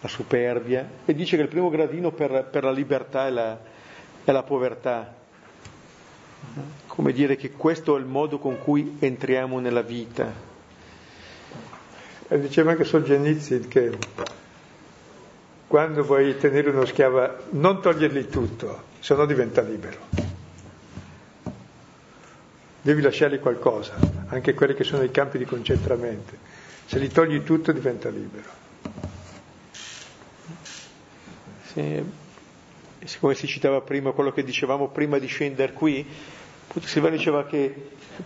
la 0.00 0.06
superbia. 0.06 0.88
E 1.06 1.12
dice 1.12 1.34
che 1.34 1.42
il 1.42 1.48
primo 1.48 1.70
gradino 1.70 2.12
per, 2.12 2.46
per 2.48 2.62
la 2.62 2.70
libertà 2.70 3.26
è 3.26 3.30
la, 3.30 3.58
è 4.22 4.30
la 4.30 4.44
povertà 4.44 5.19
come 6.86 7.12
dire 7.12 7.36
che 7.36 7.52
questo 7.52 7.96
è 7.96 7.98
il 7.98 8.06
modo 8.06 8.38
con 8.38 8.58
cui 8.58 8.96
entriamo 8.98 9.58
nella 9.58 9.82
vita. 9.82 10.48
E 12.28 12.40
diceva 12.40 12.72
anche 12.72 12.84
Solzhenitsyn 12.84 13.68
che 13.68 13.96
quando 15.66 16.02
vuoi 16.02 16.36
tenere 16.36 16.70
uno 16.70 16.84
schiavo 16.84 17.36
non 17.50 17.80
togliergli 17.80 18.26
tutto, 18.26 18.82
se 18.98 19.14
no 19.14 19.24
diventa 19.24 19.62
libero. 19.62 19.98
Devi 22.82 23.02
lasciargli 23.02 23.38
qualcosa, 23.38 23.94
anche 24.28 24.54
quelli 24.54 24.74
che 24.74 24.84
sono 24.84 25.02
i 25.02 25.10
campi 25.10 25.38
di 25.38 25.44
concentramento. 25.44 26.34
Se 26.86 26.98
gli 26.98 27.08
togli 27.08 27.42
tutto 27.42 27.72
diventa 27.72 28.08
libero. 28.08 28.48
Sì, 31.72 32.04
siccome 33.04 33.34
si 33.34 33.46
citava 33.46 33.80
prima 33.80 34.12
quello 34.12 34.32
che 34.32 34.42
dicevamo 34.42 34.88
prima 34.88 35.18
di 35.18 35.26
scendere 35.26 35.72
qui, 35.72 36.06
Silvano 36.78 37.16
diceva 37.16 37.46
che 37.46 37.74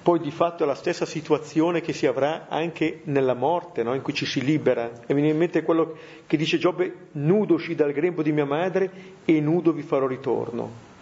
poi 0.02 0.20
di 0.20 0.30
fatto 0.30 0.64
è 0.64 0.66
la 0.66 0.74
stessa 0.74 1.06
situazione 1.06 1.80
che 1.80 1.94
si 1.94 2.06
avrà 2.06 2.46
anche 2.48 3.00
nella 3.04 3.32
morte, 3.32 3.82
no? 3.82 3.94
in 3.94 4.02
cui 4.02 4.12
ci 4.12 4.26
si 4.26 4.42
libera. 4.42 4.90
E 5.06 5.14
mi 5.14 5.20
viene 5.20 5.30
in 5.30 5.38
mente 5.38 5.62
quello 5.62 5.96
che 6.26 6.36
dice 6.36 6.58
Giobbe, 6.58 7.08
nudo 7.12 7.54
uscì 7.54 7.74
dal 7.74 7.92
grembo 7.92 8.22
di 8.22 8.32
mia 8.32 8.44
madre 8.44 8.90
e 9.24 9.40
nudo 9.40 9.72
vi 9.72 9.82
farò 9.82 10.06
ritorno. 10.06 10.92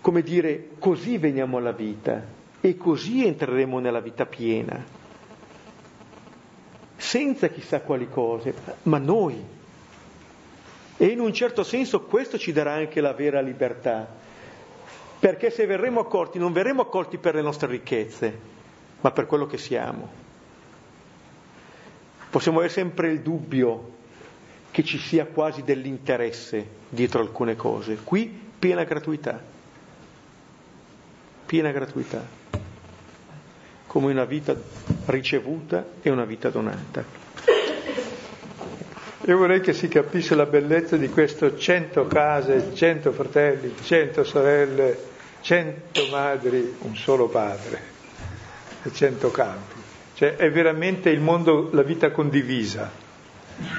Come 0.00 0.22
dire, 0.22 0.70
così 0.78 1.18
veniamo 1.18 1.58
alla 1.58 1.72
vita 1.72 2.24
e 2.60 2.76
così 2.76 3.26
entreremo 3.26 3.78
nella 3.78 4.00
vita 4.00 4.24
piena, 4.24 4.82
senza 6.96 7.48
chissà 7.48 7.80
quali 7.80 8.08
cose, 8.08 8.54
ma 8.84 8.98
noi. 8.98 9.60
E 11.02 11.06
in 11.06 11.18
un 11.18 11.32
certo 11.32 11.64
senso 11.64 12.02
questo 12.02 12.38
ci 12.38 12.52
darà 12.52 12.74
anche 12.74 13.00
la 13.00 13.12
vera 13.12 13.40
libertà 13.40 14.06
perché 15.18 15.50
se 15.50 15.66
verremo 15.66 15.98
accolti 15.98 16.38
non 16.38 16.52
verremo 16.52 16.82
accolti 16.82 17.18
per 17.18 17.34
le 17.34 17.42
nostre 17.42 17.66
ricchezze, 17.66 18.38
ma 19.00 19.10
per 19.10 19.26
quello 19.26 19.46
che 19.46 19.58
siamo. 19.58 20.08
Possiamo 22.30 22.58
avere 22.58 22.72
sempre 22.72 23.10
il 23.10 23.20
dubbio 23.20 23.94
che 24.70 24.84
ci 24.84 24.96
sia 24.96 25.26
quasi 25.26 25.64
dell'interesse 25.64 26.68
dietro 26.88 27.20
alcune 27.20 27.56
cose. 27.56 27.96
Qui 28.04 28.24
piena 28.56 28.84
gratuità, 28.84 29.42
piena 31.46 31.72
gratuità, 31.72 32.24
come 33.88 34.12
una 34.12 34.24
vita 34.24 34.54
ricevuta 35.06 35.84
e 36.00 36.10
una 36.10 36.24
vita 36.24 36.48
donata. 36.48 37.21
Io 39.24 39.36
vorrei 39.36 39.60
che 39.60 39.72
si 39.72 39.86
capisse 39.86 40.34
la 40.34 40.46
bellezza 40.46 40.96
di 40.96 41.08
questo 41.08 41.56
cento 41.56 42.08
case, 42.08 42.74
cento 42.74 43.12
fratelli, 43.12 43.72
cento 43.84 44.24
sorelle, 44.24 44.98
cento 45.42 46.08
madri, 46.10 46.74
un 46.80 46.96
solo 46.96 47.28
padre 47.28 47.80
e 48.82 48.92
cento 48.92 49.30
campi. 49.30 49.80
Cioè 50.14 50.34
è 50.34 50.50
veramente 50.50 51.10
il 51.10 51.20
mondo, 51.20 51.68
la 51.70 51.82
vita 51.82 52.10
condivisa, 52.10 52.90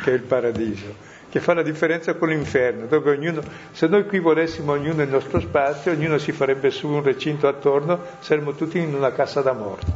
che 0.01 0.11
è 0.11 0.13
il 0.13 0.21
paradiso, 0.21 0.95
che 1.29 1.41
fa 1.41 1.53
la 1.53 1.61
differenza 1.61 2.13
con 2.13 2.29
l'inferno, 2.29 2.85
dove 2.85 3.11
ognuno, 3.11 3.41
se 3.73 3.87
noi 3.87 4.05
qui 4.05 4.19
volessimo 4.19 4.71
ognuno 4.71 5.01
il 5.01 5.09
nostro 5.09 5.41
spazio, 5.41 5.91
ognuno 5.91 6.19
si 6.19 6.31
farebbe 6.31 6.69
su 6.69 6.87
un 6.87 7.03
recinto 7.03 7.49
attorno, 7.49 7.99
saremmo 8.19 8.53
tutti 8.53 8.77
in 8.77 8.93
una 8.95 9.11
cassa 9.11 9.41
da 9.41 9.51
morto. 9.51 9.91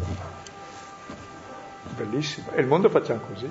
Bellissimo. 1.96 2.52
E 2.54 2.60
il 2.60 2.68
mondo 2.68 2.90
facciamo 2.90 3.22
così. 3.30 3.50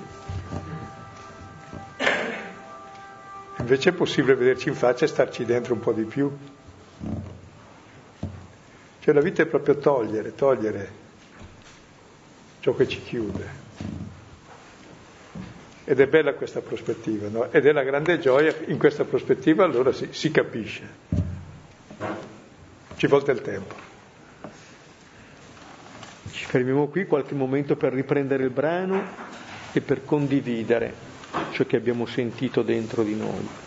Invece 3.67 3.89
è 3.89 3.91
possibile 3.91 4.35
vederci 4.35 4.69
in 4.69 4.75
faccia 4.75 5.03
e 5.03 5.09
starci 5.09 5.43
dentro 5.43 5.73
un 5.73 5.81
po' 5.81 5.91
di 5.91 6.05
più. 6.05 6.31
Cioè 9.01 9.13
la 9.13 9.19
vita 9.19 9.43
è 9.43 9.45
proprio 9.45 9.75
togliere, 9.75 10.33
togliere 10.33 10.89
ciò 12.61 12.73
che 12.73 12.87
ci 12.87 13.01
chiude. 13.01 13.45
Ed 15.83 15.99
è 15.99 16.07
bella 16.07 16.33
questa 16.33 16.61
prospettiva, 16.61 17.27
no? 17.27 17.51
Ed 17.51 17.65
è 17.65 17.73
la 17.73 17.83
grande 17.83 18.19
gioia, 18.19 18.55
in 18.67 18.77
questa 18.77 19.03
prospettiva 19.03 19.65
allora 19.65 19.91
si, 19.91 20.07
si 20.11 20.31
capisce. 20.31 20.87
Ci 22.95 23.07
volta 23.07 23.33
il 23.33 23.41
tempo. 23.41 23.75
Ci 26.31 26.45
fermiamo 26.45 26.87
qui 26.87 27.05
qualche 27.05 27.35
momento 27.35 27.75
per 27.75 27.91
riprendere 27.91 28.45
il 28.45 28.49
brano 28.49 29.03
e 29.73 29.81
per 29.81 30.05
condividere 30.05 31.06
ciò 31.57 31.65
che 31.65 31.75
abbiamo 31.75 32.05
sentito 32.05 32.61
dentro 32.61 33.01
di 33.01 33.15
noi. 33.15 33.66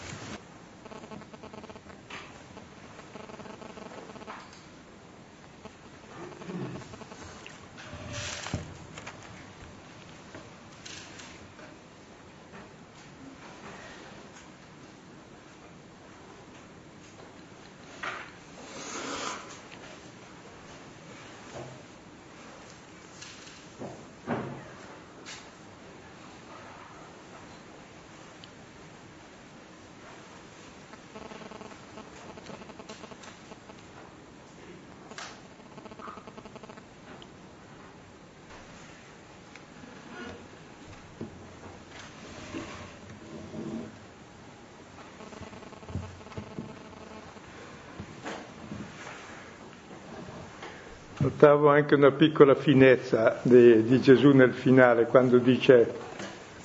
Notavo 51.42 51.70
anche 51.70 51.94
una 51.94 52.10
piccola 52.10 52.54
finezza 52.54 53.40
di, 53.40 53.82
di, 53.84 53.98
Gesù 54.02 54.32
nel 54.32 54.52
finale, 54.52 55.06
quando 55.06 55.38
dice, 55.38 55.90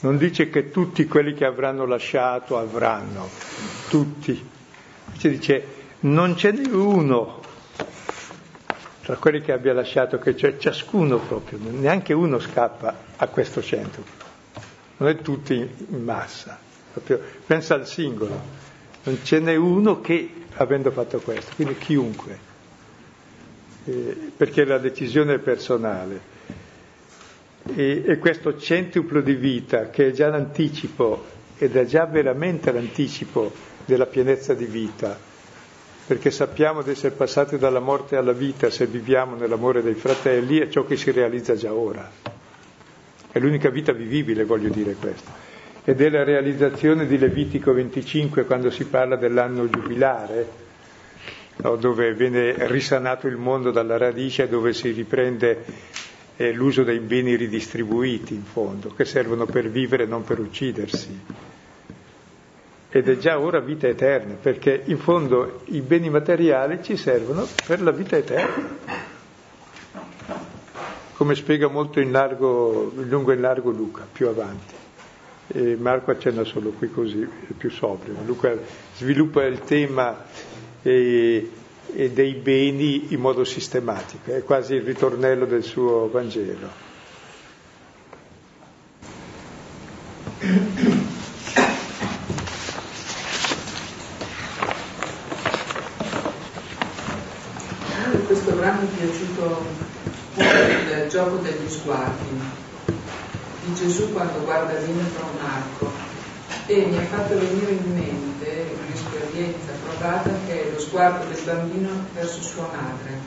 non 0.01 0.17
dice 0.17 0.49
che 0.49 0.69
tutti 0.69 1.05
quelli 1.05 1.33
che 1.33 1.45
avranno 1.45 1.85
lasciato 1.85 2.57
avranno, 2.57 3.29
tutti. 3.87 4.31
Invece 5.05 5.29
dice, 5.29 5.65
non 6.01 6.35
ce 6.35 6.51
n'è 6.51 6.67
uno 6.73 7.39
tra 9.01 9.15
quelli 9.15 9.39
che 9.39 9.53
abbia 9.53 9.71
lasciato, 9.71 10.19
che 10.19 10.33
c'è 10.35 10.57
ciascuno 10.57 11.19
proprio, 11.19 11.57
neanche 11.61 12.11
uno 12.11 12.37
scappa 12.37 12.93
a 13.15 13.27
questo 13.27 13.61
centro. 13.61 14.03
Non 14.97 15.07
è 15.07 15.15
tutti 15.21 15.53
in 15.53 16.03
massa, 16.03 16.59
proprio, 16.91 17.21
pensa 17.45 17.75
al 17.75 17.87
singolo, 17.87 18.37
non 19.03 19.19
ce 19.23 19.39
n'è 19.39 19.55
uno 19.55 20.01
che, 20.01 20.33
avendo 20.55 20.91
fatto 20.91 21.19
questo, 21.19 21.53
quindi 21.55 21.77
chiunque 21.77 22.54
eh, 23.85 24.31
perché 24.35 24.65
la 24.65 24.77
decisione 24.77 25.35
è 25.35 25.39
personale. 25.39 26.33
E, 27.73 28.03
e 28.05 28.17
questo 28.17 28.57
centuplo 28.57 29.21
di 29.21 29.33
vita, 29.33 29.89
che 29.89 30.07
è 30.07 30.11
già 30.11 30.29
l'anticipo, 30.29 31.23
ed 31.57 31.75
è 31.75 31.85
già 31.85 32.05
veramente 32.05 32.71
l'anticipo 32.71 33.51
della 33.85 34.05
pienezza 34.05 34.53
di 34.53 34.65
vita, 34.65 35.17
perché 36.07 36.29
sappiamo 36.31 36.81
di 36.81 36.91
essere 36.91 37.15
passati 37.15 37.57
dalla 37.57 37.79
morte 37.79 38.15
alla 38.15 38.33
vita 38.33 38.69
se 38.69 38.85
viviamo 38.85 39.35
nell'amore 39.35 39.81
dei 39.81 39.93
fratelli, 39.95 40.59
è 40.59 40.67
ciò 40.69 40.85
che 40.85 40.97
si 40.97 41.11
realizza 41.11 41.55
già 41.55 41.73
ora. 41.73 42.09
È 43.31 43.39
l'unica 43.39 43.69
vita 43.69 43.91
vivibile, 43.91 44.43
voglio 44.43 44.69
dire 44.69 44.93
questo. 44.93 45.29
Ed 45.83 46.01
è 46.01 46.09
la 46.09 46.23
realizzazione 46.23 47.05
di 47.05 47.17
Levitico 47.17 47.73
25 47.73 48.45
quando 48.45 48.69
si 48.69 48.85
parla 48.85 49.15
dell'anno 49.15 49.69
giubilare, 49.69 50.63
no, 51.57 51.75
dove 51.75 52.13
viene 52.13 52.67
risanato 52.67 53.27
il 53.27 53.37
mondo 53.37 53.71
dalla 53.71 53.97
radice, 53.97 54.47
dove 54.47 54.73
si 54.73 54.91
riprende 54.91 55.63
eh, 56.37 56.51
l'uso 56.51 56.83
dei 56.83 56.99
beni 56.99 57.35
ridistribuiti 57.35 58.33
in 58.33 58.43
fondo, 58.43 58.93
che 58.93 59.05
servono 59.05 59.45
per 59.45 59.69
vivere, 59.69 60.05
non 60.05 60.23
per 60.23 60.39
uccidersi. 60.39 61.19
Ed 62.89 63.09
è 63.09 63.17
già 63.17 63.39
ora 63.39 63.59
vita 63.59 63.87
eterna, 63.87 64.35
perché 64.35 64.81
in 64.85 64.97
fondo 64.97 65.61
i 65.65 65.81
beni 65.81 66.09
materiali 66.09 66.79
ci 66.81 66.95
servono 66.95 67.45
per 67.65 67.81
la 67.81 67.91
vita 67.91 68.15
eterna. 68.15 69.13
Come 71.13 71.35
spiega 71.35 71.67
molto 71.67 71.99
in, 71.99 72.11
largo, 72.11 72.91
lungo 72.95 73.31
e 73.31 73.35
in 73.35 73.41
largo 73.41 73.69
Luca, 73.71 74.05
più 74.09 74.27
avanti. 74.27 74.73
E 75.47 75.75
Marco 75.77 76.11
accenna 76.11 76.43
solo 76.43 76.71
qui 76.71 76.89
così, 76.89 77.21
è 77.21 77.53
più 77.57 77.69
sobrio. 77.69 78.15
Luca 78.25 78.53
sviluppa 78.95 79.43
il 79.43 79.59
tema 79.59 80.23
e, 80.87 81.49
e 81.95 82.11
dei 82.11 82.33
beni 82.35 83.07
in 83.13 83.19
modo 83.19 83.43
sistematico, 83.43 84.31
è 84.31 84.43
quasi 84.43 84.75
il 84.75 84.83
ritornello 84.83 85.45
del 85.45 85.63
suo 85.63 86.09
Vangelo. 86.11 86.83
questo 98.27 98.53
brano 98.53 98.81
mi 98.81 98.87
è 98.87 99.05
piaciuto 99.05 99.65
il 100.37 101.09
gioco 101.09 101.35
degli 101.37 101.69
sguardi 101.69 102.25
di 103.65 103.73
Gesù 103.75 104.11
quando 104.13 104.39
guarda 104.43 104.73
dentro 104.73 105.25
un 105.31 105.45
arco. 105.45 105.91
E 106.67 106.85
mi 106.85 106.97
ha 106.97 107.01
fatto 107.01 107.37
venire 107.37 107.71
in 107.71 107.93
mente 107.93 108.34
un'esperienza 109.35 109.71
provata 109.83 110.29
che 110.47 110.67
è 110.67 110.71
lo 110.71 110.79
sguardo 110.79 111.25
del 111.25 111.41
bambino 111.43 111.89
verso 112.13 112.41
sua 112.41 112.69
madre. 112.71 113.19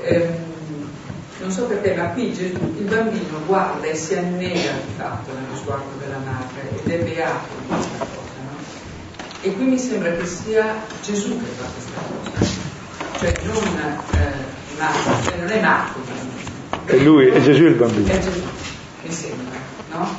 Ehm, 0.00 0.46
non 1.40 1.50
so 1.50 1.64
perché, 1.64 1.94
ma 1.94 2.08
qui 2.08 2.36
il 2.38 2.84
bambino 2.84 3.40
guarda 3.46 3.86
e 3.86 3.94
si 3.94 4.14
annega 4.14 4.72
di 4.72 4.92
fatto 4.96 5.32
nello 5.32 5.56
sguardo 5.56 5.96
della 5.98 6.18
madre 6.18 6.82
ed 6.84 6.90
è 6.90 6.98
beato 6.98 7.46
di 7.60 7.66
questa 7.66 7.98
cosa, 7.98 8.40
no? 8.42 8.56
E 9.40 9.54
qui 9.54 9.64
mi 9.64 9.78
sembra 9.78 10.12
che 10.12 10.26
sia 10.26 10.74
Gesù 11.02 11.38
che 11.38 11.46
fa 11.56 11.64
questa 11.64 12.00
cosa, 12.00 12.52
cioè 13.18 13.34
non, 13.44 14.00
eh, 14.12 14.78
Marco, 14.78 15.22
cioè 15.24 15.36
non 15.38 15.48
è 15.48 15.60
Marco 15.60 15.98
il 15.98 16.04
bambino. 16.04 16.46
È 16.84 16.96
lui, 16.96 17.28
è 17.28 17.40
Gesù 17.40 17.64
il 17.64 17.74
bambino. 17.74 18.08
È 18.08 18.18
Gesù, 18.18 18.42
mi 19.02 19.12
sembra, 19.12 19.58
no? 19.92 20.16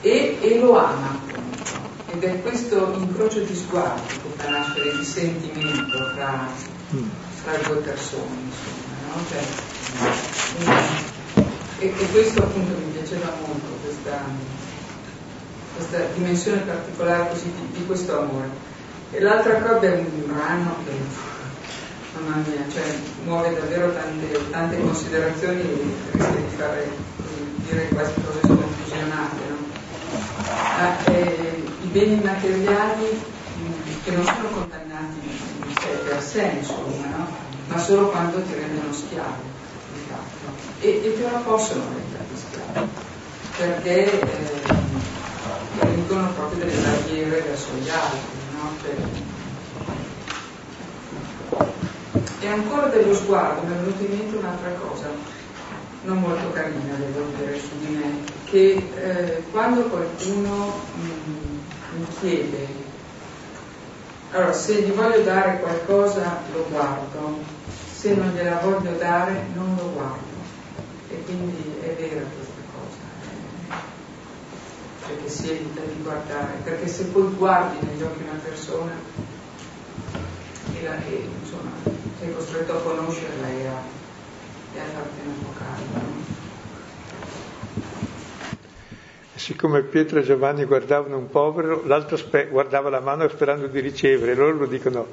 e, 0.00 0.38
e 0.40 0.58
lo 0.58 0.78
ama 0.78 1.32
ed 2.14 2.22
è 2.22 2.42
questo 2.42 2.92
incrocio 2.96 3.40
di 3.40 3.56
sguardi 3.56 4.06
che 4.06 4.28
fa 4.36 4.48
nascere 4.48 4.90
il 4.90 5.04
sentimento 5.04 6.10
fra, 6.14 6.46
fra 7.42 7.56
due 7.66 7.78
persone 7.78 8.36
insomma, 8.44 8.94
no? 9.08 9.24
cioè, 9.28 9.42
e, 11.78 11.86
e, 11.86 12.10
questo 12.12 12.42
appunto 12.44 12.72
mi 12.78 12.92
piaceva 12.92 13.32
molto 13.44 13.66
questa, 13.82 14.20
questa 15.74 15.98
dimensione 16.14 16.60
particolare 16.60 17.30
così 17.30 17.50
di, 17.50 17.78
di, 17.78 17.84
questo 17.84 18.20
amore 18.20 18.48
e 19.10 19.20
l'altra 19.20 19.56
cosa 19.56 19.80
è 19.80 19.96
un 19.96 20.32
brano 20.32 20.76
che 20.84 20.92
mamma 22.16 22.36
mia 22.46 22.64
cioè, 22.70 22.96
muove 23.24 23.54
davvero 23.54 23.92
tante, 23.92 24.50
tante 24.50 24.80
considerazioni 24.80 25.60
e 25.62 25.94
rischia 26.12 26.36
di 26.36 26.56
fare 26.56 26.88
dire 27.68 27.88
quasi 27.88 28.12
cose 28.24 28.38
sconfusionate 28.44 29.36
no? 29.48 29.72
i 30.74 31.53
beni 31.94 32.20
materiali 32.20 33.06
che 34.02 34.10
non 34.10 34.24
sono 34.24 34.48
condannati 34.48 35.38
sé 35.80 35.88
per 36.04 36.20
sé, 36.20 36.52
insomma, 36.58 37.06
no? 37.16 37.28
ma 37.68 37.78
solo 37.78 38.08
quando 38.08 38.42
ti 38.42 38.54
rendono 38.54 38.92
schiavo. 38.92 39.52
E, 40.80 40.88
e 41.04 41.10
però 41.10 41.40
possono 41.42 41.84
renderti 41.94 42.36
schiavo, 42.36 42.88
perché 43.56 44.20
eh, 44.20 44.26
riducono 45.82 46.32
proprio 46.32 46.64
delle 46.64 46.76
barriere 46.80 47.40
verso 47.42 47.68
gli 47.80 47.88
altri. 47.88 48.18
No? 48.54 48.70
Per... 48.82 48.96
E 52.40 52.46
ancora 52.48 52.86
dello 52.88 53.14
sguardo 53.14 53.66
mi 53.66 53.72
è 53.72 53.76
venuta 53.76 54.02
in 54.02 54.18
mente 54.18 54.36
un'altra 54.36 54.70
cosa, 54.72 55.10
non 56.02 56.18
molto 56.18 56.50
carina, 56.50 56.96
devo 56.96 57.26
dire, 57.38 57.56
su 57.58 57.78
di 57.78 57.94
me, 57.94 58.24
che 58.46 58.90
eh, 58.96 59.44
quando 59.52 59.82
qualcuno 59.84 60.82
mh, 60.96 61.30
mm, 61.30 61.43
chiede, 62.18 62.66
allora 64.30 64.52
se 64.52 64.82
gli 64.82 64.90
voglio 64.90 65.22
dare 65.22 65.60
qualcosa 65.60 66.40
lo 66.52 66.66
guardo, 66.68 67.38
se 67.92 68.14
non 68.14 68.32
gliela 68.34 68.58
voglio 68.58 68.96
dare 68.96 69.46
non 69.54 69.74
lo 69.76 69.90
guardo. 69.92 70.32
E 71.10 71.22
quindi 71.24 71.74
è 71.80 71.94
vera 71.94 72.24
questa 72.34 72.62
cosa, 72.72 73.78
eh, 75.08 75.22
che 75.22 75.28
si 75.28 75.50
evita 75.50 75.80
di 75.80 76.02
guardare, 76.02 76.54
perché 76.64 76.88
se 76.88 77.04
poi 77.04 77.32
guardi 77.34 77.86
negli 77.86 78.02
occhi 78.02 78.22
una 78.22 78.40
persona 78.42 78.92
e, 80.74 80.82
la, 80.82 80.96
e 81.04 81.28
insomma, 81.40 81.70
sei 82.18 82.34
costretto 82.34 82.72
a 82.72 82.80
conoscerla 82.80 83.48
e 83.48 83.66
a 83.66 84.02
e 84.74 84.80
a 84.80 84.84
fartene 84.92 86.33
avvocato. 89.34 89.38
Siccome 89.38 89.82
Pietro 89.82 90.18
e 90.20 90.22
Giovanni 90.22 90.64
guardavano 90.64 91.18
un 91.18 91.28
povero, 91.28 91.82
l'altro 91.86 92.16
spe- 92.16 92.48
guardava 92.48 92.88
la 92.88 93.00
mano 93.00 93.28
sperando 93.28 93.66
di 93.66 93.80
ricevere, 93.80 94.34
loro 94.34 94.56
lo 94.58 94.66
dicono 94.66 95.06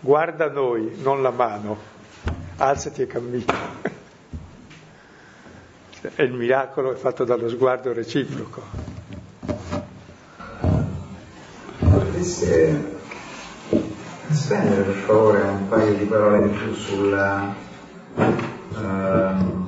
guarda 0.00 0.50
noi, 0.50 0.96
non 1.02 1.22
la 1.22 1.30
mano, 1.30 1.76
alzati 2.56 3.02
e 3.02 3.06
cammina. 3.06 3.96
E 6.14 6.22
il 6.22 6.32
miracolo 6.32 6.92
è 6.92 6.94
fatto 6.94 7.24
dallo 7.24 7.48
sguardo 7.48 7.92
reciproco. 7.92 8.62
Potreste 11.80 12.96
spendere 14.30 14.82
per 14.82 14.94
favore 14.94 15.40
un 15.42 15.68
paio 15.68 15.94
di 15.94 16.04
parole 16.04 16.48
di 16.48 16.56
più 16.56 16.72
sulla 16.72 17.52
uh, 18.14 19.66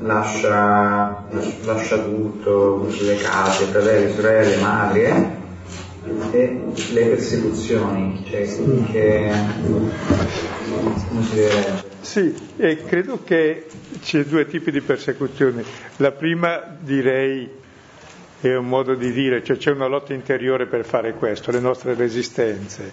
lascia, 0.00 1.26
lascia 1.64 1.98
tutto, 1.98 2.88
le 3.00 3.16
case, 3.16 3.64
fratelli, 3.66 4.12
sorelle, 4.12 4.56
madri 4.56 5.02
eh? 5.02 5.26
e 6.32 6.60
le 6.92 7.06
persecuzioni, 7.06 8.24
cioè 8.28 8.42
che, 8.90 9.32
come 9.62 11.22
si 11.22 11.34
deve 11.34 11.92
sì, 12.04 12.34
e 12.58 12.84
credo 12.84 13.20
che 13.24 13.66
c'è 14.02 14.24
due 14.24 14.46
tipi 14.46 14.70
di 14.70 14.82
persecuzioni. 14.82 15.64
La 15.96 16.12
prima 16.12 16.62
direi 16.78 17.48
è 18.40 18.54
un 18.54 18.68
modo 18.68 18.94
di 18.94 19.10
dire, 19.10 19.42
cioè 19.42 19.56
c'è 19.56 19.70
una 19.70 19.86
lotta 19.86 20.12
interiore 20.12 20.66
per 20.66 20.84
fare 20.84 21.14
questo, 21.14 21.50
le 21.50 21.60
nostre 21.60 21.94
resistenze. 21.94 22.92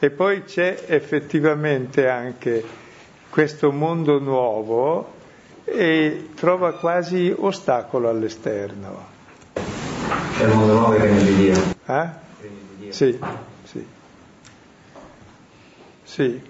E 0.00 0.10
poi 0.10 0.42
c'è 0.42 0.84
effettivamente 0.86 2.08
anche 2.08 2.64
questo 3.30 3.70
mondo 3.70 4.18
nuovo 4.18 5.20
e 5.64 6.30
trova 6.34 6.72
quasi 6.74 7.34
ostacolo 7.36 8.08
all'esterno. 8.08 9.10
C'è 10.36 10.44
il 10.44 10.54
mondo 10.54 10.72
nuovo 10.72 10.92
e 10.94 10.96
il 10.96 11.02
regno 11.02 11.22
di 11.22 11.34
Dio. 11.36 11.74
Eh? 11.86 12.08
Sì, 12.90 13.18
sì. 13.64 13.86
Sì. 16.04 16.42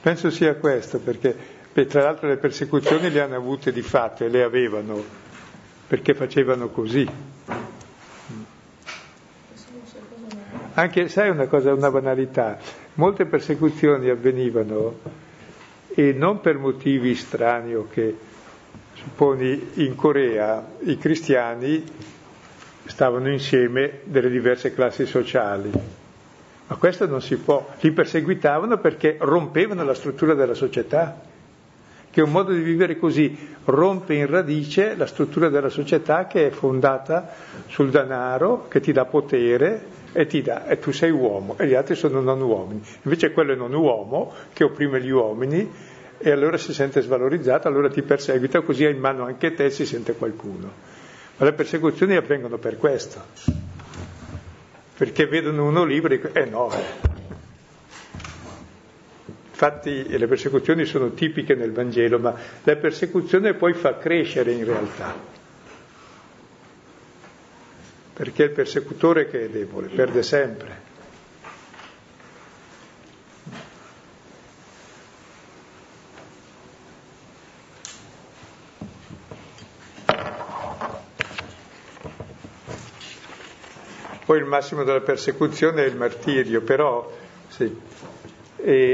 Penso 0.00 0.30
sia 0.30 0.54
questo, 0.54 0.98
perché 0.98 1.36
beh, 1.72 1.86
tra 1.86 2.02
l'altro 2.02 2.28
le 2.28 2.36
persecuzioni 2.36 3.10
le 3.10 3.20
hanno 3.20 3.36
avute 3.36 3.72
di 3.72 3.82
fatto 3.82 4.24
e 4.24 4.28
le 4.28 4.42
avevano, 4.42 5.02
perché 5.86 6.14
facevano 6.14 6.68
così. 6.68 7.08
Anche, 10.74 11.08
sai 11.08 11.28
una 11.28 11.46
cosa, 11.46 11.72
una 11.72 11.90
banalità, 11.90 12.58
molte 12.94 13.26
persecuzioni 13.26 14.08
avvenivano 14.08 14.98
e 15.94 16.12
non 16.12 16.40
per 16.40 16.58
motivi 16.58 17.14
strani 17.14 17.74
o 17.74 17.86
che, 17.90 18.16
supponi, 18.94 19.70
in 19.74 19.94
Corea 19.94 20.64
i 20.80 20.96
cristiani 20.98 21.84
stavano 22.84 23.30
insieme 23.30 24.00
delle 24.04 24.30
diverse 24.30 24.72
classi 24.74 25.06
sociali 25.06 26.00
ma 26.72 26.78
questo 26.78 27.06
non 27.06 27.20
si 27.20 27.36
può. 27.36 27.68
Li 27.80 27.90
perseguitavano 27.92 28.78
perché 28.78 29.16
rompevano 29.20 29.84
la 29.84 29.92
struttura 29.92 30.32
della 30.32 30.54
società, 30.54 31.20
che 32.10 32.22
un 32.22 32.30
modo 32.30 32.50
di 32.52 32.62
vivere 32.62 32.96
così, 32.96 33.36
rompe 33.64 34.14
in 34.14 34.26
radice 34.26 34.94
la 34.96 35.04
struttura 35.04 35.50
della 35.50 35.68
società 35.68 36.26
che 36.26 36.46
è 36.46 36.50
fondata 36.50 37.34
sul 37.66 37.90
denaro, 37.90 38.68
che 38.68 38.80
ti 38.80 38.90
dà 38.90 39.04
potere 39.04 40.00
e 40.12 40.26
ti 40.26 40.42
dà, 40.42 40.66
e 40.66 40.78
tu 40.78 40.92
sei 40.92 41.10
uomo 41.10 41.56
e 41.58 41.66
gli 41.66 41.74
altri 41.74 41.94
sono 41.94 42.20
non 42.20 42.40
uomini. 42.40 42.82
Invece 43.02 43.32
quello 43.32 43.52
è 43.52 43.56
non 43.56 43.72
uomo 43.72 44.32
che 44.52 44.64
opprime 44.64 45.00
gli 45.00 45.10
uomini 45.10 45.70
e 46.18 46.30
allora 46.30 46.56
si 46.56 46.72
sente 46.72 47.00
svalorizzato, 47.00 47.68
allora 47.68 47.88
ti 47.88 48.02
perseguita, 48.02 48.60
così 48.60 48.84
hai 48.84 48.92
in 48.92 49.00
mano 49.00 49.24
anche 49.24 49.54
te 49.54 49.66
e 49.66 49.70
si 49.70 49.86
sente 49.86 50.14
qualcuno. 50.14 50.70
Ma 51.36 51.44
le 51.44 51.52
persecuzioni 51.52 52.16
avvengono 52.16 52.58
per 52.58 52.76
questo 52.76 53.20
perché 55.02 55.26
vedono 55.26 55.66
uno 55.66 55.82
libero 55.82 56.14
e 56.14 56.16
dicono, 56.18 56.34
eh 56.34 56.44
no. 56.44 56.70
Eh. 56.72 57.10
Infatti 59.50 60.16
le 60.16 60.26
persecuzioni 60.28 60.84
sono 60.84 61.10
tipiche 61.10 61.56
nel 61.56 61.72
Vangelo, 61.72 62.20
ma 62.20 62.32
la 62.62 62.76
persecuzione 62.76 63.54
poi 63.54 63.72
fa 63.72 63.98
crescere 63.98 64.52
in 64.52 64.64
realtà. 64.64 65.40
Perché 68.22 68.44
il 68.44 68.50
persecutore 68.52 69.26
che 69.28 69.46
è 69.46 69.48
debole 69.48 69.88
perde 69.88 70.22
sempre. 70.22 70.80
Poi 84.24 84.38
il 84.38 84.44
massimo 84.44 84.84
della 84.84 85.00
persecuzione 85.00 85.82
è 85.82 85.88
il 85.88 85.96
martirio, 85.96 86.60
però 86.60 87.12
sì, 87.48 87.76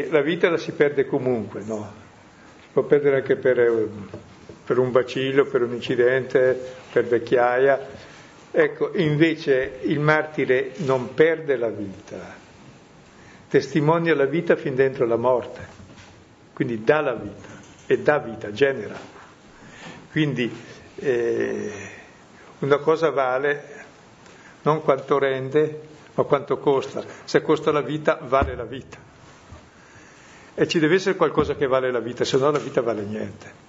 la 0.08 0.22
vita 0.22 0.48
la 0.48 0.56
si 0.56 0.72
perde 0.72 1.04
comunque, 1.04 1.60
no? 1.66 1.92
Si 2.62 2.68
può 2.72 2.84
perdere 2.84 3.16
anche 3.16 3.36
per, 3.36 3.90
per 4.64 4.78
un 4.78 4.90
bacillo, 4.90 5.44
per 5.44 5.60
un 5.64 5.74
incidente, 5.74 6.58
per 6.90 7.04
vecchiaia. 7.04 8.06
Ecco, 8.50 8.96
invece 8.96 9.80
il 9.82 10.00
martire 10.00 10.72
non 10.78 11.12
perde 11.14 11.56
la 11.56 11.68
vita, 11.68 12.34
testimonia 13.48 14.14
la 14.14 14.24
vita 14.24 14.56
fin 14.56 14.74
dentro 14.74 15.06
la 15.06 15.16
morte, 15.16 15.66
quindi 16.54 16.82
dà 16.82 17.00
la 17.00 17.14
vita 17.14 17.48
e 17.86 17.98
dà 17.98 18.18
vita, 18.18 18.50
genera. 18.50 18.98
Quindi 20.10 20.50
eh, 20.96 21.72
una 22.60 22.78
cosa 22.78 23.10
vale 23.10 23.76
non 24.62 24.82
quanto 24.82 25.18
rende, 25.18 25.80
ma 26.14 26.24
quanto 26.24 26.58
costa. 26.58 27.04
Se 27.24 27.42
costa 27.42 27.70
la 27.70 27.80
vita, 27.82 28.18
vale 28.22 28.56
la 28.56 28.64
vita. 28.64 28.98
E 30.54 30.66
ci 30.66 30.78
deve 30.78 30.96
essere 30.96 31.16
qualcosa 31.16 31.54
che 31.54 31.66
vale 31.66 31.92
la 31.92 32.00
vita, 32.00 32.24
se 32.24 32.36
no 32.38 32.50
la 32.50 32.58
vita 32.58 32.82
vale 32.82 33.02
niente. 33.02 33.66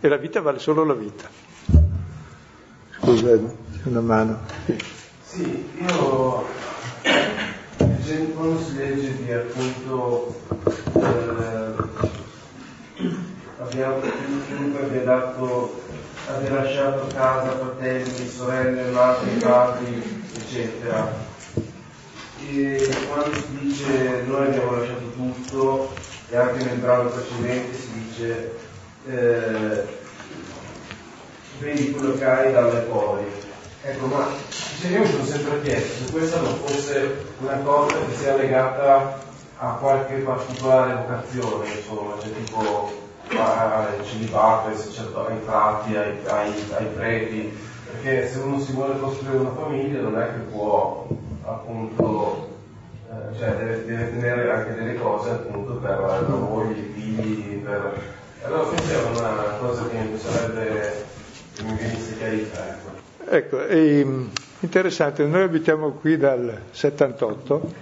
E 0.00 0.08
la 0.08 0.16
vita 0.16 0.40
vale 0.40 0.58
solo 0.58 0.84
la 0.84 0.94
vita. 0.94 1.28
Scusa, 3.00 3.38
una 3.84 4.00
mano. 4.00 4.38
Sì, 5.22 5.70
io 5.78 6.44
quando 8.34 8.58
si 8.62 8.76
legge 8.76 9.16
di 9.16 9.32
appunto 9.32 10.34
eh, 10.94 11.74
abbiamo 13.58 14.00
chiunque 14.46 14.82
abbia 14.82 15.02
dato 15.02 15.82
abbia 16.26 16.54
lasciato 16.54 17.06
casa, 17.14 17.50
fratelli, 17.50 18.28
sorelle, 18.28 18.90
madri, 18.90 19.30
padri, 19.38 20.24
eccetera. 20.34 21.12
E 22.48 22.96
quando 23.08 23.34
si 23.34 23.58
dice 23.60 24.22
noi 24.26 24.46
abbiamo 24.46 24.78
lasciato 24.78 25.10
tutto, 25.14 25.92
e 26.30 26.36
anche 26.36 26.64
nel 26.64 26.78
brano 26.78 27.10
precedente 27.10 27.76
si 27.76 27.92
dice 27.92 28.54
eh, 29.06 29.98
vedi 31.58 31.90
quello 31.90 32.14
che 32.14 32.24
hai 32.24 32.52
dalle 32.52 32.80
poveri. 32.80 33.48
Ecco, 33.82 34.06
ma 34.06 34.26
io 34.90 34.98
mi 34.98 35.06
sono 35.06 35.24
sempre 35.24 35.62
chiesto 35.62 36.04
se 36.04 36.12
questa 36.12 36.40
non 36.40 36.54
fosse 36.64 37.24
una 37.38 37.56
cosa 37.64 37.96
che 37.96 38.14
sia 38.14 38.36
legata 38.36 39.18
a 39.56 39.70
qualche 39.80 40.16
particolare 40.16 40.96
vocazione, 40.96 41.66
insomma, 41.66 42.14
cioè 42.20 42.30
tipo 42.30 42.92
al 43.38 44.04
celibato, 44.04 44.68
ai 44.68 45.38
frati, 45.42 45.96
ai, 45.96 46.18
ai, 46.26 46.52
ai 46.76 46.86
preti, 46.94 47.58
perché 47.86 48.28
se 48.28 48.38
uno 48.40 48.60
si 48.60 48.72
vuole 48.72 48.98
costruire 48.98 49.38
una 49.38 49.54
famiglia 49.54 50.02
non 50.02 50.20
è 50.20 50.26
che 50.26 50.38
può 50.52 51.06
appunto, 51.44 52.48
eh, 53.08 53.38
cioè 53.38 53.56
deve, 53.56 53.84
deve, 53.86 54.10
tenere 54.10 54.52
anche 54.52 54.74
delle 54.74 54.96
cose 54.96 55.30
appunto 55.30 55.74
per 55.74 55.98
la 55.98 56.34
moglie, 56.36 56.80
i 56.80 56.92
figli, 56.94 57.56
per... 57.62 57.98
allora 58.44 58.64
questa 58.64 58.92
è 58.92 59.02
una 59.04 59.56
cosa 59.58 59.88
che 59.88 59.96
mi 59.96 60.18
sarebbe, 60.18 61.06
che 61.54 61.62
mi 61.62 61.74
venisse 61.76 62.18
chiarita. 62.18 62.68
Ecco, 62.68 62.89
ecco 63.32 63.64
è 63.64 64.04
interessante, 64.60 65.24
noi 65.24 65.42
abitiamo 65.42 65.92
qui 65.92 66.16
dal 66.16 66.62
78, 66.72 67.72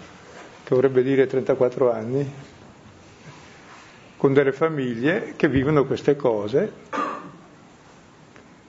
che 0.64 0.74
vorrebbe 0.74 1.02
dire 1.02 1.26
34 1.26 1.90
anni, 1.90 2.30
con 4.18 4.34
delle 4.34 4.52
famiglie 4.52 5.32
che 5.36 5.48
vivono 5.48 5.86
queste 5.86 6.16
cose 6.16 6.72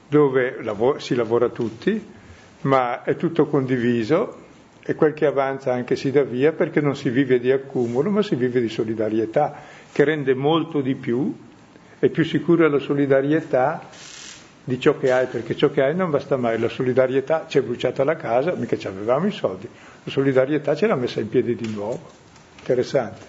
dove 0.08 0.58
si 0.98 1.16
lavora 1.16 1.50
tutti, 1.50 2.04
ma 2.62 3.04
è 3.04 3.16
tutto 3.18 3.46
condiviso 3.48 4.38
e 4.82 4.96
quel 4.96 5.14
che 5.14 5.26
avanza 5.26 5.74
anche 5.74 5.96
si 5.98 6.12
dà 6.12 6.24
via 6.24 6.54
perché 6.54 6.80
non 6.82 6.96
si 6.96 7.10
vive 7.10 7.40
di 7.40 7.52
accumulo, 7.52 8.10
ma 8.10 8.22
si 8.24 8.36
vive 8.36 8.62
di 8.62 8.70
solidarietà, 8.70 9.56
che 9.92 10.04
rende 10.06 10.34
molto 10.34 10.80
di 10.82 10.96
più, 10.96 11.36
è 12.00 12.08
più 12.08 12.24
sicura 12.24 12.70
la 12.70 12.80
solidarietà 12.80 13.88
di 14.70 14.80
ciò 14.80 14.98
che 14.98 15.12
hai, 15.12 15.26
perché 15.26 15.56
ciò 15.56 15.70
che 15.70 15.82
hai 15.82 15.96
non 15.96 16.10
basta 16.10 16.38
mai, 16.38 16.58
la 16.60 16.70
solidarietà 16.70 17.46
ci 17.48 17.58
è 17.58 17.62
bruciata 17.62 18.04
la 18.04 18.16
casa, 18.16 18.54
mica 18.54 18.78
ci 18.78 18.88
avevamo 18.88 19.28
i 19.28 19.32
soldi, 19.32 19.68
la 20.04 20.12
solidarietà 20.12 20.76
ce 20.76 20.88
l'ha 20.88 20.96
messa 20.96 21.20
in 21.20 21.28
piedi 21.28 21.56
di 21.56 21.74
nuovo, 21.74 22.00
interessante, 22.60 23.26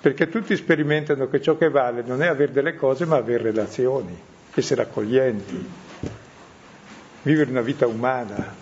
perché 0.00 0.28
tutti 0.28 0.54
sperimentano 0.56 1.28
che 1.28 1.40
ciò 1.40 1.56
che 1.56 1.70
vale 1.70 2.02
non 2.04 2.22
è 2.22 2.26
avere 2.26 2.52
delle 2.52 2.74
cose 2.74 3.06
ma 3.06 3.16
avere 3.16 3.44
relazioni 3.44 4.34
essere 4.60 4.82
accoglienti, 4.82 5.68
vivere 7.22 7.50
una 7.50 7.60
vita 7.60 7.86
umana. 7.86 8.54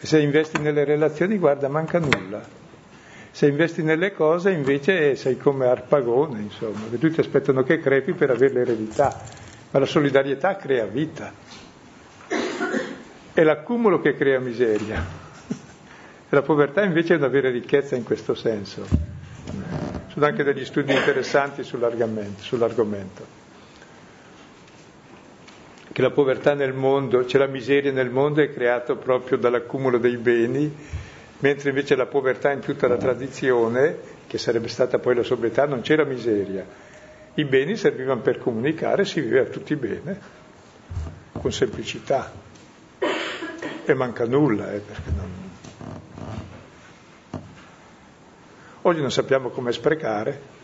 E 0.00 0.06
se 0.06 0.20
investi 0.20 0.60
nelle 0.60 0.84
relazioni, 0.84 1.38
guarda, 1.38 1.68
manca 1.68 1.98
nulla. 1.98 2.56
Se 3.30 3.46
investi 3.46 3.82
nelle 3.82 4.12
cose 4.12 4.50
invece 4.50 5.14
sei 5.16 5.36
come 5.36 5.66
Arpagone, 5.66 6.40
insomma, 6.40 6.88
che 6.90 6.98
tutti 6.98 7.20
aspettano 7.20 7.62
che 7.62 7.78
crepi 7.78 8.12
per 8.12 8.30
avere 8.30 8.54
l'eredità, 8.54 9.20
ma 9.70 9.78
la 9.78 9.86
solidarietà 9.86 10.56
crea 10.56 10.84
vita. 10.86 11.32
È 13.32 13.42
l'accumulo 13.42 14.00
che 14.00 14.16
crea 14.16 14.40
miseria. 14.40 15.04
E 16.30 16.34
la 16.34 16.42
povertà 16.42 16.82
invece 16.82 17.14
è 17.14 17.16
una 17.16 17.28
vera 17.28 17.50
ricchezza 17.50 17.96
in 17.96 18.04
questo 18.04 18.34
senso. 18.34 18.86
Sono 20.08 20.26
anche 20.26 20.42
degli 20.42 20.64
studi 20.64 20.92
interessanti 20.94 21.62
sull'argomento. 21.62 22.42
sull'argomento 22.42 23.38
che 25.98 26.04
la 26.04 26.10
povertà 26.12 26.54
nel 26.54 26.74
mondo, 26.74 27.26
cioè 27.26 27.40
la 27.40 27.48
miseria 27.48 27.90
nel 27.90 28.08
mondo 28.08 28.40
è 28.40 28.52
creata 28.52 28.94
proprio 28.94 29.36
dall'accumulo 29.36 29.98
dei 29.98 30.16
beni, 30.16 30.72
mentre 31.40 31.70
invece 31.70 31.96
la 31.96 32.06
povertà 32.06 32.52
in 32.52 32.60
tutta 32.60 32.86
la 32.86 32.96
tradizione, 32.96 33.98
che 34.28 34.38
sarebbe 34.38 34.68
stata 34.68 35.00
poi 35.00 35.16
la 35.16 35.24
sobrietà, 35.24 35.66
non 35.66 35.80
c'era 35.80 36.04
miseria. 36.04 36.64
I 37.38 37.44
beni 37.44 37.76
servivano 37.76 38.20
per 38.20 38.38
comunicare, 38.38 39.04
si 39.04 39.20
viveva 39.20 39.48
tutti 39.48 39.76
bene, 39.76 40.18
con 41.32 41.52
semplicità. 41.52 42.32
E 43.84 43.94
manca 43.94 44.26
nulla, 44.26 44.72
eh, 44.72 44.80
perché 44.80 45.10
non... 45.14 45.30
Oggi 48.82 49.00
non 49.00 49.12
sappiamo 49.12 49.50
come 49.50 49.70
sprecare. 49.70 50.56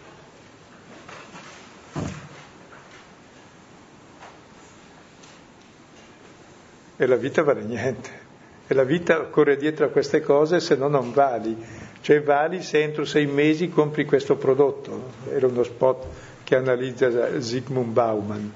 e 6.96 7.06
la 7.06 7.16
vita 7.16 7.42
vale 7.42 7.62
niente. 7.62 8.22
E 8.66 8.74
la 8.74 8.84
vita 8.84 9.26
corre 9.26 9.56
dietro 9.56 9.84
a 9.86 9.90
queste 9.90 10.20
cose 10.20 10.58
se 10.58 10.74
no 10.74 10.88
non 10.88 11.12
vali. 11.12 11.56
Cioè 12.00 12.22
vali 12.22 12.62
se 12.62 12.82
entro 12.82 13.04
sei 13.04 13.26
mesi 13.26 13.68
compri 13.68 14.04
questo 14.04 14.36
prodotto. 14.36 15.10
Era 15.30 15.46
uno 15.46 15.62
spot 15.62 16.06
che 16.44 16.56
analizza 16.56 17.40
Zygmunt 17.40 17.92
Bauman 17.92 18.52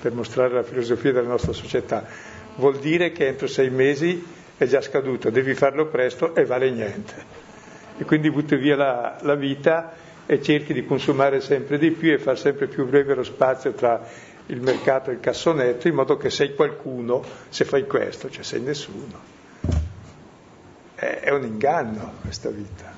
per 0.00 0.12
mostrare 0.12 0.54
la 0.54 0.62
filosofia 0.62 1.12
della 1.12 1.28
nostra 1.28 1.52
società. 1.52 2.06
Vuol 2.56 2.78
dire 2.78 3.12
che 3.12 3.26
entro 3.26 3.46
sei 3.46 3.70
mesi 3.70 4.24
è 4.56 4.66
già 4.66 4.80
scaduto, 4.80 5.30
devi 5.30 5.54
farlo 5.54 5.86
presto 5.86 6.34
e 6.34 6.44
vale 6.44 6.70
niente. 6.70 7.42
E 7.98 8.04
quindi 8.04 8.30
butti 8.30 8.56
via 8.56 8.76
la, 8.76 9.18
la 9.22 9.34
vita 9.34 9.92
e 10.26 10.40
cerchi 10.40 10.72
di 10.72 10.84
consumare 10.84 11.40
sempre 11.40 11.78
di 11.78 11.90
più 11.90 12.12
e 12.12 12.18
far 12.18 12.38
sempre 12.38 12.66
più 12.66 12.86
breve 12.86 13.14
lo 13.14 13.24
spazio 13.24 13.72
tra 13.72 14.06
il 14.46 14.60
mercato 14.60 15.10
e 15.10 15.14
il 15.14 15.20
cassonetto 15.20 15.88
in 15.88 15.94
modo 15.94 16.16
che 16.16 16.30
sei 16.30 16.54
qualcuno 16.54 17.22
se 17.48 17.64
fai 17.64 17.86
questo, 17.86 18.30
cioè 18.30 18.42
sei 18.42 18.60
nessuno. 18.60 19.32
È, 20.94 21.20
è 21.22 21.30
un 21.30 21.44
inganno 21.44 22.14
questa 22.22 22.50
vita, 22.50 22.93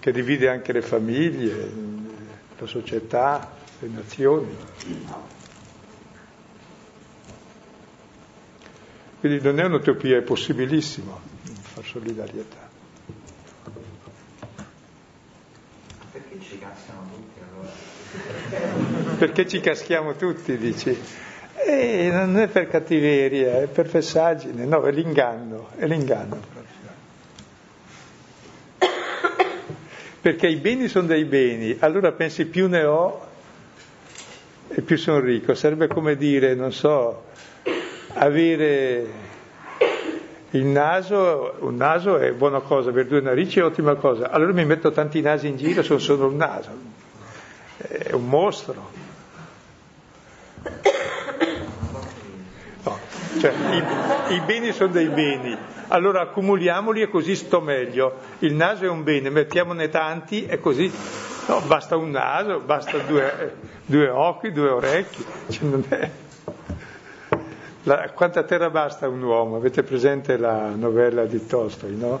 che 0.00 0.12
divide 0.12 0.48
anche 0.48 0.72
le 0.72 0.80
famiglie, 0.80 1.70
la 2.58 2.66
società, 2.66 3.52
le 3.78 3.88
nazioni. 3.88 4.56
Quindi 9.20 9.42
non 9.42 9.60
è 9.60 9.64
un'utopia, 9.64 10.16
è 10.16 10.22
possibilissimo 10.22 11.20
far 11.74 11.84
solidarietà. 11.84 12.68
Perché 19.18 19.46
ci 19.46 19.60
caschiamo 19.60 20.16
tutti, 20.16 20.56
dici? 20.56 20.98
E 21.66 22.08
non 22.10 22.38
è 22.38 22.48
per 22.48 22.68
cattiveria, 22.68 23.60
è 23.60 23.66
per 23.66 23.86
fessaggine, 23.86 24.64
no, 24.64 24.82
è 24.84 24.90
l'inganno, 24.92 25.68
è 25.76 25.86
l'inganno 25.86 26.59
Perché 30.20 30.48
i 30.48 30.56
beni 30.56 30.88
sono 30.88 31.06
dei 31.06 31.24
beni, 31.24 31.76
allora 31.78 32.12
pensi 32.12 32.46
più 32.46 32.68
ne 32.68 32.84
ho 32.84 33.26
e 34.68 34.82
più 34.82 34.98
sono 34.98 35.18
ricco. 35.20 35.54
Sarebbe 35.54 35.86
come 35.86 36.16
dire, 36.16 36.54
non 36.54 36.72
so, 36.72 37.24
avere 38.12 39.06
il 40.50 40.64
naso, 40.64 41.54
un 41.60 41.76
naso 41.76 42.18
è 42.18 42.32
buona 42.32 42.60
cosa, 42.60 42.90
avere 42.90 43.08
due 43.08 43.20
narici 43.20 43.60
è 43.60 43.64
ottima 43.64 43.94
cosa. 43.94 44.30
Allora 44.30 44.52
mi 44.52 44.64
metto 44.64 44.90
tanti 44.90 45.20
nasi 45.20 45.48
in 45.48 45.56
giro, 45.56 45.82
sono 45.82 45.98
solo 45.98 46.26
un 46.26 46.36
naso. 46.36 46.70
È 47.78 48.12
un 48.12 48.28
mostro. 48.28 49.09
Cioè, 53.40 53.52
i, 54.28 54.34
i, 54.34 54.40
beni 54.44 54.70
sono 54.72 54.92
dei 54.92 55.08
beni, 55.08 55.56
allora 55.88 56.20
accumuliamoli 56.20 57.00
e 57.00 57.08
così 57.08 57.34
sto 57.34 57.60
meglio. 57.62 58.16
Il 58.40 58.54
naso 58.54 58.84
è 58.84 58.88
un 58.88 59.02
bene, 59.02 59.30
mettiamone 59.30 59.88
tanti 59.88 60.44
e 60.44 60.60
così 60.60 60.92
no, 61.48 61.60
basta 61.62 61.96
un 61.96 62.10
naso, 62.10 62.60
basta 62.60 62.98
due, 62.98 63.54
due 63.86 64.08
occhi, 64.08 64.52
due 64.52 64.68
orecchi. 64.68 65.24
Cioè, 65.48 66.10
la, 67.84 68.10
quanta 68.10 68.42
terra 68.42 68.68
basta 68.68 69.08
un 69.08 69.22
uomo? 69.22 69.56
Avete 69.56 69.82
presente 69.82 70.36
la 70.36 70.68
novella 70.74 71.24
di 71.24 71.46
Tolstoi, 71.46 71.96
no? 71.96 72.20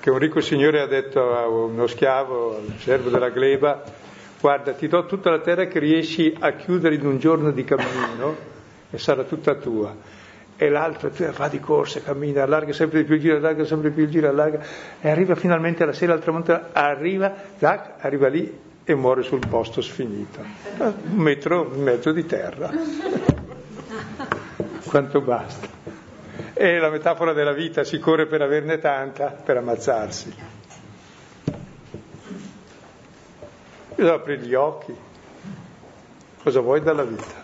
che 0.00 0.10
un 0.10 0.18
ricco 0.18 0.42
signore 0.42 0.82
ha 0.82 0.86
detto 0.86 1.34
a 1.34 1.48
uno 1.48 1.86
schiavo, 1.86 2.56
al 2.56 2.74
servo 2.76 3.08
della 3.08 3.30
gleba, 3.30 3.82
guarda 4.44 4.74
ti 4.74 4.88
do 4.88 5.06
tutta 5.06 5.30
la 5.30 5.38
terra 5.38 5.64
che 5.64 5.78
riesci 5.78 6.36
a 6.38 6.52
chiudere 6.52 6.96
in 6.96 7.06
un 7.06 7.16
giorno 7.16 7.50
di 7.50 7.64
cammino 7.64 8.36
e 8.90 8.98
sarà 8.98 9.22
tutta 9.22 9.54
tua. 9.54 9.96
E 10.54 10.68
l'altro 10.68 11.10
va 11.34 11.48
di 11.48 11.58
corsa, 11.60 12.02
cammina, 12.02 12.42
allarga 12.42 12.74
sempre 12.74 12.98
di 12.98 13.04
più 13.06 13.14
il 13.14 13.22
giro, 13.22 13.36
allarga 13.36 13.64
sempre 13.64 13.88
di 13.88 13.94
più 13.94 14.04
il 14.04 14.10
giro, 14.10 14.28
allarga 14.28 14.62
e 15.00 15.08
arriva 15.08 15.34
finalmente 15.34 15.82
alla 15.82 15.94
sera, 15.94 16.12
al 16.12 16.20
tramonto, 16.20 16.60
arriva, 16.72 17.32
tac, 17.58 18.04
arriva 18.04 18.28
lì 18.28 18.54
e 18.84 18.94
muore 18.94 19.22
sul 19.22 19.40
posto 19.48 19.80
sfinito. 19.80 20.40
Un 20.76 21.16
metro, 21.16 21.70
un 21.74 21.82
metro 21.82 22.12
di 22.12 22.26
terra. 22.26 22.68
Quanto 24.84 25.22
basta. 25.22 25.68
E 26.52 26.78
la 26.78 26.90
metafora 26.90 27.32
della 27.32 27.54
vita 27.54 27.82
si 27.82 27.98
corre 27.98 28.26
per 28.26 28.42
averne 28.42 28.78
tanta, 28.78 29.28
per 29.28 29.56
ammazzarsi. 29.56 30.34
Bisogna 33.94 34.14
aprire 34.14 34.42
gli 34.42 34.54
occhi. 34.54 34.94
Cosa 36.42 36.60
vuoi 36.60 36.82
dalla 36.82 37.04
vita? 37.04 37.42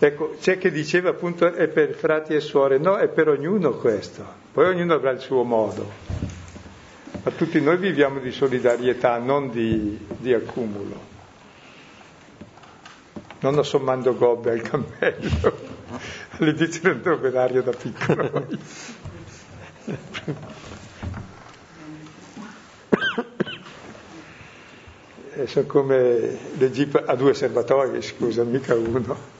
Ecco, 0.00 0.36
c'è 0.38 0.58
chi 0.58 0.70
diceva 0.70 1.10
appunto 1.10 1.52
è 1.52 1.66
per 1.66 1.92
frati 1.92 2.32
e 2.32 2.40
suore, 2.40 2.78
no, 2.78 2.98
è 2.98 3.08
per 3.08 3.28
ognuno 3.28 3.72
questo, 3.72 4.24
poi 4.52 4.66
ognuno 4.66 4.94
avrà 4.94 5.10
il 5.10 5.18
suo 5.18 5.42
modo, 5.42 5.90
ma 7.24 7.30
tutti 7.32 7.60
noi 7.60 7.78
viviamo 7.78 8.20
di 8.20 8.30
solidarietà, 8.30 9.18
non 9.18 9.50
di, 9.50 9.98
di 10.06 10.32
accumulo. 10.32 11.16
Non 13.40 13.58
assommando 13.58 14.14
gobbe 14.14 14.52
al 14.52 14.60
cammello, 14.60 15.58
all'inizio 16.38 16.80
del 16.82 17.00
dromedario 17.00 17.62
da 17.62 17.72
piccolo. 17.72 18.46
e 25.34 25.46
sono 25.46 25.66
come 25.66 26.38
le 26.56 26.70
jeep 26.70 27.00
a 27.06 27.14
due 27.14 27.32
serbatoi, 27.32 28.02
scusa, 28.02 28.42
mica 28.42 28.74
uno. 28.74 29.37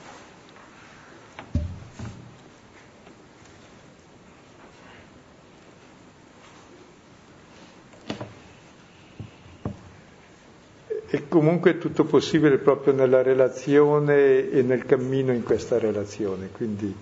E 11.11 11.26
comunque 11.26 11.70
è 11.70 11.78
tutto 11.78 12.04
possibile 12.04 12.59
proprio 12.59 12.92
nella 12.92 13.22
relazione 13.22 14.50
e 14.50 14.61
nel 14.61 14.84
cammino 14.84 15.32
in 15.32 15.42
questa 15.42 15.78
relazione, 15.78 16.50
quindi 16.50 16.94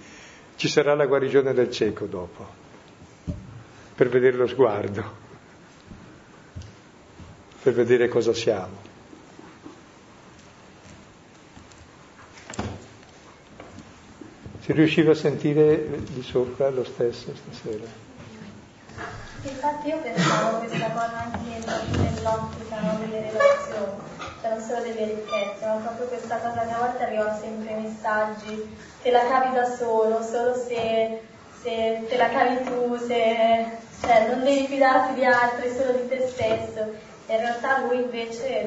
ci 0.54 0.68
sarà 0.68 0.94
la 0.94 1.07
guarigione 1.07 1.52
del 1.52 1.72
cieco 1.72 2.07
dopo, 2.07 2.46
per 3.96 4.09
vedere 4.09 4.36
lo 4.36 4.46
sguardo, 4.46 5.04
per 7.61 7.72
vedere 7.72 8.07
cosa 8.07 8.32
siamo. 8.32 8.84
Si 14.61 14.72
riusciva 14.72 15.11
a 15.11 15.14
sentire 15.14 16.02
di 16.07 16.22
sopra 16.22 16.70
lo 16.70 16.84
stesso 16.84 17.34
stasera? 17.34 18.05
Infatti 19.49 19.88
io 19.88 19.99
pensavo 19.99 20.59
questa 20.59 20.90
cosa 20.90 21.22
anche 21.22 21.38
nell'ottica 21.38 22.80
no, 22.80 22.99
delle 22.99 23.30
relazioni, 23.30 23.92
cioè 24.40 24.51
non 24.51 24.61
solo 24.61 24.80
delle 24.80 25.05
ricchezze, 25.05 25.66
ma 25.66 25.74
proprio 25.74 26.07
questa 26.07 26.36
cosa 26.38 26.66
che 26.66 26.72
a 26.72 26.78
volte 26.78 27.03
arrivano 27.05 27.38
sempre 27.38 27.74
messaggi, 27.74 28.76
te 29.03 29.11
la 29.12 29.24
cavi 29.28 29.55
da 29.55 29.64
solo, 29.64 30.20
solo 30.22 30.55
se, 30.55 31.22
se 31.62 32.05
te 32.09 32.16
la 32.16 32.28
cavi 32.28 32.64
tu, 32.64 32.97
se, 32.99 33.66
cioè 34.01 34.28
non 34.28 34.42
devi 34.42 34.66
fidarti 34.66 35.14
di 35.14 35.24
altri, 35.24 35.70
solo 35.70 35.92
di 35.92 36.09
te 36.09 36.28
stesso. 36.28 36.80
In 37.28 37.36
realtà 37.38 37.78
lui 37.80 38.03
invece, 38.03 38.66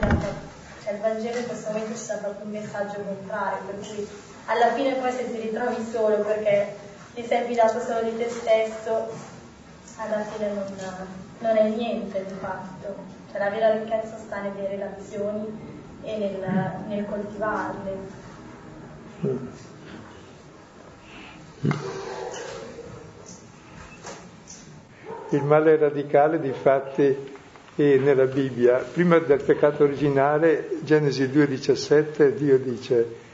cioè 0.83 0.93
il 0.93 0.99
Vangelo 0.99 1.37
in 1.37 1.47
questo 1.47 1.71
momento 1.71 1.97
ci 1.97 2.07
dà 2.07 2.15
proprio 2.15 2.45
un 2.45 2.51
messaggio 2.51 3.01
contrario, 3.01 3.63
per 3.65 3.79
cui 3.85 4.07
alla 4.45 4.71
fine 4.73 4.93
poi 4.93 5.11
se 5.11 5.31
ti 5.31 5.39
ritrovi 5.41 5.85
solo 5.91 6.17
perché 6.19 6.75
ti 7.13 7.25
sei 7.25 7.45
fidato 7.45 7.79
solo 7.81 8.01
di 8.01 8.17
te 8.17 8.29
stesso, 8.29 9.07
alla 9.99 10.23
fine 10.23 10.53
non, 10.53 10.63
non 11.39 11.57
è 11.57 11.69
niente 11.69 12.25
di 12.25 12.33
fatto. 12.39 12.95
Cioè 13.31 13.39
la 13.39 13.49
vera 13.49 13.73
ricchezza 13.73 14.17
sta 14.17 14.41
nelle 14.41 14.67
relazioni 14.67 15.45
e 16.03 16.17
nel, 16.17 16.85
nel 16.87 17.05
coltivarle. 17.05 17.97
Il 25.31 25.43
male 25.43 25.77
radicale, 25.77 26.39
di 26.39 26.51
fatti, 26.53 27.37
è 27.75 27.97
nella 27.97 28.25
Bibbia. 28.25 28.77
Prima 28.77 29.19
del 29.19 29.43
peccato 29.43 29.83
originale, 29.83 30.79
Genesi 30.81 31.25
2,17, 31.25 32.29
Dio 32.35 32.57
dice 32.57 33.27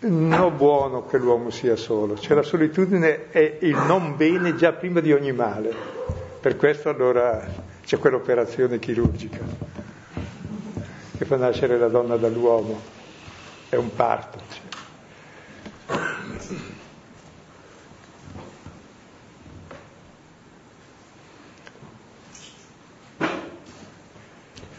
non 0.00 0.56
buono 0.56 1.06
che 1.06 1.18
l'uomo 1.18 1.50
sia 1.50 1.74
solo, 1.76 2.16
cioè 2.16 2.36
la 2.36 2.42
solitudine 2.42 3.30
è 3.30 3.58
il 3.60 3.76
non 3.76 4.16
bene 4.16 4.54
già 4.54 4.72
prima 4.72 5.00
di 5.00 5.12
ogni 5.12 5.32
male. 5.32 5.74
Per 6.40 6.56
questo 6.56 6.88
allora 6.88 7.44
c'è 7.84 7.98
quell'operazione 7.98 8.78
chirurgica 8.78 9.40
che 11.18 11.24
fa 11.24 11.36
nascere 11.36 11.78
la 11.78 11.88
donna 11.88 12.16
dall'uomo, 12.16 12.80
è 13.68 13.74
un 13.74 13.92
parto. 13.92 14.38
Cioè. 14.48 14.66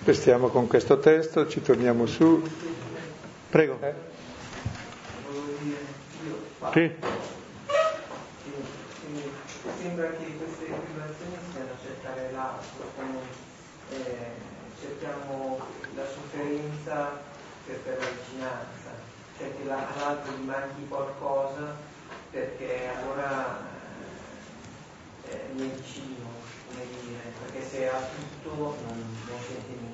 Restiamo 0.06 0.48
con 0.48 0.66
questo 0.68 0.98
testo, 1.00 1.48
ci 1.48 1.62
torniamo 1.62 2.06
su. 2.06 2.42
Prego. 3.50 3.78
Eh? 3.82 4.09
Sì. 6.72 6.92
Sembra 9.80 10.12
che 10.12 10.38
queste 10.38 10.66
tribolazioni 10.66 11.38
siano 11.52 11.72
cercare 11.82 12.32
l'altro, 12.32 12.92
eh, 13.92 14.32
cerchiamo 14.80 15.58
la 15.96 16.06
sofferenza 16.06 17.24
per, 17.66 17.82
la 17.86 18.10
vicinanza, 18.10 18.92
cioè 19.38 19.52
che 19.56 19.64
all'altro 19.64 20.32
gli 20.34 20.46
manchi 20.46 20.88
qualcosa 20.88 21.76
perché 22.30 22.90
allora 22.96 23.58
eh, 25.24 25.54
mi 25.54 25.72
è 25.72 25.74
vicino, 25.74 26.28
come 26.68 26.86
dire, 27.02 27.34
perché 27.42 27.68
se 27.68 27.90
ha 27.90 28.10
tutto 28.14 28.78
non, 28.86 29.18
non 29.28 29.40
sente 29.42 29.70
niente. 29.70 29.89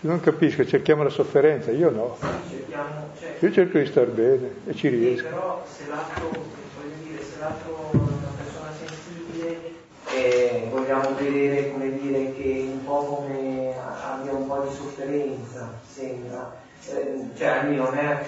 Non 0.00 0.20
capisco, 0.20 0.64
cerchiamo 0.64 1.02
la 1.02 1.10
sofferenza, 1.10 1.72
io 1.72 1.90
no. 1.90 2.16
Cerchiamo, 2.48 3.08
cioè, 3.18 3.36
io 3.40 3.52
cerco 3.52 3.78
di 3.78 3.86
star 3.86 4.06
bene 4.06 4.50
e 4.66 4.74
ci 4.74 4.88
riesco. 4.88 5.28
Però 5.28 5.64
se 5.66 5.88
l'altro, 5.88 6.28
voglio 6.28 6.94
dire, 7.02 7.22
se 7.22 7.38
l'altro 7.40 7.90
è 7.90 7.96
una 7.96 8.32
persona 8.36 8.70
sensibile 8.78 9.76
eh, 10.14 10.68
vogliamo 10.70 11.14
vedere 11.14 11.70
come 11.72 11.98
dire 12.00 12.32
che 12.34 12.68
un 12.72 12.84
po' 12.84 13.24
come 13.26 13.74
abbia 13.76 14.32
un 14.32 14.46
po' 14.46 14.66
di 14.68 14.74
sofferenza, 14.74 15.72
sembra. 15.86 16.56
Eh, 16.86 17.30
cioè 17.36 17.46
almeno 17.48 17.84
non 17.84 17.98
è, 17.98 18.24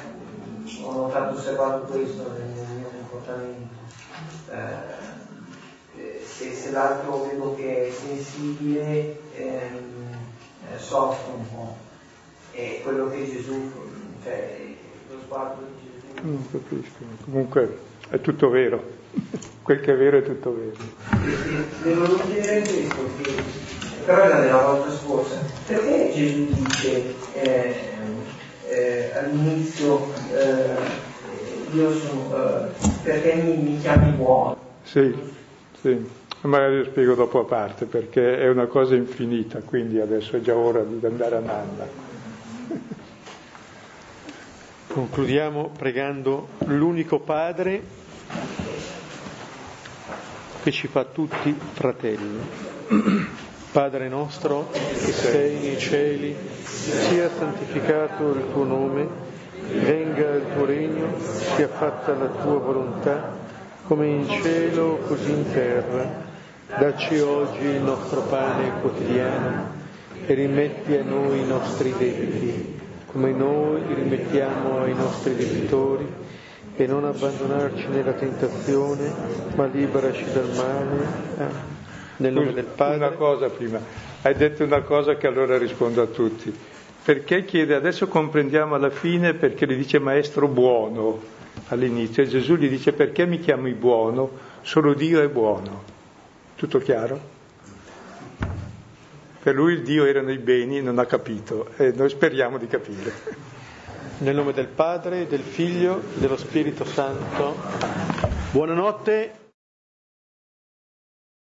ho 0.83 0.93
notato 0.93 1.37
osservato 1.37 1.85
questo 1.85 2.33
nel, 2.33 2.67
mio 2.79 2.89
comportamento. 2.89 3.79
Eh, 4.51 6.01
eh, 6.01 6.25
se, 6.25 6.53
se, 6.53 6.71
l'altro 6.71 7.27
vedo 7.31 7.55
che 7.55 7.89
è 7.89 7.91
sensibile, 7.91 9.21
ehm, 9.37 10.10
eh, 10.73 10.89
po'. 10.89 11.77
E 12.53 12.81
quello 12.83 13.09
che 13.11 13.27
Gesù, 13.27 13.71
cioè 14.23 14.75
lo 15.11 15.19
sguardo 15.25 15.63
di 15.63 15.91
Gesù. 15.91 16.27
Non 16.27 16.51
capisco, 16.51 16.99
comunque 17.25 17.79
è 18.11 18.21
tutto 18.21 18.51
vero. 18.51 18.83
Quel 19.63 19.81
che 19.81 19.93
è 19.93 19.97
vero 19.97 20.19
è 20.19 20.23
tutto 20.23 20.55
vero. 20.55 20.77
Devo 21.83 22.17
chiedere 22.27 22.61
questo, 22.61 22.97
che, 23.23 23.35
però 24.05 24.25
era 24.25 24.41
della 24.41 24.63
volta 24.63 24.91
scorsa. 24.91 25.39
Perché 25.67 26.13
Gesù 26.15 26.47
dice 26.53 27.15
eh, 27.35 27.75
eh, 28.69 29.11
all'inizio 29.15 30.13
eh, 30.33 30.75
io 31.73 31.93
sono, 31.93 32.37
eh, 32.37 32.69
perché 33.03 33.35
mi, 33.35 33.57
mi 33.57 33.79
chiami 33.81 34.11
buono? 34.13 34.57
Sì, 34.83 35.15
sì. 35.81 36.20
Magari 36.43 36.79
lo 36.79 36.85
spiego 36.85 37.15
dopo 37.15 37.41
a 37.41 37.45
parte 37.45 37.85
perché 37.85 38.39
è 38.39 38.49
una 38.49 38.65
cosa 38.65 38.95
infinita, 38.95 39.61
quindi 39.61 40.01
adesso 40.01 40.37
è 40.37 40.41
già 40.41 40.57
ora 40.57 40.83
di 40.83 41.05
andare 41.05 41.37
a 41.37 41.41
Nanda. 41.41 41.87
Concludiamo 44.89 45.71
pregando 45.77 46.49
l'unico 46.65 47.19
Padre 47.19 47.83
che 50.63 50.71
ci 50.71 50.89
fa 50.89 51.05
tutti 51.05 51.55
fratelli. 51.73 52.41
Padre 53.71 54.09
nostro 54.09 54.71
che 54.73 55.13
sei 55.13 55.59
nei 55.59 55.79
cieli, 55.79 56.35
sia 56.65 57.29
santificato 57.29 58.33
il 58.33 58.45
tuo 58.51 58.65
nome, 58.65 59.07
venga 59.73 60.31
il 60.37 60.47
tuo 60.55 60.65
regno, 60.65 61.19
sia 61.55 61.69
fatta 61.69 62.15
la 62.15 62.29
tua 62.29 62.59
volontà, 62.59 63.37
come 63.87 64.07
in 64.07 64.27
cielo 64.27 64.97
così 65.07 65.31
in 65.31 65.53
terra. 65.53 66.30
Dacci 66.79 67.19
oggi 67.19 67.65
il 67.65 67.83
nostro 67.83 68.21
pane 68.23 68.81
quotidiano 68.81 69.73
e 70.25 70.35
rimetti 70.35 70.95
a 70.95 71.03
noi 71.03 71.41
i 71.41 71.45
nostri 71.45 71.93
debiti, 71.99 72.79
come 73.07 73.33
noi 73.33 73.83
rimettiamo 73.93 74.79
ai 74.79 74.95
nostri 74.95 75.35
debitori, 75.35 76.07
e 76.77 76.87
non 76.87 77.05
abbandonarci 77.05 77.89
nella 77.89 78.13
tentazione, 78.13 79.13
ma 79.57 79.67
liberaci 79.67 80.25
dal 80.33 80.49
male. 80.55 81.07
Ah. 81.39 81.79
Nel 82.19 82.33
nome 82.33 82.53
del 82.53 82.67
Padre. 82.67 82.97
Una 82.99 83.11
cosa 83.17 83.49
prima, 83.49 83.81
hai 84.23 84.35
detto 84.35 84.63
una 84.63 84.83
cosa 84.83 85.17
che 85.17 85.27
allora 85.27 85.59
rispondo 85.59 86.03
a 86.03 86.07
tutti. 86.07 86.57
Perché 87.03 87.45
chiede, 87.45 87.75
adesso 87.75 88.07
comprendiamo 88.07 88.77
alla 88.77 88.91
fine 88.91 89.35
perché 89.35 89.67
gli 89.67 89.75
dice 89.75 89.99
maestro 89.99 90.47
buono 90.47 91.21
all'inizio, 91.69 92.23
e 92.23 92.27
Gesù 92.29 92.55
gli 92.55 92.69
dice 92.69 92.93
perché 92.93 93.27
mi 93.27 93.41
chiami 93.41 93.73
buono? 93.73 94.31
Solo 94.63 94.95
Dio 94.95 95.21
è 95.21 95.27
buono. 95.27 95.99
Tutto 96.61 96.79
chiaro? 96.79 97.19
Per 99.43 99.55
lui 99.55 99.73
il 99.73 99.83
Dio 99.83 100.05
erano 100.05 100.31
i 100.31 100.37
beni, 100.37 100.83
non 100.83 100.99
ha 100.99 101.07
capito 101.07 101.71
e 101.79 101.93
noi 101.97 102.11
speriamo 102.11 102.59
di 102.59 102.67
capire. 102.67 103.11
Nel 104.19 104.35
nome 104.35 104.53
del 104.53 104.67
Padre, 104.67 105.27
del 105.27 105.41
Figlio, 105.41 106.03
dello 106.17 106.37
Spirito 106.37 106.85
Santo. 106.85 107.57
Buonanotte. 108.51 109.40